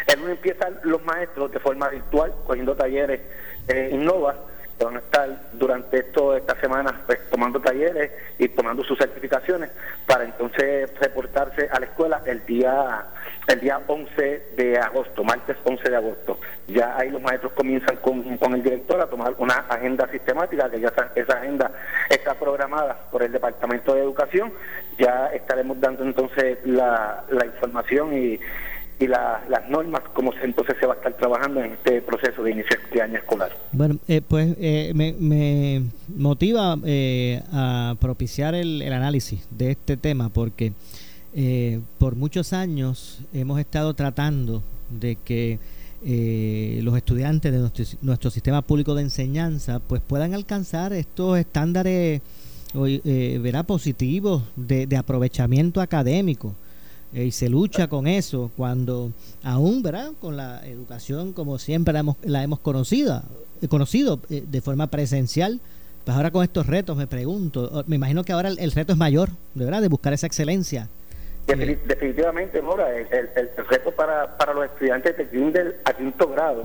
El 0.06 0.20
lunes 0.20 0.36
empiezan 0.36 0.78
los 0.84 1.04
maestros 1.04 1.50
de 1.50 1.58
forma 1.60 1.88
virtual, 1.88 2.32
cogiendo 2.46 2.74
talleres 2.74 3.20
eh, 3.68 3.90
Innova 3.92 4.36
que 4.78 4.84
van 4.84 4.96
a 4.96 4.98
estar 4.98 5.50
durante 5.52 6.02
toda 6.04 6.38
esta 6.38 6.60
semana 6.60 7.02
pues, 7.06 7.20
tomando 7.30 7.60
talleres 7.60 8.10
y 8.38 8.48
tomando 8.48 8.82
sus 8.82 8.98
certificaciones 8.98 9.70
para 10.06 10.24
entonces 10.24 10.90
reportarse 10.98 11.68
a 11.70 11.78
la 11.78 11.86
escuela 11.86 12.22
el 12.26 12.44
día 12.44 13.06
el 13.46 13.60
día 13.60 13.80
11 13.86 14.46
de 14.56 14.78
agosto, 14.78 15.22
martes 15.22 15.56
11 15.64 15.90
de 15.90 15.96
agosto. 15.96 16.40
Ya 16.66 16.96
ahí 16.96 17.10
los 17.10 17.20
maestros 17.20 17.52
comienzan 17.52 17.96
con, 17.96 18.54
el 18.54 18.62
director 18.62 19.00
a 19.00 19.06
tomar 19.06 19.34
una 19.36 19.66
agenda 19.68 20.08
sistemática, 20.10 20.70
que 20.70 20.80
ya 20.80 20.88
esa, 20.88 21.12
esa 21.14 21.34
agenda 21.34 21.70
está 22.08 22.34
programada 22.34 22.98
por 23.10 23.22
el 23.22 23.32
Departamento 23.32 23.94
de 23.94 24.00
Educación. 24.00 24.50
Ya 24.98 25.26
estaremos 25.34 25.78
dando 25.78 26.04
entonces 26.04 26.58
la, 26.64 27.24
la 27.28 27.44
información 27.44 28.16
y, 28.16 28.40
y 29.00 29.06
la- 29.06 29.42
las 29.48 29.68
normas, 29.68 30.02
cómo 30.14 30.32
se, 30.32 30.44
entonces 30.44 30.76
se 30.78 30.86
va 30.86 30.94
a 30.94 30.96
estar 30.96 31.16
trabajando 31.16 31.60
en 31.62 31.72
este 31.72 32.00
proceso 32.02 32.42
de 32.42 32.52
inicio 32.52 32.76
de 32.92 33.02
año 33.02 33.18
escolar. 33.18 33.50
Bueno, 33.72 33.98
eh, 34.06 34.20
pues 34.26 34.54
eh, 34.60 34.92
me, 34.94 35.12
me 35.18 35.82
motiva 36.16 36.76
eh, 36.84 37.42
a 37.52 37.96
propiciar 38.00 38.54
el, 38.54 38.82
el 38.82 38.92
análisis 38.92 39.46
de 39.50 39.72
este 39.72 39.96
tema 39.96 40.28
porque 40.28 40.72
eh, 41.34 41.80
por 41.98 42.14
muchos 42.14 42.52
años 42.52 43.20
hemos 43.32 43.58
estado 43.58 43.94
tratando 43.94 44.62
de 44.90 45.16
que 45.16 45.58
eh, 46.04 46.80
los 46.82 46.96
estudiantes 46.96 47.50
de 47.52 47.58
nuestro, 48.02 48.30
sistema 48.30 48.62
público 48.62 48.94
de 48.94 49.02
enseñanza 49.02 49.80
pues 49.80 50.00
puedan 50.06 50.34
alcanzar 50.34 50.92
estos 50.92 51.38
estándares 51.38 52.20
verá 52.74 53.62
positivos 53.62 54.42
de 54.56 54.96
aprovechamiento 54.96 55.80
académico 55.80 56.54
eh, 57.14 57.24
y 57.24 57.30
se 57.30 57.48
lucha 57.48 57.88
con 57.88 58.06
eso 58.06 58.50
cuando 58.56 59.12
aún 59.42 59.82
verdad 59.82 60.10
con 60.20 60.36
la 60.36 60.66
educación 60.66 61.32
como 61.32 61.58
siempre 61.58 61.92
la 61.94 62.00
hemos, 62.00 62.16
la 62.24 62.42
hemos 62.42 62.58
conocido 62.60 63.22
eh, 63.62 63.68
conocido 63.68 64.20
eh, 64.30 64.44
de 64.46 64.60
forma 64.60 64.88
presencial 64.88 65.60
pues 66.04 66.16
ahora 66.16 66.30
con 66.30 66.42
estos 66.44 66.66
retos 66.66 66.96
me 66.96 67.06
pregunto 67.06 67.84
me 67.86 67.96
imagino 67.96 68.24
que 68.24 68.32
ahora 68.32 68.48
el, 68.50 68.58
el 68.58 68.72
reto 68.72 68.92
es 68.92 68.98
mayor 68.98 69.30
de 69.54 69.64
verdad 69.64 69.80
de 69.80 69.88
buscar 69.88 70.12
esa 70.12 70.26
excelencia. 70.26 70.88
Defini- 71.46 71.78
Definitivamente, 71.86 72.62
Mora, 72.62 72.88
el, 72.96 73.06
el- 73.12 73.28
el 73.36 73.66
reto 73.68 73.90
para, 73.90 74.34
para 74.38 74.54
los 74.54 74.64
estudiantes 74.64 75.14
de 75.18 75.28
kinder 75.28 75.80
a 75.84 75.92
quinto 75.92 76.26
grado 76.30 76.62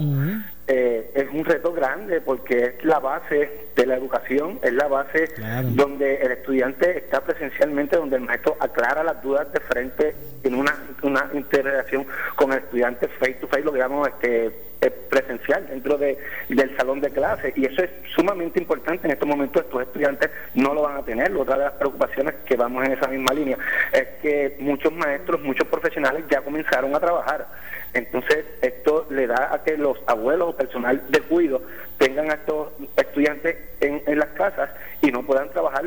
eh, 0.72 1.10
es 1.16 1.28
un 1.34 1.44
reto 1.44 1.74
grande 1.74 2.22
porque 2.22 2.76
es 2.78 2.86
la 2.86 3.00
base 3.00 3.70
de 3.76 3.86
la 3.88 3.96
educación, 3.98 4.60
es 4.62 4.72
la 4.74 4.88
base 4.88 5.26
donde 5.64 6.18
el 6.18 6.32
estudiante 6.32 6.96
está 6.96 7.22
presencialmente, 7.22 7.98
donde 7.98 8.18
el 8.18 8.22
maestro 8.22 8.56
aclara 8.60 9.04
las 9.04 9.20
dudas 9.24 9.52
de 9.52 9.62
frente 9.62 10.16
en 10.44 10.54
una, 10.54 10.76
una 11.02 11.28
interrelación 11.34 12.06
con 12.36 12.52
el 12.52 12.60
estudiante 12.60 13.08
face 13.08 13.34
to 13.42 13.48
face, 13.48 13.64
lo 13.64 13.74
que 13.74 13.80
llamamos 13.80 14.10
este, 14.10 14.52
eh, 14.82 14.92
presencial 15.10 15.68
dentro 15.68 15.98
de, 15.98 16.18
del 16.48 16.78
salón 16.78 17.02
de 17.02 17.10
clase. 17.10 17.52
Y 17.56 17.66
eso 17.66 17.82
es 17.82 17.90
sumamente 18.16 18.60
importante 18.60 19.08
en 19.08 19.14
estos 19.14 19.28
momentos. 19.28 19.64
Estos 19.64 19.82
estudiantes 19.82 20.30
no 20.54 20.74
lo 20.76 20.84
van 20.84 20.98
a 20.98 21.04
tener. 21.04 21.36
Otra 21.36 21.58
de 21.58 21.64
las 21.66 21.74
preocupaciones 21.74 22.36
que 22.46 22.56
vamos 22.56 22.86
en 22.86 22.94
esa 22.94 23.08
misma 23.08 23.34
línea 23.34 23.58
es 23.92 24.08
que 24.22 24.56
muchos 24.60 24.94
maestros 24.94 25.42
muchos 25.42 25.68
profesionales 25.68 26.24
ya 26.30 26.42
comenzaron 26.42 26.96
a 26.96 27.00
trabajar 27.00 27.48
entonces 27.94 28.46
esto 28.62 29.08
le 29.10 29.28
da 29.28 29.54
a 29.54 29.64
que 29.64 29.78
los 29.78 29.98
abuelos 30.08 30.50
o 30.50 30.56
personal 30.58 31.02
de 31.10 31.22
cuido 31.22 31.62
tengan 31.98 32.30
a 32.32 32.36
estos 32.36 32.70
estudiantes 32.96 33.58
en, 33.82 34.02
en 34.06 34.20
las 34.20 34.30
casas 34.30 34.70
y 35.02 35.12
no 35.12 35.24
puedan 35.26 35.50
trabajar 35.50 35.84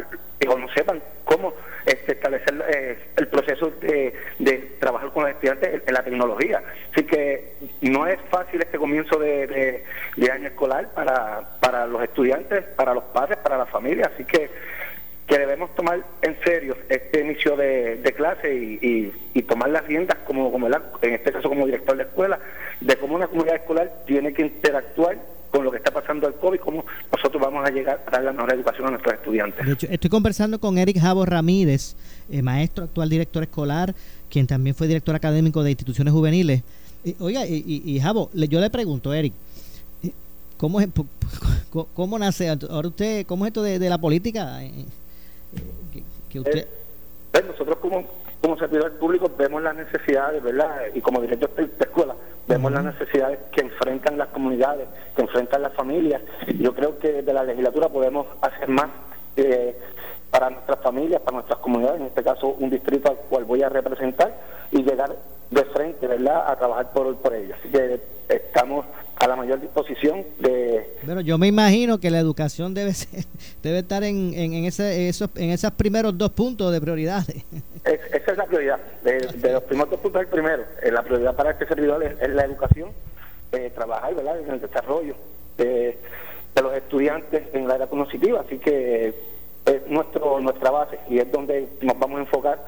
o 0.49 0.59
no 0.59 0.69
sepan 0.75 1.01
cómo 1.25 1.55
este, 1.87 2.13
establecer 2.13 2.63
eh, 2.69 2.99
el 3.17 3.29
proceso 3.29 3.71
de, 3.81 4.13
de 4.39 4.53
trabajar 4.81 5.11
con 5.13 5.23
los 5.23 5.33
estudiantes 5.33 5.75
en, 5.75 5.83
en 5.87 5.95
la 5.95 6.03
tecnología. 6.03 6.63
Así 6.93 7.05
que 7.05 7.53
no 7.83 8.07
es 8.07 8.19
fácil 8.31 8.61
este 8.61 8.79
comienzo 8.79 9.19
de, 9.19 9.47
de- 9.47 9.85
de 10.17 10.31
año 10.31 10.49
escolar 10.49 10.89
para, 10.95 11.57
para 11.61 11.87
los 11.87 12.03
estudiantes, 12.03 12.65
para 12.77 12.93
los 12.95 13.05
padres, 13.05 13.39
para 13.39 13.57
la 13.59 13.67
familia. 13.67 14.11
Así 14.13 14.25
que 14.25 14.51
que 15.33 15.39
debemos 15.39 15.75
tomar 15.75 16.05
en 16.21 16.37
serio 16.45 16.77
este 16.91 17.21
inicio 17.25 17.57
de, 17.57 17.97
de 17.97 18.13
clase 18.13 18.55
y, 18.55 18.79
y- 18.87 19.13
y 19.33 19.43
tomar 19.43 19.71
las 19.71 19.87
riendas 19.87 20.19
como, 20.27 20.53
como 20.53 20.67
en 20.67 21.15
este 21.15 21.33
caso 21.33 21.49
como 21.49 21.65
director 21.65 21.97
de 21.97 22.03
escuela 22.03 22.39
de 22.83 22.97
cómo 22.97 23.15
una 23.15 23.27
comunidad 23.29 23.57
escolar 23.57 24.03
tiene 24.07 24.35
que 24.35 24.43
interactuar 24.43 25.17
con 25.51 25.65
lo 25.65 25.71
que 25.71 25.79
está 25.79 25.91
pasando 25.91 26.27
el 26.29 26.35
COVID, 26.35 26.61
cómo 26.61 26.85
nosotros 27.11 27.41
vamos 27.43 27.67
a 27.67 27.71
llegar 27.71 28.03
a 28.07 28.11
dar 28.11 28.23
la 28.25 28.33
mejor 28.33 28.53
educación 28.55 28.87
a 28.89 28.91
nuestros 28.91 29.15
estudiantes. 29.15 29.65
De 29.65 29.73
hecho, 29.73 29.87
estoy 29.91 30.11
conversando 30.11 30.59
con 30.59 30.77
Eric 30.79 30.99
Javo 30.99 31.25
Ramírez, 31.25 31.95
eh, 32.31 32.43
maestro, 32.43 32.85
actual 32.85 33.09
director 33.09 33.43
escolar, 33.43 33.95
quien 34.31 34.47
también 34.47 34.75
fue 34.77 34.87
director 34.87 35.15
académico 35.15 35.63
de 35.63 35.71
instituciones 35.71 36.13
juveniles. 36.13 36.63
Eh, 37.05 37.15
oiga, 37.21 37.47
y, 37.47 37.65
y, 37.67 37.91
y 37.97 38.01
Javo, 38.01 38.29
le- 38.35 38.49
yo 38.49 38.61
le 38.61 38.69
pregunto, 38.71 39.13
Eric, 39.15 39.33
eh, 40.03 40.11
¿cómo, 40.57 40.81
es, 40.81 40.89
cómo 41.95 42.19
nace 42.19 42.49
ahora 42.49 42.89
usted, 42.89 43.25
cómo 43.27 43.45
es 43.45 43.49
esto 43.51 43.63
de, 43.63 43.79
de 43.79 43.89
la 43.91 43.99
política? 43.99 44.61
Eh, 45.55 45.59
eh, 45.59 45.93
que, 45.93 46.03
que 46.31 46.41
usted... 46.41 46.69
Pues 47.31 47.47
nosotros 47.47 47.79
como, 47.79 48.05
como 48.43 48.59
servidores 48.59 48.99
públicos 48.99 49.31
vemos 49.39 49.63
las 49.63 49.75
necesidades, 49.75 50.43
¿verdad? 50.43 50.83
Y 50.93 51.01
como 51.01 51.23
director 51.23 51.51
de 51.55 51.65
escuela, 51.65 52.15
vemos 52.47 52.73
las 52.73 52.85
necesidades 52.85 53.39
que 53.53 53.63
enfrentan 53.63 54.19
las 54.19 54.29
comunidades, 54.29 54.87
que 55.17 55.23
enfrentan 55.23 55.63
las 55.63 55.73
familias. 55.73 56.21
Yo 56.59 56.75
creo 56.75 56.99
que 56.99 57.11
desde 57.11 57.33
la 57.33 57.45
legislatura 57.45 57.89
podemos 57.89 58.27
hacer 58.43 58.69
más 58.69 58.91
eh, 59.37 59.75
para 60.33 60.49
nuestras 60.51 60.81
familias, 60.81 61.21
para 61.21 61.37
nuestras 61.37 61.59
comunidades, 61.61 62.01
en 62.01 62.07
este 62.09 62.25
caso 62.25 62.49
un 62.59 62.71
distrito 62.71 63.09
al 63.11 63.17
cual 63.29 63.45
voy 63.45 63.63
a 63.63 63.69
representar 63.69 64.35
y 64.73 64.83
llegar 64.83 65.15
de 65.51 65.65
frente, 65.67 66.07
¿verdad?, 66.07 66.51
a 66.51 66.57
trabajar 66.57 66.91
por, 66.93 67.15
por 67.17 67.35
ellos. 67.35 67.55
Así 67.61 67.69
que 67.69 68.01
estamos 68.31 68.87
a 69.17 69.29
la 69.29 69.37
mayor 69.37 69.61
disposición 69.61 70.25
de, 70.41 70.97
Bueno, 71.05 71.21
yo 71.21 71.37
me 71.37 71.47
imagino 71.49 72.01
que 72.01 72.11
la 72.11 72.19
educación 72.19 72.73
debe 72.73 72.95
ser, 72.95 73.25
debe 73.63 73.81
estar 73.81 74.03
en, 74.05 74.33
en, 74.35 74.55
en 74.55 74.65
ese, 74.65 75.09
esos, 75.11 75.29
en 75.37 75.51
esos 75.51 75.71
primeros 75.73 76.17
dos 76.17 76.31
puntos 76.31 76.73
de 76.73 76.81
prioridades. 76.81 77.45
Es- 77.85 78.01
esa 78.15 78.31
es 78.33 78.39
la 78.39 78.47
prioridad. 78.47 78.79
De, 79.03 79.19
de 79.19 79.53
los 79.53 79.63
primeros 79.65 79.91
dos 79.91 80.01
puntos, 80.01 80.23
el 80.23 80.29
primero. 80.29 80.63
Eh, 80.83 80.91
la 80.93 81.03
prioridad 81.03 81.35
para 81.37 81.51
este 81.51 81.67
servidor 81.67 82.03
es, 82.05 82.19
es 82.23 82.31
la 82.31 82.45
educación, 82.45 82.91
eh, 83.51 83.71
trabajar 83.75 84.15
¿verdad? 84.15 84.39
en 84.41 84.51
el 84.55 84.61
desarrollo 84.61 85.15
de, 85.59 85.99
de 86.55 86.63
los 86.63 86.73
estudiantes 86.75 87.43
en 87.53 87.67
la 87.69 87.75
era 87.75 87.89
cognitiva. 87.89 88.41
Así 88.47 88.59
que 88.59 89.13
es 89.67 89.87
nuestro 89.89 90.41
nuestra 90.41 90.71
base 90.71 90.99
y 91.09 91.19
es 91.19 91.31
donde 91.33 91.69
nos 91.83 91.99
vamos 91.99 92.19
a 92.19 92.21
enfocar 92.23 92.65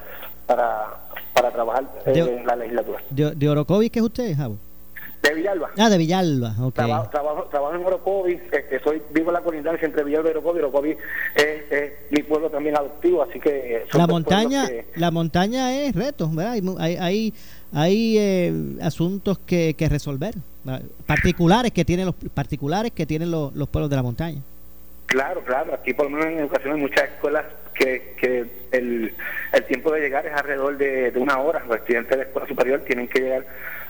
para, 0.47 0.87
para 1.33 1.51
trabajar 1.51 1.85
De- 2.05 2.21
en 2.21 2.47
la 2.47 2.57
legislatura. 2.57 3.01
De, 3.11 3.31
de 3.35 3.49
Orocovis, 3.49 3.91
¿qué 3.91 3.99
es 4.01 4.05
usted, 4.05 4.37
Javo? 4.37 4.57
De 5.23 5.33
Villalba. 5.33 5.71
Ah, 5.79 5.89
de 5.89 5.97
Villalba, 5.97 6.55
ok. 6.61 6.75
Trabajo, 6.75 7.09
trabajo, 7.11 7.43
trabajo 7.45 7.75
en 7.75 7.87
Orocovis, 7.87 8.41
este, 8.53 8.79
soy 8.81 9.01
vivo 9.11 9.29
en 9.31 9.35
la 9.35 9.41
colindancia 9.41 9.87
entre 9.87 10.05
Villalba 10.05 10.29
y 10.29 10.33
Orocovis. 10.33 10.63
Orocovis 10.63 10.97
es, 11.35 11.73
es 11.73 11.93
mi 12.11 12.23
pueblo 12.25 12.51
también 12.51 12.77
adoptivo, 12.77 13.23
así 13.23 13.41
que 13.41 13.87
La 13.95 14.07
montaña, 14.07 14.67
que- 14.69 14.87
la 14.97 15.11
montaña 15.11 15.75
es 15.75 15.95
reto, 15.95 16.29
¿verdad? 16.31 16.53
Hay, 16.53 16.63
hay, 16.79 16.97
hay, 16.99 17.35
hay, 17.73 18.19
eh, 18.19 18.53
asuntos 18.83 19.39
que, 19.39 19.73
que 19.73 19.89
resolver, 19.89 20.35
¿verdad? 20.63 20.83
particulares 21.07 21.73
que 21.73 21.87
tienen 21.87 22.05
los 22.05 22.15
particulares 22.35 22.93
que 22.93 23.07
tienen 23.07 23.31
los, 23.31 23.55
los 23.55 23.67
pueblos 23.69 23.89
de 23.89 23.97
la 23.97 24.03
montaña. 24.03 24.43
Claro, 25.15 25.43
claro. 25.45 25.75
Aquí 25.75 25.95
por 25.95 26.07
lo 26.07 26.11
menos 26.11 26.27
en 26.27 26.39
educación 26.41 26.75
hay 26.75 26.81
muchas 26.81 27.05
escuelas 27.05 27.45
que, 27.73 28.15
que 28.21 28.45
el, 28.73 29.15
el 29.53 29.65
tiempo 29.67 29.93
de 29.93 30.01
llegar 30.01 30.27
es 30.27 30.33
alrededor 30.35 30.77
de, 30.77 31.13
de 31.13 31.19
una 31.21 31.39
hora. 31.39 31.63
Los 31.69 31.77
estudiantes 31.77 32.11
de 32.11 32.17
la 32.17 32.23
escuela 32.25 32.49
superior 32.49 32.81
tienen 32.81 33.07
que 33.07 33.21
llegar 33.21 33.47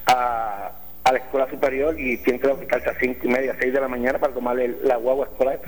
a, 0.06 0.72
a 1.02 1.12
la 1.12 1.18
escuela 1.18 1.48
superior 1.48 1.98
y 1.98 2.18
tienen 2.18 2.42
que 2.42 2.48
ubicarse 2.48 2.90
a 2.90 2.98
cinco 3.00 3.20
y 3.24 3.28
media, 3.28 3.56
seis 3.58 3.72
de 3.72 3.80
la 3.80 3.88
mañana 3.88 4.18
para 4.18 4.34
tomar 4.34 4.60
el- 4.60 4.76
la 4.84 4.96
guagua 4.96 5.24
escolar 5.26 5.60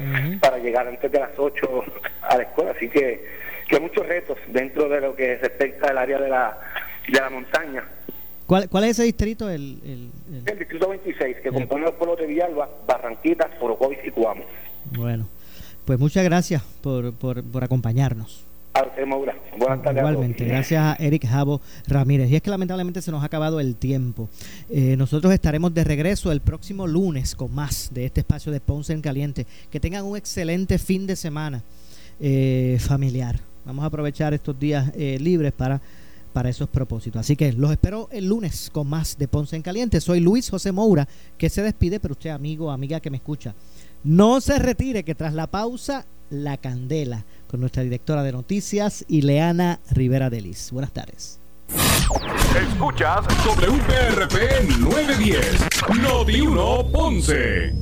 para 0.43 0.59
llegar 0.59 0.87
antes 0.89 1.11
de 1.11 1.19
las 1.21 1.31
ocho 1.39 1.85
a 2.21 2.37
la 2.37 2.43
escuela. 2.43 2.73
Así 2.73 2.91
que, 2.91 3.27
que 3.67 3.77
hay 3.77 3.81
muchos 3.81 4.07
retos 4.07 4.37
dentro 4.49 4.91
de 4.91 5.01
lo 5.01 5.17
que 5.17 5.39
respecta 5.39 5.89
al 5.89 5.97
área 5.97 6.19
de 6.19 6.29
la, 6.29 6.59
de 7.09 7.19
la 7.19 7.31
montaña. 7.31 7.83
¿Cuál, 8.47 8.69
cuál 8.69 8.85
es 8.85 8.91
ese 8.91 9.05
distrito? 9.05 9.49
El, 9.49 9.81
el- 9.85 10.11
el- 10.37 10.49
El 10.49 10.59
distrito 10.59 10.87
26, 10.89 11.39
que 11.39 11.49
compone 11.51 11.87
los 11.87 11.95
pueblos 11.95 12.19
de 12.19 12.27
Villalba, 12.27 12.69
Barranquitas, 12.87 13.49
Orocovis 13.59 13.99
y 14.05 14.11
Cuamo. 14.11 14.45
bueno, 14.97 15.27
pues 15.87 15.99
muchas 15.99 16.25
gracias 16.25 16.63
por, 16.83 17.15
por, 17.15 17.43
por 17.43 17.65
acompañarnos. 17.65 18.45
Buenas 19.59 19.83
tardes. 19.83 20.03
a. 20.03 20.09
Igualmente, 20.09 20.45
gracias 20.45 20.83
a 20.83 20.97
Eric 21.03 21.27
Javo 21.27 21.61
Ramírez. 21.87 22.31
Y 22.31 22.37
es 22.37 22.43
que 22.43 22.51
lamentablemente 22.51 23.01
se 23.01 23.11
nos 23.11 23.23
ha 23.23 23.27
acabado 23.27 23.59
el 23.61 23.77
tiempo. 23.77 24.29
Eh, 24.69 24.97
nosotros 24.97 25.33
estaremos 25.33 25.73
de 25.73 25.85
regreso 25.85 26.31
el 26.31 26.41
próximo 26.41 26.87
lunes 26.87 27.35
con 27.35 27.55
más 27.55 27.91
de 27.93 28.05
este 28.05 28.21
espacio 28.21 28.53
de 28.53 28.61
Ponce 28.61 28.93
en 28.93 29.01
Caliente. 29.01 29.47
Que 29.71 29.81
tengan 29.81 30.05
un 30.05 30.17
excelente 30.17 30.79
fin 30.79 31.07
de 31.07 31.17
semana 31.17 31.63
eh, 32.21 32.77
familiar. 32.81 33.39
Vamos 33.65 33.83
a 33.83 33.87
aprovechar 33.87 34.35
estos 34.35 34.59
días 34.59 34.93
eh, 34.95 35.19
libres 35.21 35.53
para, 35.53 35.81
para 36.33 36.51
esos 36.51 36.69
propósitos. 36.69 37.21
Así 37.21 37.35
que 37.35 37.53
los 37.53 37.71
espero 37.71 38.09
el 38.13 38.27
lunes 38.27 38.71
con 38.71 38.89
más 38.89 39.17
de 39.17 39.27
Ponce 39.27 39.57
en 39.57 39.63
Caliente. 39.63 40.01
Soy 40.01 40.21
Luis 40.21 40.51
José 40.51 40.71
Moura, 40.71 41.09
que 41.39 41.49
se 41.49 41.63
despide, 41.63 41.99
pero 41.99 42.13
usted, 42.13 42.31
amigo, 42.31 42.71
amiga 42.71 43.01
que 43.01 43.11
me 43.11 43.17
escucha, 43.17 43.55
no 44.05 44.41
se 44.41 44.59
retire, 44.59 45.05
que 45.05 45.15
tras 45.15 45.35
la 45.35 45.47
pausa, 45.47 46.07
la 46.31 46.57
candela, 46.57 47.25
con 47.47 47.61
nuestra 47.61 47.83
directora 47.83 48.23
de 48.23 48.33
noticias, 48.33 49.05
Ileana 49.09 49.81
Rivera 49.91 50.31
Delis. 50.31 50.71
Buenas 50.73 50.93
tardes. 50.93 51.41
Escuchas 52.57 53.25
WPRP 53.45 54.79
910, 54.79 56.01
Noti 56.01 56.41
1 56.41 56.93
Ponce. 56.93 57.73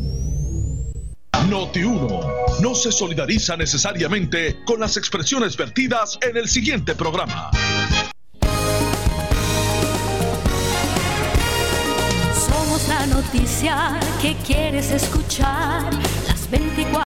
Noti 1.49 1.85
1 1.85 2.21
no 2.61 2.75
se 2.75 2.91
solidariza 2.91 3.57
necesariamente 3.57 4.57
con 4.65 4.81
las 4.81 4.97
expresiones 4.97 5.57
vertidas 5.57 6.19
en 6.23 6.37
el 6.37 6.49
siguiente 6.49 6.95
programa. 6.95 7.51
la 12.89 13.07
noticia 13.07 14.01
que 14.21 14.35
quieres 14.45 14.91
escuchar. 14.91 15.85
Las 16.27 16.51
24 16.51 17.01